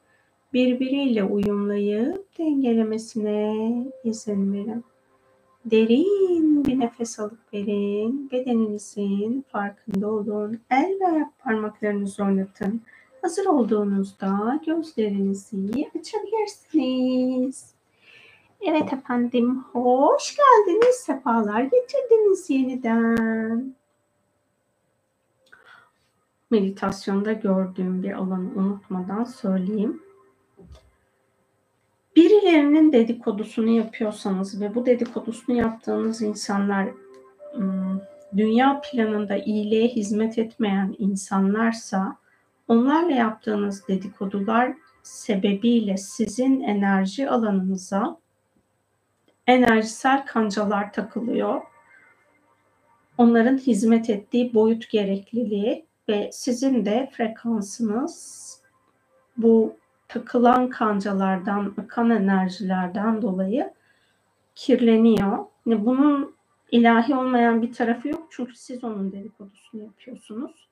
[0.54, 3.56] birbiriyle uyumlayıp dengelemesine
[4.04, 4.84] izin verin.
[5.66, 6.19] Derin
[6.70, 8.32] bir nefes alıp verin.
[8.32, 10.60] Bedeninizin farkında olun.
[10.72, 12.82] El ve ayak parmaklarınızı oynatın.
[13.22, 17.74] Hazır olduğunuzda gözlerinizi açabilirsiniz.
[18.62, 23.76] Evet efendim, hoş geldiniz, sefalar getirdiniz yeniden.
[26.52, 30.02] Meditasyonda gördüğüm bir alanı unutmadan söyleyeyim
[32.20, 36.90] birilerinin dedikodusunu yapıyorsanız ve bu dedikodusunu yaptığınız insanlar
[38.38, 42.18] dünya planında iyiliğe hizmet etmeyen insanlarsa
[42.68, 44.74] onlarla yaptığınız dedikodular
[45.04, 48.18] sebebiyle sizin enerji alanınıza
[49.48, 51.62] enerjisel kancalar takılıyor.
[53.18, 58.50] Onların hizmet ettiği boyut gerekliliği ve sizin de frekansınız
[59.38, 59.76] bu
[60.10, 63.74] takılan kancalardan, akan enerjilerden dolayı
[64.56, 65.46] kirleniyor.
[65.66, 66.36] Yani bunun
[66.72, 70.70] ilahi olmayan bir tarafı yok çünkü siz onun dedikodusunu yapıyorsunuz.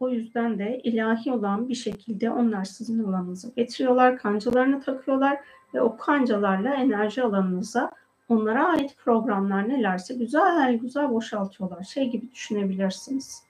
[0.00, 5.40] O yüzden de ilahi olan bir şekilde onlar sizin alanınıza getiriyorlar, kancalarını takıyorlar
[5.74, 7.90] ve o kancalarla enerji alanınıza
[8.28, 11.82] onlara ait programlar nelerse güzel güzel boşaltıyorlar.
[11.82, 13.42] Şey gibi düşünebilirsiniz.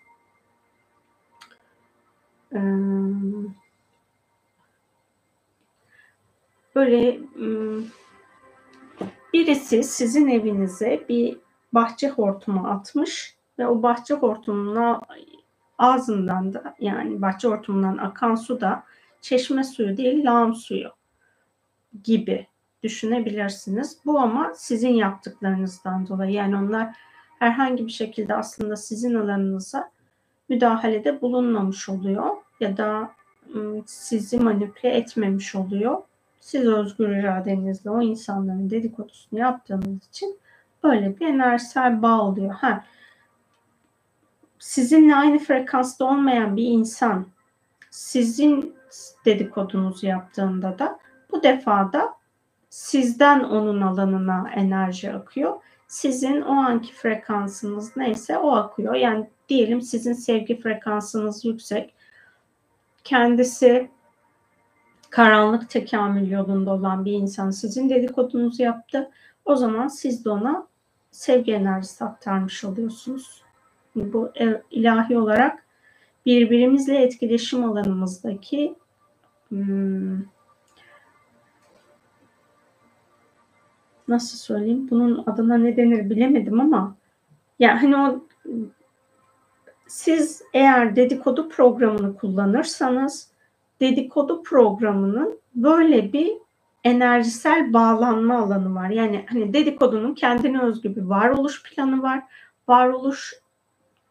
[2.55, 2.59] Ee,
[6.79, 7.19] böyle
[9.33, 11.37] birisi sizin evinize bir
[11.73, 15.01] bahçe hortumu atmış ve o bahçe hortumuna
[15.79, 18.85] ağzından da yani bahçe hortumundan akan su da
[19.21, 20.89] çeşme suyu değil lağım suyu
[22.05, 22.47] gibi
[22.83, 23.99] düşünebilirsiniz.
[24.07, 26.97] Bu ama sizin yaptıklarınızdan dolayı yani onlar
[27.39, 29.91] herhangi bir şekilde aslında sizin alanınıza
[30.49, 33.11] müdahalede bulunmamış oluyor ya da
[33.87, 36.03] sizi manipüle etmemiş oluyor
[36.49, 40.39] siz özgür iradenizle o insanların dedikodusunu yaptığınız için
[40.85, 42.55] böyle bir enerjisel bağ oluyor.
[42.55, 42.85] Ha,
[44.59, 47.27] sizinle aynı frekansta olmayan bir insan
[47.91, 48.75] sizin
[49.25, 50.99] dedikodunuzu yaptığında da
[51.31, 52.15] bu defa da
[52.71, 55.57] sizden onun alanına enerji akıyor.
[55.89, 58.95] Sizin o anki frekansınız neyse o akıyor.
[58.95, 61.95] Yani diyelim sizin sevgi frekansınız yüksek.
[63.05, 63.91] Kendisi
[65.11, 69.11] karanlık tekamül yolunda olan bir insan sizin dedikodunuzu yaptı.
[69.45, 70.67] O zaman siz de ona
[71.11, 73.43] sevgi enerjisi aktarmış oluyorsunuz.
[73.95, 74.33] Bu
[74.71, 75.65] ilahi olarak
[76.27, 78.75] birbirimizle etkileşim alanımızdaki
[79.49, 80.23] hmm,
[84.09, 86.97] nasıl söyleyeyim bunun adına ne denir bilemedim ama
[87.59, 88.25] yani hani o
[89.87, 93.31] siz eğer dedikodu programını kullanırsanız
[93.81, 96.33] dedikodu programının böyle bir
[96.85, 98.91] enerjisel bağlanma alanı var.
[98.91, 102.23] Yani hani dedikodunun kendine özgü bir varoluş planı var.
[102.69, 103.35] Varoluş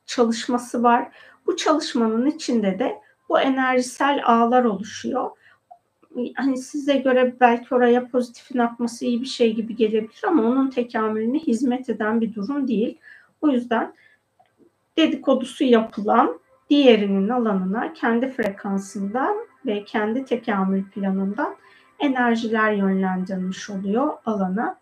[0.06, 1.12] çalışması var.
[1.46, 5.30] Bu çalışmanın içinde de bu enerjisel ağlar oluşuyor.
[6.36, 11.40] Hani size göre belki oraya pozitifin akması iyi bir şey gibi gelebilir ama onun tekamülüne
[11.40, 12.98] hizmet eden bir durum değil.
[13.42, 13.94] O yüzden
[14.98, 16.40] dedikodusu yapılan
[16.70, 19.38] diğerinin alanına kendi frekansından
[19.68, 21.56] ve kendi tekamül planından
[22.00, 24.78] enerjiler yönlendirilmiş oluyor alana.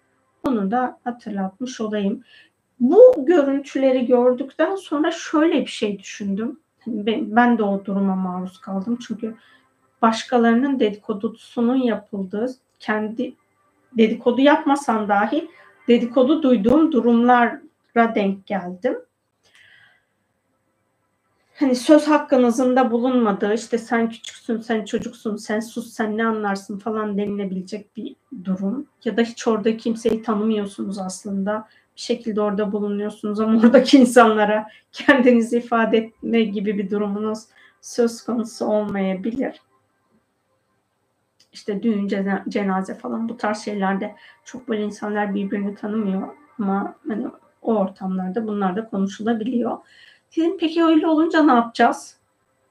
[0.45, 2.23] Bunu da hatırlatmış olayım.
[2.79, 6.59] Bu görüntüleri gördükten sonra şöyle bir şey düşündüm.
[6.85, 8.99] Hani ben de o duruma maruz kaldım.
[9.07, 9.35] Çünkü
[10.01, 13.33] başkalarının dedikodusunun yapıldığı, kendi
[13.97, 15.47] dedikodu yapmasam dahi
[15.87, 17.61] dedikodu duyduğum durumlara
[18.15, 18.97] denk geldim
[21.55, 26.79] hani söz hakkınızın da bulunmadığı işte sen küçüksün, sen çocuksun, sen sus, sen ne anlarsın
[26.79, 28.87] falan denilebilecek bir durum.
[29.05, 31.67] Ya da hiç orada kimseyi tanımıyorsunuz aslında.
[31.95, 37.39] Bir şekilde orada bulunuyorsunuz ama oradaki insanlara kendinizi ifade etme gibi bir durumunuz
[37.81, 39.61] söz konusu olmayabilir.
[41.53, 42.07] İşte düğün,
[42.49, 44.15] cenaze falan bu tarz şeylerde
[44.45, 46.27] çok böyle insanlar birbirini tanımıyor
[46.59, 47.27] ama hani
[47.61, 49.77] o ortamlarda bunlar da konuşulabiliyor.
[50.37, 52.17] Dedim peki öyle olunca ne yapacağız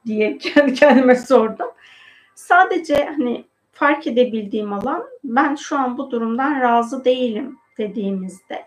[0.05, 1.67] diye kendi kendime sordum.
[2.35, 8.65] Sadece hani fark edebildiğim alan ben şu an bu durumdan razı değilim dediğimizde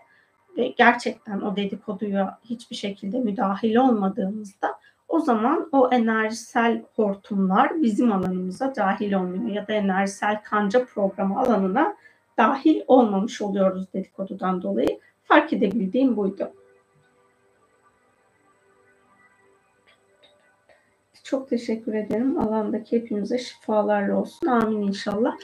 [0.57, 8.75] ve gerçekten o dedikoduya hiçbir şekilde müdahil olmadığımızda o zaman o enerjisel hortumlar bizim alanımıza
[8.75, 11.95] dahil olmuyor ya da enerjisel kanca programı alanına
[12.37, 14.99] dahil olmamış oluyoruz dedikodudan dolayı.
[15.23, 16.51] Fark edebildiğim buydu.
[21.29, 22.39] Çok teşekkür ederim.
[22.39, 24.47] Alandaki hepinize şifalarla olsun.
[24.47, 25.35] Amin inşallah.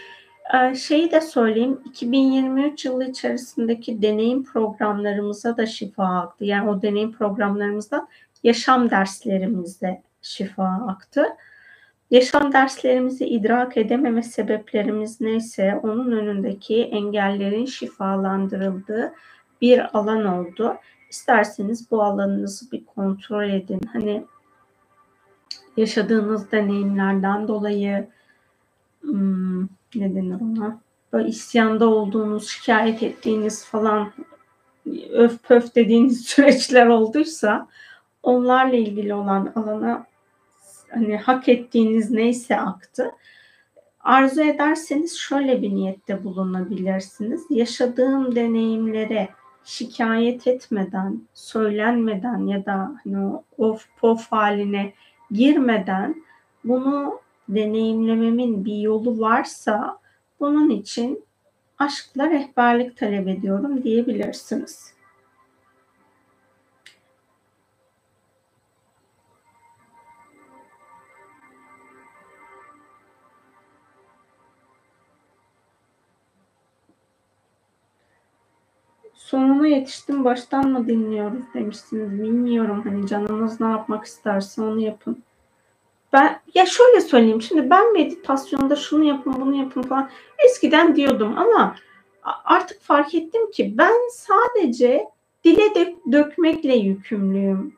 [0.53, 1.81] Ee, şeyi de söyleyeyim.
[1.85, 6.45] 2023 yılı içerisindeki deneyim programlarımıza da şifa aktı.
[6.45, 8.07] Yani o deneyim programlarımızda
[8.43, 11.25] yaşam derslerimizde şifa aktı.
[12.11, 19.13] Yaşam derslerimizi idrak edememe sebeplerimiz neyse onun önündeki engellerin şifalandırıldığı
[19.61, 20.77] bir alan oldu.
[21.09, 23.81] İsterseniz bu alanınızı bir kontrol edin.
[23.93, 24.25] Hani
[25.77, 28.07] yaşadığınız deneyimlerden dolayı
[29.01, 29.61] hmm,
[29.95, 30.79] ne denir ona?
[31.13, 34.13] Böyle isyanda olduğunuz, şikayet ettiğiniz falan
[35.11, 37.67] öf pöf dediğiniz süreçler olduysa
[38.23, 40.05] onlarla ilgili olan alana
[40.89, 43.11] hani hak ettiğiniz neyse aktı.
[43.99, 47.45] Arzu ederseniz şöyle bir niyette bulunabilirsiniz.
[47.49, 49.29] Yaşadığım deneyimlere
[49.63, 54.93] şikayet etmeden, söylenmeden ya da hani o of pof haline
[55.35, 56.23] girmeden
[56.63, 59.99] bunu deneyimlememin bir yolu varsa
[60.39, 61.23] bunun için
[61.79, 64.94] aşkla rehberlik talep ediyorum diyebilirsiniz.
[79.35, 82.23] Sonuna yetiştim baştan mı dinliyoruz demişsiniz.
[82.23, 85.23] Bilmiyorum hani canınız ne yapmak isterse onu yapın.
[86.13, 90.09] Ben ya şöyle söyleyeyim şimdi ben meditasyonda şunu yapın bunu yapın falan
[90.45, 91.75] eskiden diyordum ama
[92.45, 95.05] artık fark ettim ki ben sadece
[95.43, 97.73] dile dök- dökmekle yükümlüyüm.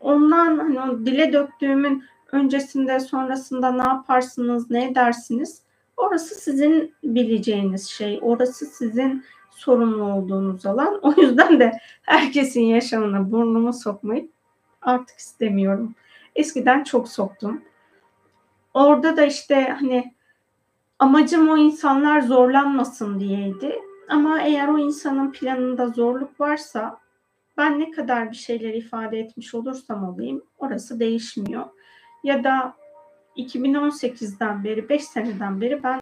[0.00, 5.62] Ondan hani o dile döktüğümün öncesinde sonrasında ne yaparsınız ne edersiniz
[5.96, 9.24] orası sizin bileceğiniz şey orası sizin
[9.58, 11.00] sorumlu olduğunuz alan.
[11.02, 11.72] O yüzden de
[12.02, 14.28] herkesin yaşamına burnumu sokmayı
[14.82, 15.94] artık istemiyorum.
[16.36, 17.62] Eskiden çok soktum.
[18.74, 20.14] Orada da işte hani
[20.98, 23.78] amacım o insanlar zorlanmasın diyeydi.
[24.08, 27.00] Ama eğer o insanın planında zorluk varsa
[27.56, 31.64] ben ne kadar bir şeyler ifade etmiş olursam olayım orası değişmiyor.
[32.24, 32.74] Ya da
[33.36, 36.00] 2018'den beri 5 seneden beri ben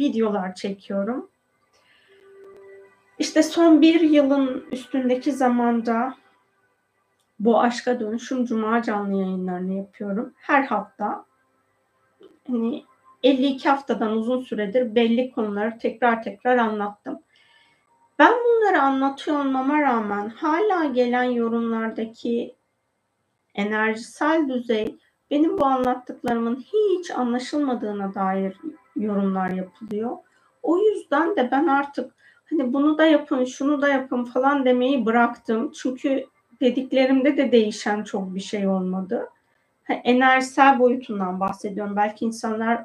[0.00, 1.30] videolar çekiyorum.
[3.18, 6.14] İşte son bir yılın üstündeki zamanda
[7.40, 10.34] bu aşka dönüşüm cuma canlı yayınlarını yapıyorum.
[10.36, 11.24] Her hafta
[12.46, 12.84] hani
[13.22, 17.22] 52 haftadan uzun süredir belli konuları tekrar tekrar anlattım.
[18.18, 22.54] Ben bunları anlatıyor olmama rağmen hala gelen yorumlardaki
[23.54, 24.98] enerjisel düzey
[25.30, 28.56] benim bu anlattıklarımın hiç anlaşılmadığına dair
[28.96, 30.16] yorumlar yapılıyor.
[30.62, 32.14] O yüzden de ben artık
[32.50, 35.72] hani bunu da yapın, şunu da yapın falan demeyi bıraktım.
[35.72, 36.24] Çünkü
[36.60, 39.28] dediklerimde de değişen çok bir şey olmadı.
[39.88, 41.96] Yani enerjisel boyutundan bahsediyorum.
[41.96, 42.84] Belki insanlar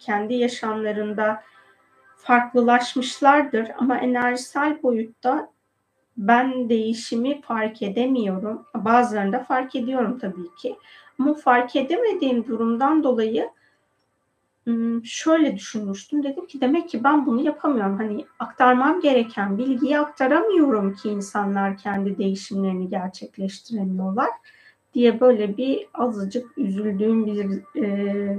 [0.00, 1.42] kendi yaşamlarında
[2.16, 5.48] farklılaşmışlardır ama enerjisel boyutta
[6.16, 8.66] ben değişimi fark edemiyorum.
[8.74, 10.76] Bazılarında fark ediyorum tabii ki.
[11.18, 13.50] Ama fark edemediğim durumdan dolayı
[15.04, 16.22] şöyle düşünmüştüm.
[16.22, 17.98] Dedim ki demek ki ben bunu yapamıyorum.
[17.98, 24.28] Hani aktarmam gereken bilgiyi aktaramıyorum ki insanlar kendi değişimlerini gerçekleştiremiyorlar.
[24.94, 28.38] diye böyle bir azıcık üzüldüğüm bir e,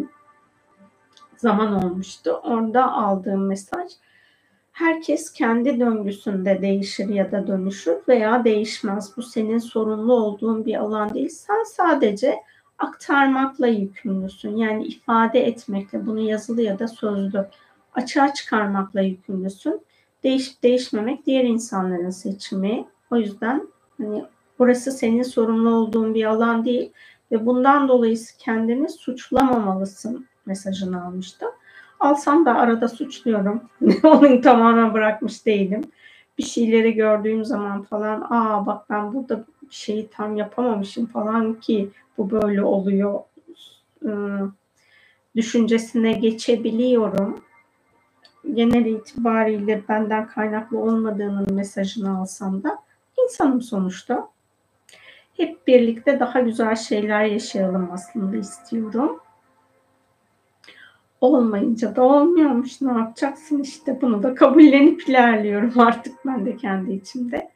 [1.37, 2.31] zaman olmuştu.
[2.43, 3.91] Orada aldığım mesaj
[4.73, 9.17] herkes kendi döngüsünde değişir ya da dönüşür veya değişmez.
[9.17, 11.29] Bu senin sorumlu olduğun bir alan değil.
[11.29, 12.39] Sen sadece
[12.83, 14.57] aktarmakla yükümlüsün.
[14.57, 17.45] Yani ifade etmekle bunu yazılı ya da sözlü
[17.93, 19.81] açığa çıkarmakla yükümlüsün.
[20.23, 22.85] Değişip değişmemek diğer insanların seçimi.
[23.11, 24.25] O yüzden hani
[24.59, 26.91] burası senin sorumlu olduğun bir alan değil
[27.31, 31.49] ve bundan dolayı kendini suçlamamalısın mesajını almıştım.
[31.99, 33.63] Alsam da arada suçluyorum.
[34.03, 35.83] Onu tamamen bırakmış değilim.
[36.37, 41.89] Bir şeyleri gördüğüm zaman falan aa bak ben burada bir şeyi tam yapamamışım falan ki
[42.17, 43.19] bu böyle oluyor
[45.35, 47.43] düşüncesine geçebiliyorum.
[48.53, 52.79] Genel itibariyle benden kaynaklı olmadığının mesajını alsam da
[53.23, 54.29] insanım sonuçta.
[55.37, 59.19] Hep birlikte daha güzel şeyler yaşayalım aslında istiyorum
[61.23, 62.81] olmayınca da olmuyormuş.
[62.81, 67.51] Ne yapacaksın işte bunu da kabullenip ilerliyorum artık ben de kendi içimde.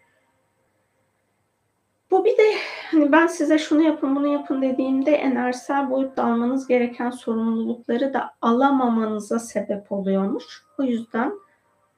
[2.12, 2.54] Bu bir de
[2.92, 9.40] hani ben size şunu yapın bunu yapın dediğimde enerjisel boyutta almanız gereken sorumlulukları da alamamanıza
[9.40, 10.64] sebep oluyormuş.
[10.78, 11.34] O yüzden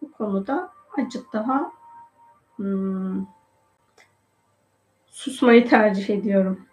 [0.02, 1.72] bu konuda acık daha
[2.56, 3.26] hmm,
[5.08, 6.69] susmayı tercih ediyorum.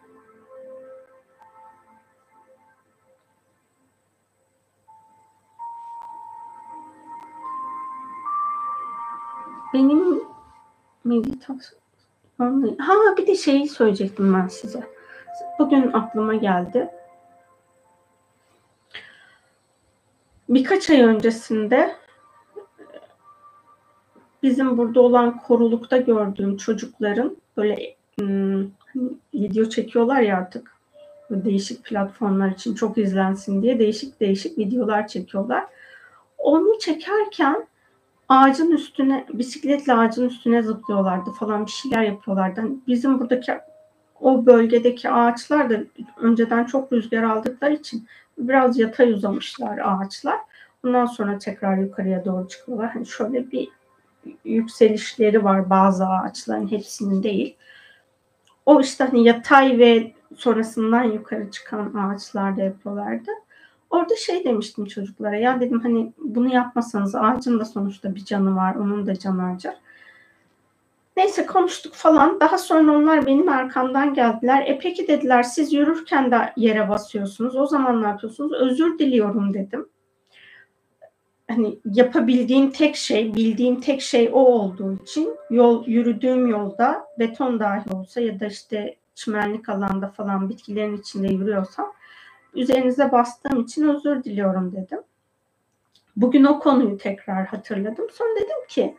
[9.77, 10.21] Benim
[11.05, 11.81] meditasyon
[12.79, 14.81] ha bir de şeyi söyleyecektim ben size.
[15.59, 16.89] Bugün aklıma geldi.
[20.49, 21.97] Birkaç ay öncesinde
[24.43, 30.73] bizim burada olan korulukta gördüğüm çocukların böyle hmm, hani video çekiyorlar ya artık
[31.31, 35.67] değişik platformlar için çok izlensin diye değişik değişik videolar çekiyorlar.
[36.39, 37.67] Onu çekerken
[38.29, 42.61] ağacın üstüne bisikletle ağacın üstüne zıplıyorlardı falan bir şeyler yapıyorlardı.
[42.61, 43.53] Hani bizim buradaki
[44.21, 45.79] o bölgedeki ağaçlar da
[46.17, 48.07] önceden çok rüzgar aldıkları için
[48.39, 50.39] biraz yatay uzamışlar ağaçlar.
[50.85, 52.91] Ondan sonra tekrar yukarıya doğru çıkıyorlar.
[52.91, 53.69] Hani şöyle bir
[54.45, 57.57] yükselişleri var bazı ağaçların hepsinin değil.
[58.67, 63.31] O işte hani yatay ve sonrasından yukarı çıkan ağaçlarda yapıyorlardı.
[63.91, 68.75] Orada şey demiştim çocuklara ya dedim hani bunu yapmasanız ağacın da sonuçta bir canı var
[68.75, 69.73] onun da canı acır.
[71.17, 72.41] Neyse konuştuk falan.
[72.41, 74.65] Daha sonra onlar benim arkamdan geldiler.
[74.67, 77.57] E peki dediler siz yürürken de yere basıyorsunuz.
[77.57, 78.53] O zaman ne yapıyorsunuz?
[78.53, 79.89] Özür diliyorum dedim.
[81.49, 87.95] Hani yapabildiğim tek şey, bildiğim tek şey o olduğu için yol yürüdüğüm yolda beton dahi
[87.95, 91.93] olsa ya da işte çimenlik alanda falan bitkilerin içinde yürüyorsam
[92.57, 95.01] üzerinize bastığım için özür diliyorum dedim.
[96.17, 98.07] Bugün o konuyu tekrar hatırladım.
[98.13, 98.97] Sonra dedim ki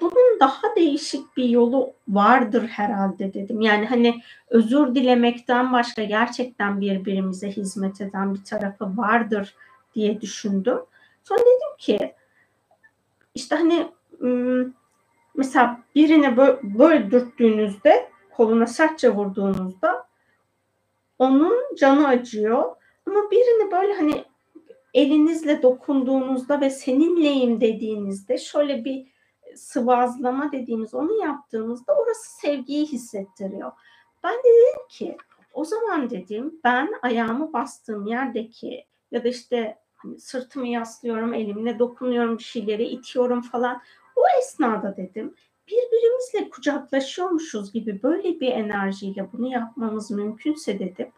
[0.00, 3.60] bunun daha değişik bir yolu vardır herhalde dedim.
[3.60, 9.54] Yani hani özür dilemekten başka gerçekten birbirimize hizmet eden bir tarafı vardır
[9.94, 10.78] diye düşündüm.
[11.24, 12.14] Sonra dedim ki
[13.34, 13.88] işte hani
[15.34, 20.06] mesela birine böyle, dürttüğünüzde koluna sertçe vurduğunuzda
[21.18, 22.77] onun canı acıyor
[23.10, 24.24] ama birini böyle hani
[24.94, 29.06] elinizle dokunduğunuzda ve seninleyim dediğinizde şöyle bir
[29.56, 33.72] sıvazlama dediğimiz onu yaptığımızda orası sevgiyi hissettiriyor.
[34.24, 35.16] Ben de dedim ki
[35.54, 42.38] o zaman dedim ben ayağımı bastığım yerdeki ya da işte hani sırtımı yaslıyorum, elimle dokunuyorum
[42.38, 43.82] bir şeyleri itiyorum falan.
[44.16, 45.34] O esnada dedim
[45.68, 51.08] birbirimizle kucaklaşıyormuşuz gibi böyle bir enerjiyle bunu yapmamız mümkünse dedim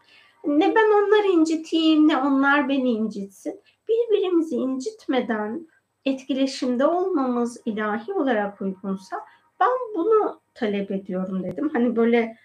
[0.45, 3.61] ne ben onları inciteyim ne onlar beni incitsin.
[3.89, 5.67] Birbirimizi incitmeden
[6.05, 9.15] etkileşimde olmamız ilahi olarak uygunsa
[9.59, 11.69] ben bunu talep ediyorum dedim.
[11.73, 12.37] Hani böyle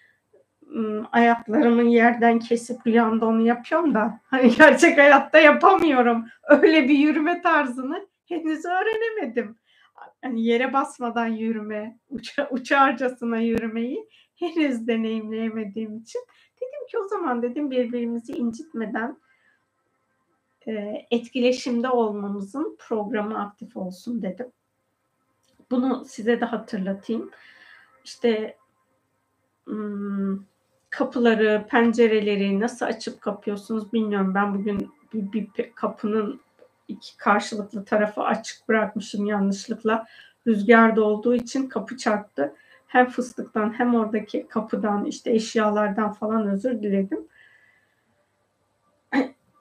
[1.11, 6.25] ayaklarımı yerden kesip rüyamda onu yapıyorum da hani gerçek hayatta yapamıyorum.
[6.49, 9.55] Öyle bir yürüme tarzını henüz öğrenemedim.
[10.21, 14.07] Hani yere basmadan yürüme, uça, uçarcasına yürümeyi
[14.39, 16.21] henüz deneyimleyemediğim için
[16.87, 19.17] ki o zaman dedim birbirimizi incitmeden
[20.67, 24.51] e, etkileşimde olmamızın programı aktif olsun dedim.
[25.71, 27.31] Bunu size de hatırlatayım.
[28.05, 28.57] İşte
[30.89, 34.35] kapıları, pencereleri nasıl açıp kapıyorsunuz bilmiyorum.
[34.35, 36.41] Ben bugün bir, bir kapının
[36.87, 40.07] iki karşılıklı tarafı açık bırakmışım yanlışlıkla.
[40.47, 42.55] Rüzgarda olduğu için kapı çarptı.
[42.87, 47.27] Hem fıstıktan hem oradaki kapıdan işte eşyalardan falan özür diledim.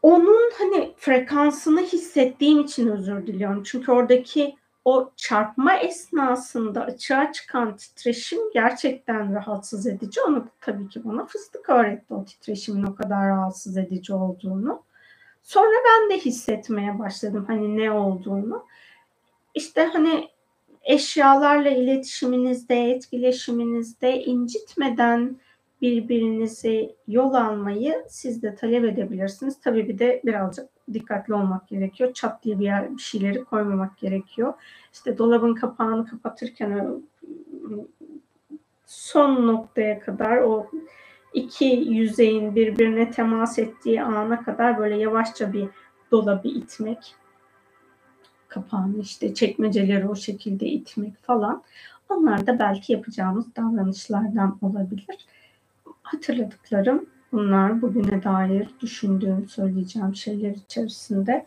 [0.02, 3.62] Onun hani frekansını hissettiğim için özür diliyorum.
[3.62, 10.20] Çünkü oradaki o çarpma esnasında açığa çıkan titreşim gerçekten rahatsız edici.
[10.22, 14.82] Onu tabii ki bana fıstık öğretti o titreşimin o kadar rahatsız edici olduğunu.
[15.42, 18.64] Sonra ben de hissetmeye başladım hani ne olduğunu.
[19.54, 20.28] İşte hani
[20.86, 25.36] eşyalarla iletişiminizde, etkileşiminizde incitmeden
[25.82, 29.60] birbirinizi yol almayı siz de talep edebilirsiniz.
[29.60, 32.12] Tabii bir de birazcık dikkatli olmak gerekiyor.
[32.12, 34.54] Çat diye bir, yer, bir şeyleri koymamak gerekiyor.
[34.92, 37.02] İşte dolabın kapağını kapatırken
[38.86, 40.70] son noktaya kadar o
[41.34, 45.68] iki yüzeyin birbirine temas ettiği ana kadar böyle yavaşça bir
[46.10, 47.14] dolabı itmek
[48.56, 51.62] kapağını işte çekmeceleri o şekilde itmek falan.
[52.08, 55.26] Onlar da belki yapacağımız davranışlardan olabilir.
[56.02, 61.46] Hatırladıklarım bunlar bugüne dair düşündüğüm, söyleyeceğim şeyler içerisinde.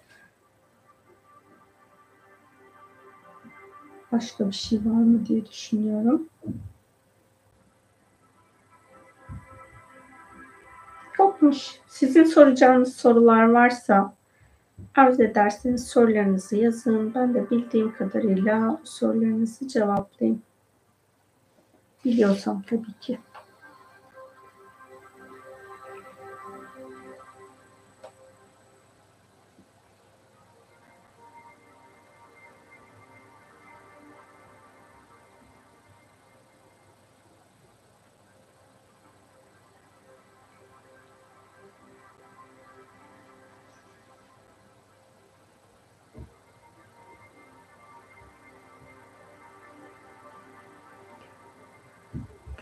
[4.12, 6.30] Başka bir şey var mı diye düşünüyorum.
[11.20, 11.80] Yokmuş.
[11.88, 14.19] Sizin soracağınız sorular varsa
[14.96, 17.14] arz ederseniz sorularınızı yazın.
[17.16, 20.42] Ben de bildiğim kadarıyla sorularınızı cevaplayayım.
[22.06, 23.20] Biliyorsam tabii ki.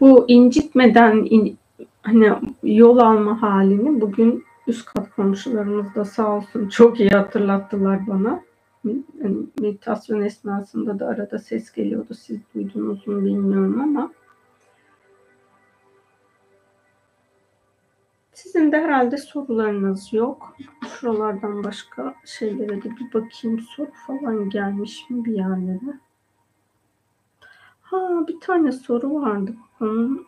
[0.08, 1.58] Bu incitmeden in,
[2.02, 8.44] hani yol alma halini bugün üst kat komşularımız da sağ olsun çok iyi hatırlattılar bana.
[8.86, 12.14] Yani meditasyon esnasında da arada ses geliyordu.
[12.14, 14.12] Siz duydunuz mu bilmiyorum ama
[18.34, 20.56] Sizin de herhalde sorularınız yok.
[20.88, 23.60] Şuralardan başka şeylere de bir bakayım.
[23.60, 26.00] Soru falan gelmiş mi bir yerlere?
[27.90, 29.56] Ha bir tane soru vardı.
[29.82, 30.28] Onun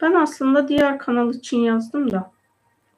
[0.00, 2.32] ben aslında diğer kanal için yazdım da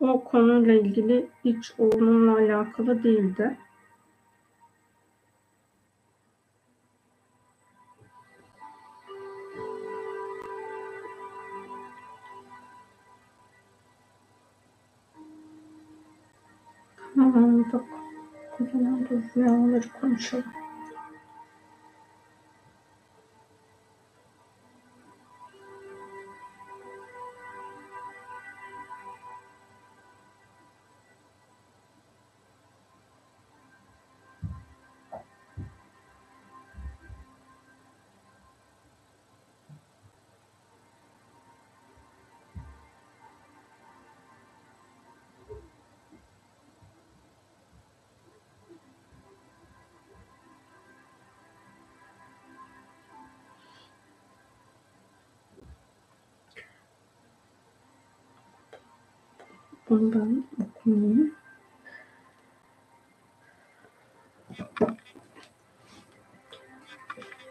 [0.00, 3.58] o konuyla ilgili hiç onunla alakalı değildi.
[17.14, 17.32] Ha,
[17.72, 17.84] bak.
[18.60, 18.64] Bu
[19.36, 20.67] rüyaları konuşalım.
[59.90, 61.34] Bunu ben okuyayım.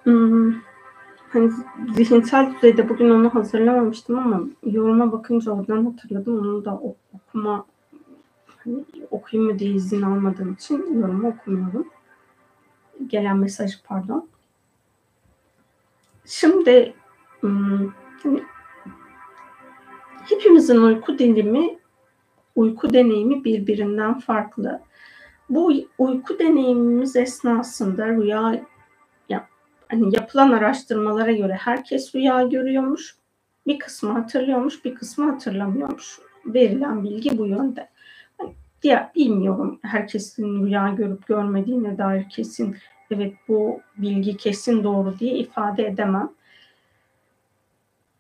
[0.04, 0.54] Hmm,
[1.30, 1.52] hani
[1.94, 6.40] zihinsel düzeyde bugün onu hazırlamamıştım ama yoruma bakınca oradan hatırladım.
[6.40, 6.82] Onu da
[7.14, 7.66] okuma
[8.64, 11.88] hani okuyayım mı diye izin almadığım için yorumu okumuyorum.
[13.08, 14.28] Gelen mesajı pardon.
[16.26, 16.94] Şimdi
[17.40, 17.88] hmm,
[18.24, 18.44] hani
[20.30, 21.80] hepimizin uyku dilimi
[22.58, 24.82] uyku deneyimi birbirinden farklı.
[25.50, 28.62] Bu uyku deneyimimiz esnasında rüya
[29.30, 29.48] ya,
[29.88, 33.16] hani yapılan araştırmalara göre herkes rüya görüyormuş.
[33.68, 36.20] Bir kısmı hatırlıyormuş, bir kısmı hatırlamıyormuş.
[36.46, 37.90] Verilen bilgi bu yönde.
[38.38, 42.78] Hani diğer bilmiyorum herkesin rüya görüp görmediğine dair kesin
[43.12, 46.30] evet bu bilgi kesin doğru diye ifade edemem.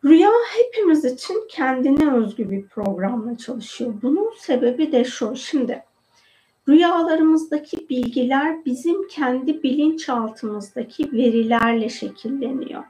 [0.05, 3.93] Rüya hepimiz için kendine özgü bir programla çalışıyor.
[4.01, 5.35] Bunun sebebi de şu.
[5.35, 5.83] Şimdi
[6.69, 12.83] rüyalarımızdaki bilgiler bizim kendi bilinçaltımızdaki verilerle şekilleniyor.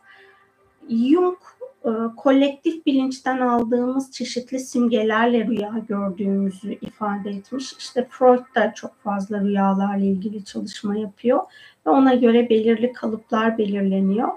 [0.90, 1.38] Jung
[1.86, 7.74] e, kolektif bilinçten aldığımız çeşitli simgelerle rüya gördüğümüzü ifade etmiş.
[7.80, 11.40] İşte Freud da çok fazla rüyalarla ilgili çalışma yapıyor
[11.86, 14.30] ve ona göre belirli kalıplar belirleniyor.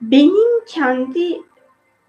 [0.00, 1.42] Benim kendi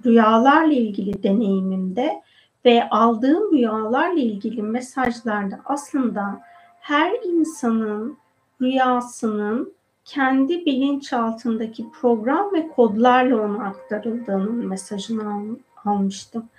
[0.06, 2.22] rüyalarla ilgili deneyimimde
[2.66, 6.42] ve aldığım rüyalarla ilgili mesajlarda aslında
[6.80, 8.18] her insanın
[8.62, 9.74] rüyasının
[10.06, 15.46] kendi bilinçaltındaki program ve kodlarla ona aktarıldığının mesajını al,
[15.86, 16.50] almıştım.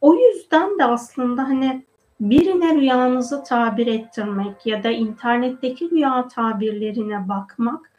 [0.00, 1.84] O yüzden de aslında hani
[2.20, 7.90] birine rüyanızı tabir ettirmek ya da internetteki rüya tabirlerine bakmak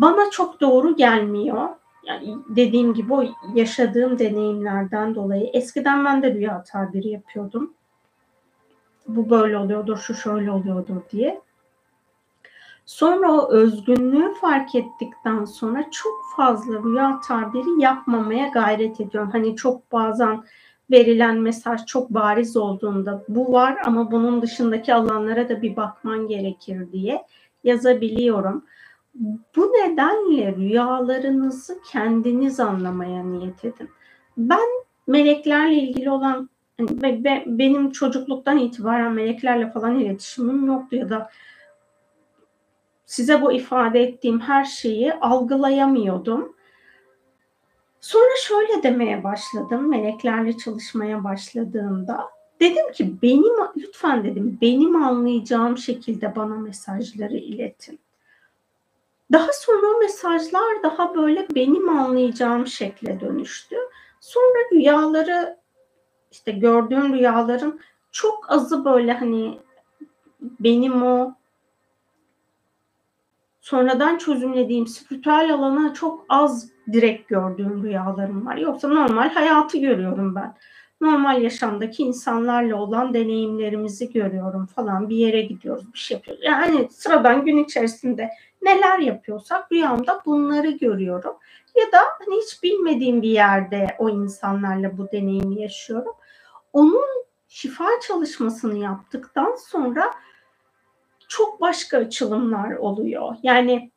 [0.00, 1.68] bana çok doğru gelmiyor.
[2.04, 7.74] Yani dediğim gibi o yaşadığım deneyimlerden dolayı eskiden ben de rüya tabiri yapıyordum.
[9.08, 11.40] Bu böyle oluyordur, şu şöyle oluyordur diye.
[12.86, 19.30] Sonra o özgünlüğü fark ettikten sonra çok fazla rüya tabiri yapmamaya gayret ediyorum.
[19.32, 20.44] Hani çok bazen
[20.90, 26.92] verilen mesaj çok bariz olduğunda bu var ama bunun dışındaki alanlara da bir bakman gerekir
[26.92, 27.24] diye
[27.64, 28.64] yazabiliyorum.
[29.56, 33.90] Bu nedenle rüyalarınızı kendiniz anlamaya niyet edin.
[34.36, 34.68] Ben
[35.06, 36.50] meleklerle ilgili olan
[36.80, 41.30] ve benim çocukluktan itibaren meleklerle falan iletişimim yoktu ya da
[43.06, 46.56] size bu ifade ettiğim her şeyi algılayamıyordum.
[48.00, 52.20] Sonra şöyle demeye başladım meleklerle çalışmaya başladığımda.
[52.60, 57.98] Dedim ki benim lütfen dedim benim anlayacağım şekilde bana mesajları iletin.
[59.32, 63.76] Daha sonra o mesajlar daha böyle benim anlayacağım şekle dönüştü.
[64.20, 65.58] Sonra rüyaları
[66.30, 67.80] işte gördüğüm rüyaların
[68.12, 69.58] çok azı böyle hani
[70.40, 71.34] benim o
[73.60, 78.56] sonradan çözümlediğim spiritüel alana çok az direkt gördüğüm rüyalarım var.
[78.56, 80.54] Yoksa normal hayatı görüyorum ben.
[81.00, 85.08] Normal yaşamdaki insanlarla olan deneyimlerimizi görüyorum falan.
[85.08, 86.44] Bir yere gidiyoruz, bir şey yapıyoruz.
[86.44, 88.30] Yani sıradan gün içerisinde
[88.62, 91.36] neler yapıyorsak rüyamda bunları görüyorum.
[91.74, 96.14] Ya da hani hiç bilmediğim bir yerde o insanlarla bu deneyimi yaşıyorum.
[96.72, 100.10] Onun şifa çalışmasını yaptıktan sonra
[101.28, 103.36] çok başka açılımlar oluyor.
[103.42, 103.90] Yani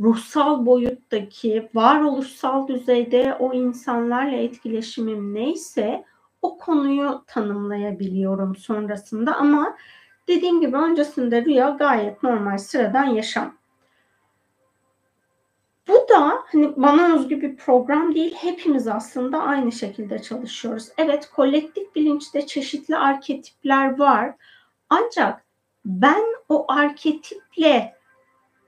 [0.00, 6.04] ruhsal boyuttaki varoluşsal düzeyde o insanlarla etkileşimim neyse
[6.42, 9.76] o konuyu tanımlayabiliyorum sonrasında ama
[10.28, 13.54] dediğim gibi öncesinde rüya gayet normal sıradan yaşam.
[15.88, 18.34] Bu da hani bana özgü bir program değil.
[18.34, 20.88] Hepimiz aslında aynı şekilde çalışıyoruz.
[20.98, 24.34] Evet kolektif bilinçte çeşitli arketipler var.
[24.90, 25.44] Ancak
[25.84, 27.94] ben o arketiple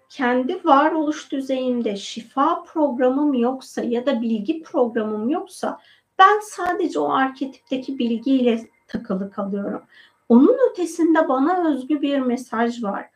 [0.09, 5.81] kendi varoluş düzeyimde şifa programım yoksa ya da bilgi programım yoksa
[6.19, 9.83] ben sadece o arketipteki bilgiyle takılı kalıyorum.
[10.29, 13.11] Onun ötesinde bana özgü bir mesaj var.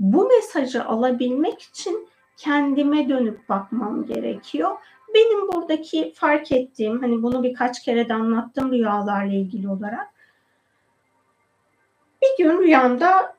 [0.00, 4.70] Bu mesajı alabilmek için kendime dönüp bakmam gerekiyor.
[5.14, 10.08] Benim buradaki fark ettiğim, hani bunu birkaç kere de anlattım rüyalarla ilgili olarak.
[12.22, 13.36] Bir gün rüyamda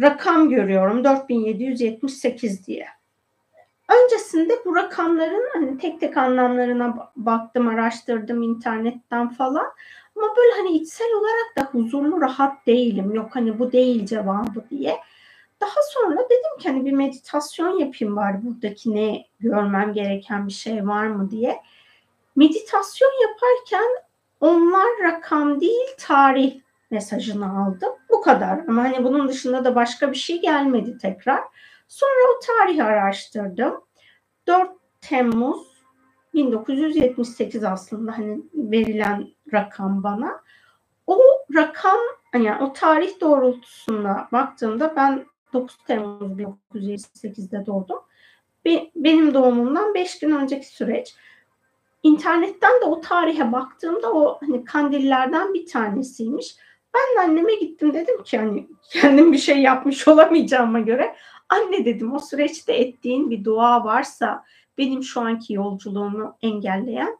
[0.00, 2.86] rakam görüyorum 4778 diye.
[3.88, 9.66] Öncesinde bu rakamların hani tek tek anlamlarına baktım, araştırdım internetten falan.
[10.18, 13.14] Ama böyle hani içsel olarak da huzurlu, rahat değilim.
[13.14, 14.98] Yok hani bu değil cevabı diye.
[15.60, 20.86] Daha sonra dedim ki hani bir meditasyon yapayım var buradaki ne görmem gereken bir şey
[20.86, 21.62] var mı diye.
[22.36, 23.88] Meditasyon yaparken
[24.40, 27.92] onlar rakam değil tarih mesajını aldım.
[28.10, 28.58] Bu kadar.
[28.68, 31.42] Ama hani bunun dışında da başka bir şey gelmedi tekrar.
[31.88, 33.80] Sonra o tarihi araştırdım.
[34.46, 34.70] 4
[35.00, 35.77] Temmuz
[36.34, 40.40] 1978 aslında hani verilen rakam bana.
[41.06, 41.20] O
[41.54, 41.98] rakam
[42.34, 46.32] yani o tarih doğrultusunda baktığımda ben 9 Temmuz
[46.74, 47.98] 1978'de doğdum.
[48.96, 51.14] Benim doğumumdan 5 gün önceki süreç.
[52.02, 56.56] İnternetten de o tarihe baktığımda o hani kandillerden bir tanesiymiş.
[56.94, 61.16] Ben de anneme gittim dedim ki hani kendim bir şey yapmış olamayacağıma göre
[61.48, 64.44] anne dedim o süreçte ettiğin bir dua varsa
[64.78, 67.18] benim şu anki yolculuğumu engelleyen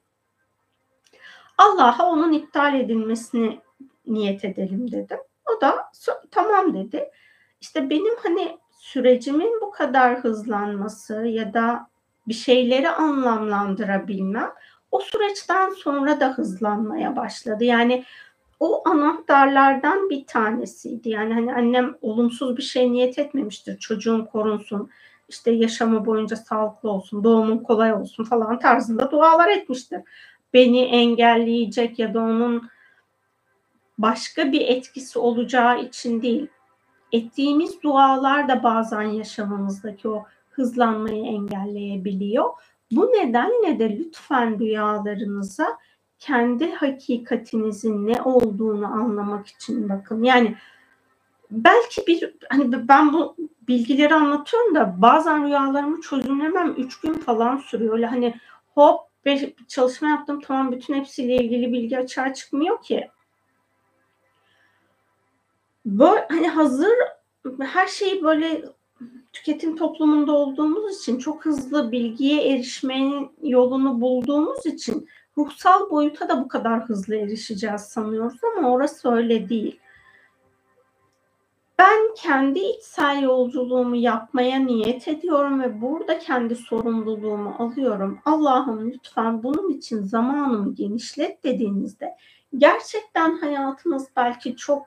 [1.59, 3.60] Allah'a onun iptal edilmesini
[4.06, 5.18] niyet edelim dedim.
[5.47, 5.90] O da
[6.30, 7.10] tamam dedi.
[7.60, 11.89] İşte benim hani sürecimin bu kadar hızlanması ya da
[12.28, 14.52] bir şeyleri anlamlandırabilmem
[14.90, 17.64] o süreçten sonra da hızlanmaya başladı.
[17.64, 18.05] Yani
[18.60, 21.09] o anahtarlardan bir tanesiydi.
[21.09, 23.78] Yani hani annem olumsuz bir şey niyet etmemiştir.
[23.78, 24.90] Çocuğum korunsun,
[25.28, 30.00] işte yaşamı boyunca sağlıklı olsun, doğumun kolay olsun falan tarzında dualar etmiştir.
[30.55, 32.68] Beni engelleyecek ya da onun
[33.98, 36.46] başka bir etkisi olacağı için değil.
[37.12, 42.50] Ettiğimiz dualar da bazen yaşamımızdaki o hızlanmayı engelleyebiliyor.
[42.90, 45.78] Bu nedenle de lütfen rüyalarınıza
[46.18, 50.22] kendi hakikatinizin ne olduğunu anlamak için bakın.
[50.22, 50.55] Yani
[51.51, 53.37] belki bir hani ben bu
[53.69, 57.95] bilgileri anlatıyorum da bazen rüyalarımı çözümlemem üç gün falan sürüyor.
[57.95, 58.35] Öyle hani
[58.75, 63.09] hop bir çalışma yaptım tamam bütün hepsiyle ilgili bilgi açığa çıkmıyor ki.
[65.87, 66.93] Böyle hani hazır
[67.61, 68.65] her şeyi böyle
[69.33, 75.09] tüketim toplumunda olduğumuz için çok hızlı bilgiye erişmenin yolunu bulduğumuz için
[75.39, 79.81] ruhsal boyuta da bu kadar hızlı erişeceğiz sanıyoruz ama orası öyle değil.
[81.78, 88.18] Ben kendi içsel yolculuğumu yapmaya niyet ediyorum ve burada kendi sorumluluğumu alıyorum.
[88.24, 92.16] Allah'ım lütfen bunun için zamanımı genişlet dediğinizde
[92.56, 94.86] gerçekten hayatınız belki çok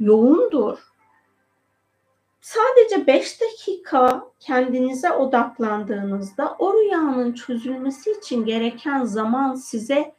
[0.00, 0.78] yoğundur.
[2.40, 10.15] Sadece 5 dakika kendinize odaklandığınızda o rüyanın çözülmesi için gereken zaman size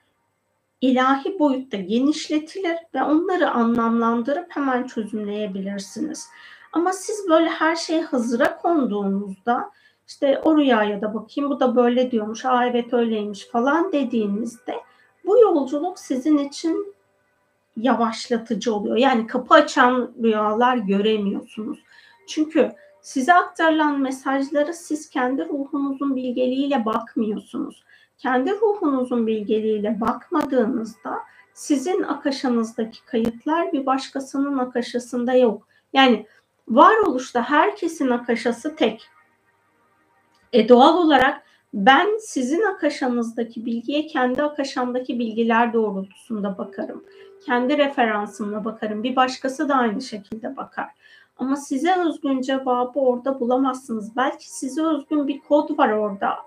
[0.82, 6.28] ilahi boyutta genişletilir ve onları anlamlandırıp hemen çözümleyebilirsiniz.
[6.72, 9.72] Ama siz böyle her şey hazıra konduğunuzda
[10.08, 14.76] işte o rüyaya da bakayım bu da böyle diyormuş, aa evet öyleymiş falan dediğinizde
[15.26, 16.96] bu yolculuk sizin için
[17.78, 18.98] yavaşlatıcı oluyor.
[18.98, 21.80] Yani kapı açan rüyalar göremiyorsunuz.
[22.28, 22.72] Çünkü
[23.02, 27.84] size aktarılan mesajları siz kendi ruhunuzun bilgeliğiyle bakmıyorsunuz
[28.18, 31.20] kendi ruhunuzun bilgeliğiyle bakmadığınızda
[31.54, 35.68] sizin akaşanızdaki kayıtlar bir başkasının akaşasında yok.
[35.94, 36.26] Yani
[36.68, 39.10] varoluşta herkesin akaşası tek.
[40.54, 47.04] E doğal olarak ben sizin akaşanızdaki bilgiye kendi akaşamdaki bilgiler doğrultusunda bakarım.
[47.46, 49.04] Kendi referansımla bakarım.
[49.04, 50.88] Bir başkası da aynı şekilde bakar.
[51.38, 54.16] Ama size özgün cevabı orada bulamazsınız.
[54.16, 56.47] Belki size özgün bir kod var orada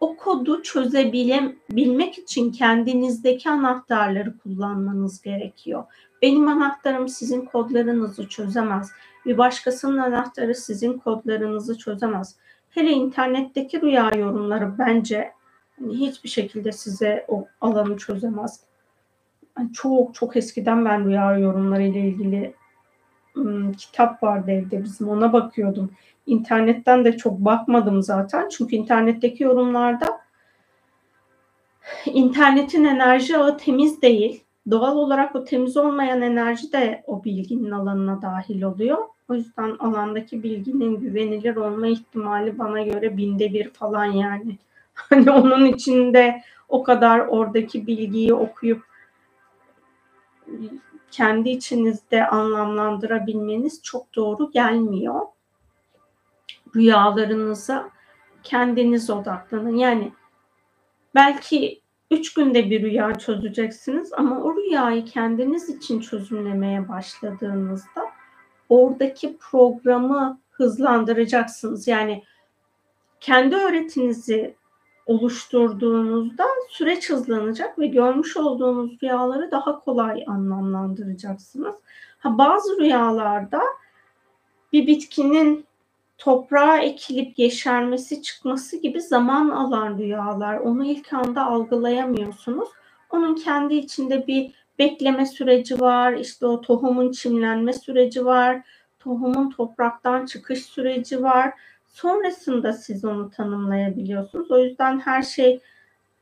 [0.00, 5.84] o kodu çözebilmek için kendinizdeki anahtarları kullanmanız gerekiyor.
[6.22, 8.92] Benim anahtarım sizin kodlarınızı çözemez.
[9.26, 12.36] Bir başkasının anahtarı sizin kodlarınızı çözemez.
[12.70, 15.32] Hele internetteki rüya yorumları bence
[15.78, 18.60] hani hiçbir şekilde size o alanı çözemez.
[19.72, 22.54] Çok çok eskiden ben rüya yorumları ile ilgili
[23.78, 25.90] kitap vardı evde bizim ona bakıyordum.
[26.26, 28.48] İnternetten de çok bakmadım zaten.
[28.48, 30.20] Çünkü internetteki yorumlarda
[32.06, 34.44] internetin enerji ağı temiz değil.
[34.70, 38.98] Doğal olarak o temiz olmayan enerji de o bilginin alanına dahil oluyor.
[39.28, 44.58] O yüzden alandaki bilginin güvenilir olma ihtimali bana göre binde bir falan yani.
[44.94, 48.82] Hani onun içinde o kadar oradaki bilgiyi okuyup
[51.10, 55.20] kendi içinizde anlamlandırabilmeniz çok doğru gelmiyor
[56.76, 57.90] rüyalarınıza
[58.42, 59.76] kendiniz odaklanın.
[59.76, 60.12] Yani
[61.14, 61.80] belki
[62.10, 68.04] üç günde bir rüya çözeceksiniz ama o rüyayı kendiniz için çözümlemeye başladığınızda
[68.68, 71.88] oradaki programı hızlandıracaksınız.
[71.88, 72.24] Yani
[73.20, 74.54] kendi öğretinizi
[75.10, 81.74] oluşturduğunuzda süreç hızlanacak ve görmüş olduğunuz rüyaları daha kolay anlamlandıracaksınız.
[82.18, 83.60] Ha, bazı rüyalarda
[84.72, 85.66] bir bitkinin
[86.18, 90.58] toprağa ekilip yeşermesi çıkması gibi zaman alan rüyalar.
[90.58, 92.68] Onu ilk anda algılayamıyorsunuz.
[93.10, 96.12] Onun kendi içinde bir bekleme süreci var.
[96.12, 98.62] İşte o tohumun çimlenme süreci var.
[98.98, 101.52] Tohumun topraktan çıkış süreci var.
[101.90, 104.50] Sonrasında siz onu tanımlayabiliyorsunuz.
[104.50, 105.60] O yüzden her şey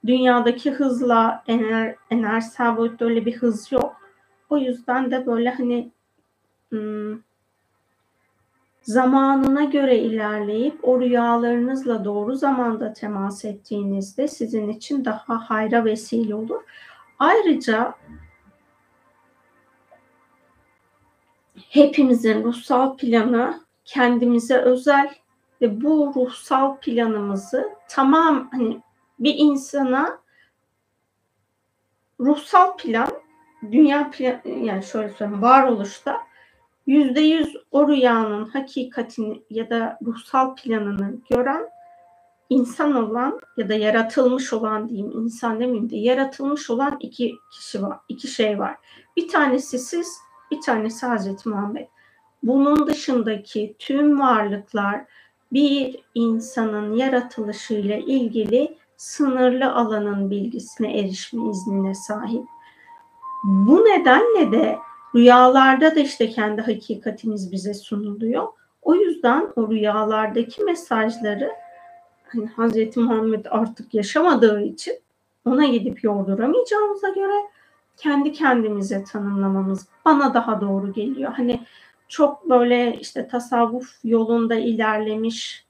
[0.06, 3.96] dünyadaki hızla ener, enerjisel boyutta öyle bir hız yok.
[4.50, 5.90] O yüzden de böyle hani
[6.70, 7.18] hmm,
[8.82, 16.62] zamanına göre ilerleyip o rüyalarınızla doğru zamanda temas ettiğinizde sizin için daha hayra vesile olur.
[17.18, 17.94] Ayrıca
[21.68, 25.14] hepimizin ruhsal planı kendimize özel
[25.60, 28.82] ve bu ruhsal planımızı tamam hani
[29.18, 30.18] bir insana
[32.20, 33.08] ruhsal plan
[33.62, 36.18] dünya plan yani şöyle söyleyeyim varoluşta
[36.86, 41.68] yüzde yüz o rüyanın hakikatini ya da ruhsal planını gören
[42.50, 47.98] insan olan ya da yaratılmış olan diyeyim insan demeyeyim de yaratılmış olan iki kişi var,
[48.08, 48.76] iki şey var.
[49.16, 50.18] Bir tanesi siz,
[50.50, 51.86] bir tanesi Hazreti Muhammed.
[52.42, 55.04] Bunun dışındaki tüm varlıklar
[55.52, 62.44] bir insanın yaratılışıyla ilgili sınırlı alanın bilgisine erişme iznine sahip.
[63.44, 64.78] Bu nedenle de
[65.14, 68.48] rüyalarda da işte kendi hakikatimiz bize sunuluyor.
[68.82, 71.52] O yüzden o rüyalardaki mesajları
[72.28, 74.94] hani Hazreti Muhammed artık yaşamadığı için
[75.44, 77.34] ona gidip yorduramayacağımıza göre
[77.96, 81.32] kendi kendimize tanımlamamız bana daha doğru geliyor.
[81.32, 81.60] Hani
[82.08, 85.66] çok böyle işte tasavvuf yolunda ilerlemiş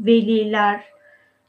[0.00, 0.84] veliler,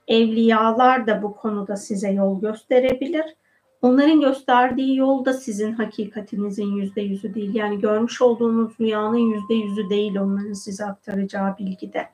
[0.07, 3.35] evliyalar da bu konuda size yol gösterebilir.
[3.81, 7.55] Onların gösterdiği yol da sizin hakikatinizin yüzde yüzü değil.
[7.55, 12.09] Yani görmüş olduğunuz rüyanın yüzde yüzü değil onların size aktaracağı bilgide.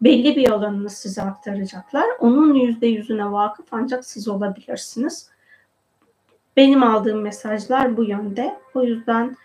[0.00, 2.06] Belli bir alanını size aktaracaklar.
[2.20, 5.30] Onun yüzde yüzüne vakıf ancak siz olabilirsiniz.
[6.56, 8.58] Benim aldığım mesajlar bu yönde.
[8.74, 9.36] O yüzden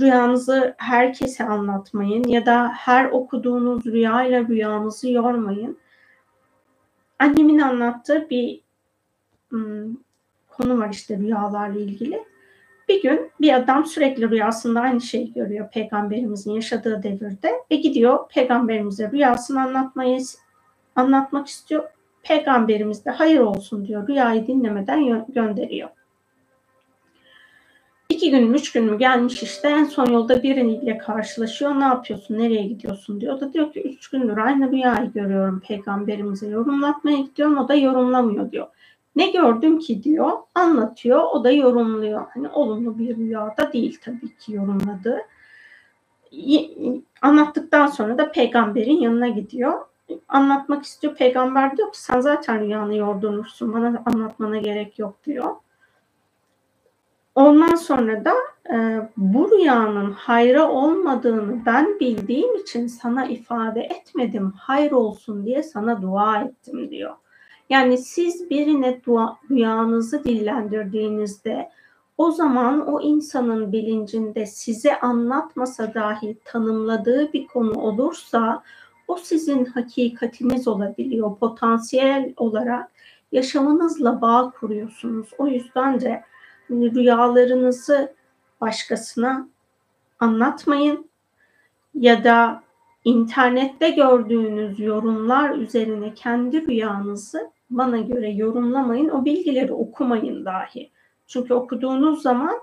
[0.00, 5.78] rüyanızı herkese anlatmayın ya da her okuduğunuz rüyayla rüyanızı yormayın.
[7.18, 8.60] Annemin anlattığı bir
[9.48, 9.96] hmm,
[10.48, 12.24] konu var işte rüyalarla ilgili.
[12.88, 19.10] Bir gün bir adam sürekli rüyasında aynı şeyi görüyor peygamberimizin yaşadığı devirde ve gidiyor peygamberimize
[19.10, 20.20] rüyasını anlatmayı
[20.96, 21.84] anlatmak istiyor.
[22.22, 24.08] Peygamberimiz de hayır olsun diyor.
[24.08, 25.88] Rüyayı dinlemeden gönderiyor.
[28.12, 31.80] İki gün mü, üç gün mü gelmiş işte en son yolda biriyle karşılaşıyor.
[31.80, 33.36] Ne yapıyorsun, nereye gidiyorsun diyor.
[33.36, 37.58] O da diyor ki üç gündür aynı rüyayı görüyorum peygamberimize yorumlatmaya gidiyorum.
[37.58, 38.66] O da yorumlamıyor diyor.
[39.16, 42.26] Ne gördüm ki diyor, anlatıyor, o da yorumluyor.
[42.34, 45.18] Hani olumlu bir rüyada değil tabii ki yorumladığı.
[47.22, 49.72] Anlattıktan sonra da peygamberin yanına gidiyor.
[50.28, 51.14] Anlatmak istiyor.
[51.14, 55.54] Peygamber diyor ki sen zaten rüyanı yordurmuşsun, bana anlatmana gerek yok diyor.
[57.34, 58.34] Ondan sonra da
[58.74, 64.52] e, bu rüyanın hayra olmadığını ben bildiğim için sana ifade etmedim.
[64.56, 67.14] Hayır olsun diye sana dua ettim diyor.
[67.70, 71.70] Yani siz birine dua, rüyanızı dillendirdiğinizde
[72.18, 78.62] o zaman o insanın bilincinde size anlatmasa dahi tanımladığı bir konu olursa
[79.08, 81.36] o sizin hakikatiniz olabiliyor.
[81.36, 82.90] Potansiyel olarak
[83.32, 85.30] yaşamınızla bağ kuruyorsunuz.
[85.38, 86.22] O yüzden de
[86.70, 88.14] rüyalarınızı
[88.60, 89.48] başkasına
[90.20, 91.10] anlatmayın
[91.94, 92.62] ya da
[93.04, 99.08] internette gördüğünüz yorumlar üzerine kendi rüyanızı bana göre yorumlamayın.
[99.08, 100.90] O bilgileri okumayın dahi.
[101.26, 102.54] Çünkü okuduğunuz zaman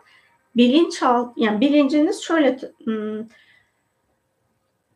[0.56, 3.26] bilinçaltı yani bilinciniz şöyle hmm,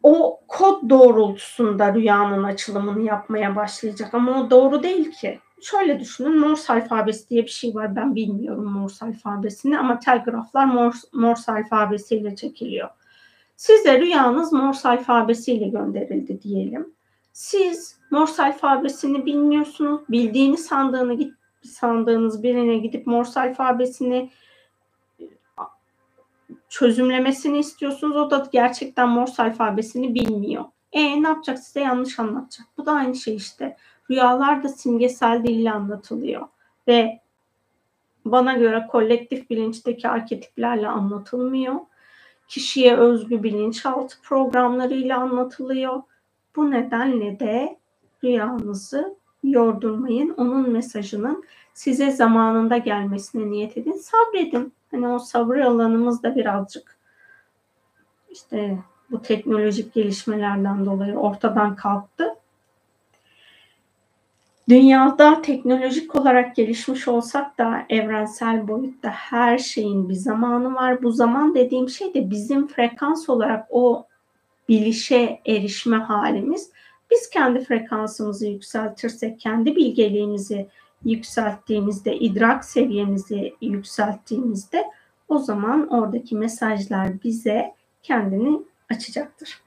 [0.03, 6.73] o kod doğrultusunda rüyanın açılımını yapmaya başlayacak ama o doğru değil ki şöyle düşünün Morse
[6.73, 7.95] alfabesi diye bir şey var.
[7.95, 12.89] Ben bilmiyorum Morse alfabesini ama telgraflar Morse, Morse alfabesiyle çekiliyor.
[13.55, 16.93] Size rüyanız Morse alfabesiyle gönderildi diyelim.
[17.33, 20.01] Siz Morse alfabesini bilmiyorsunuz.
[20.09, 21.33] Bildiğini sandığını git
[21.63, 24.31] sandığınız birine gidip Morse alfabesini
[26.69, 28.15] çözümlemesini istiyorsunuz.
[28.15, 30.65] O da gerçekten Morse alfabesini bilmiyor.
[30.91, 32.67] E ne yapacak size yanlış anlatacak.
[32.77, 33.77] Bu da aynı şey işte.
[34.13, 36.47] Rüyalar da simgesel dille anlatılıyor
[36.87, 37.19] ve
[38.25, 41.75] bana göre kolektif bilinçteki arketiplerle anlatılmıyor.
[42.47, 46.01] Kişiye özgü bilinçaltı programlarıyla anlatılıyor.
[46.55, 47.77] Bu nedenle de
[48.23, 50.33] rüyanızı yordurmayın.
[50.37, 53.93] Onun mesajının size zamanında gelmesine niyet edin.
[53.93, 54.73] Sabredin.
[54.91, 56.97] Hani o sabır alanımız da birazcık
[58.31, 58.77] işte
[59.11, 62.35] bu teknolojik gelişmelerden dolayı ortadan kalktı.
[64.69, 71.03] Dünyada teknolojik olarak gelişmiş olsak da evrensel boyutta her şeyin bir zamanı var.
[71.03, 74.05] Bu zaman dediğim şey de bizim frekans olarak o
[74.69, 76.71] bilişe erişme halimiz.
[77.11, 80.67] Biz kendi frekansımızı yükseltirsek, kendi bilgeliğimizi
[81.05, 84.85] yükselttiğimizde, idrak seviyemizi yükselttiğimizde
[85.27, 87.73] o zaman oradaki mesajlar bize
[88.03, 88.61] kendini
[88.91, 89.61] açacaktır.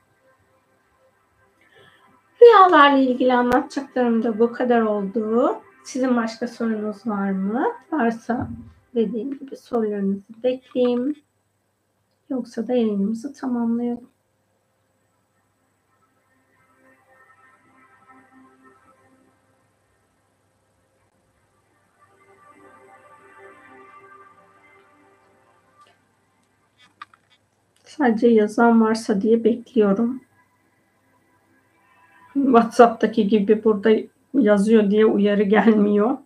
[2.47, 5.56] Rüyalarla ilgili anlatacaklarım da bu kadar oldu.
[5.85, 7.66] Sizin başka sorunuz var mı?
[7.93, 8.48] Varsa
[8.94, 11.14] dediğim gibi sorularınızı bekleyeyim.
[12.31, 14.09] Yoksa da yayınımızı tamamlayalım.
[27.84, 30.25] Sadece yazan varsa diye bekliyorum.
[32.44, 33.90] WhatsApp'taki gibi burada
[34.34, 36.16] yazıyor diye uyarı gelmiyor.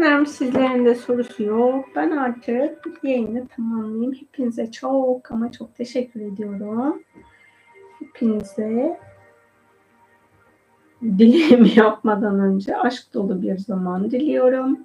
[0.00, 1.84] Sanırım sizlerin de sorusu yok.
[1.96, 4.12] Ben artık yayını tamamlayayım.
[4.12, 7.02] Hepinize çok ama çok teşekkür ediyorum.
[7.98, 9.00] Hepinize
[11.02, 14.78] dileğimi yapmadan önce aşk dolu bir zaman diliyorum.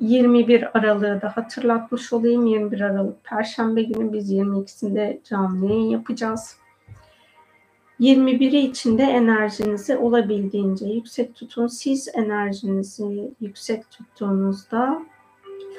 [0.00, 2.46] 21 Aralık'ı da hatırlatmış olayım.
[2.46, 6.59] 21 Aralık Perşembe günü biz 22'sinde canlı yayın yapacağız.
[8.00, 11.66] 21'i içinde enerjinizi olabildiğince yüksek tutun.
[11.66, 15.02] Siz enerjinizi yüksek tuttuğunuzda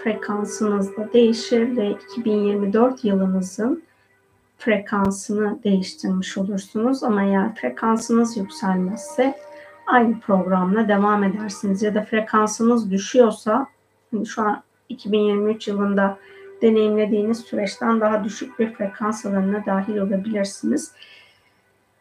[0.03, 3.83] frekansınız da değişir ve 2024 yılınızın
[4.57, 7.03] frekansını değiştirmiş olursunuz.
[7.03, 9.35] Ama eğer frekansınız yükselmezse
[9.87, 11.83] aynı programla devam edersiniz.
[11.83, 13.67] Ya da frekansınız düşüyorsa
[14.11, 16.17] hani şu an 2023 yılında
[16.61, 20.91] deneyimlediğiniz süreçten daha düşük bir frekans alanına dahil olabilirsiniz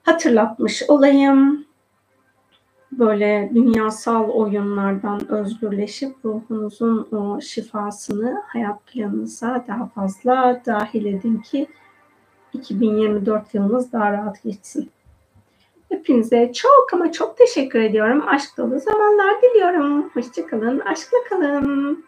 [0.02, 1.64] hatırlatmış olayım.
[2.92, 11.66] Böyle dünyasal oyunlardan özgürleşip ruhunuzun o şifasını hayat planınıza daha fazla dahil edin ki
[12.52, 14.90] 2024 yılınız daha rahat geçsin.
[15.88, 18.28] Hepinize çok ama çok teşekkür ediyorum.
[18.28, 20.10] Aşk dolu zamanlar diliyorum.
[20.10, 22.04] Hoşçakalın, aşkla kalın.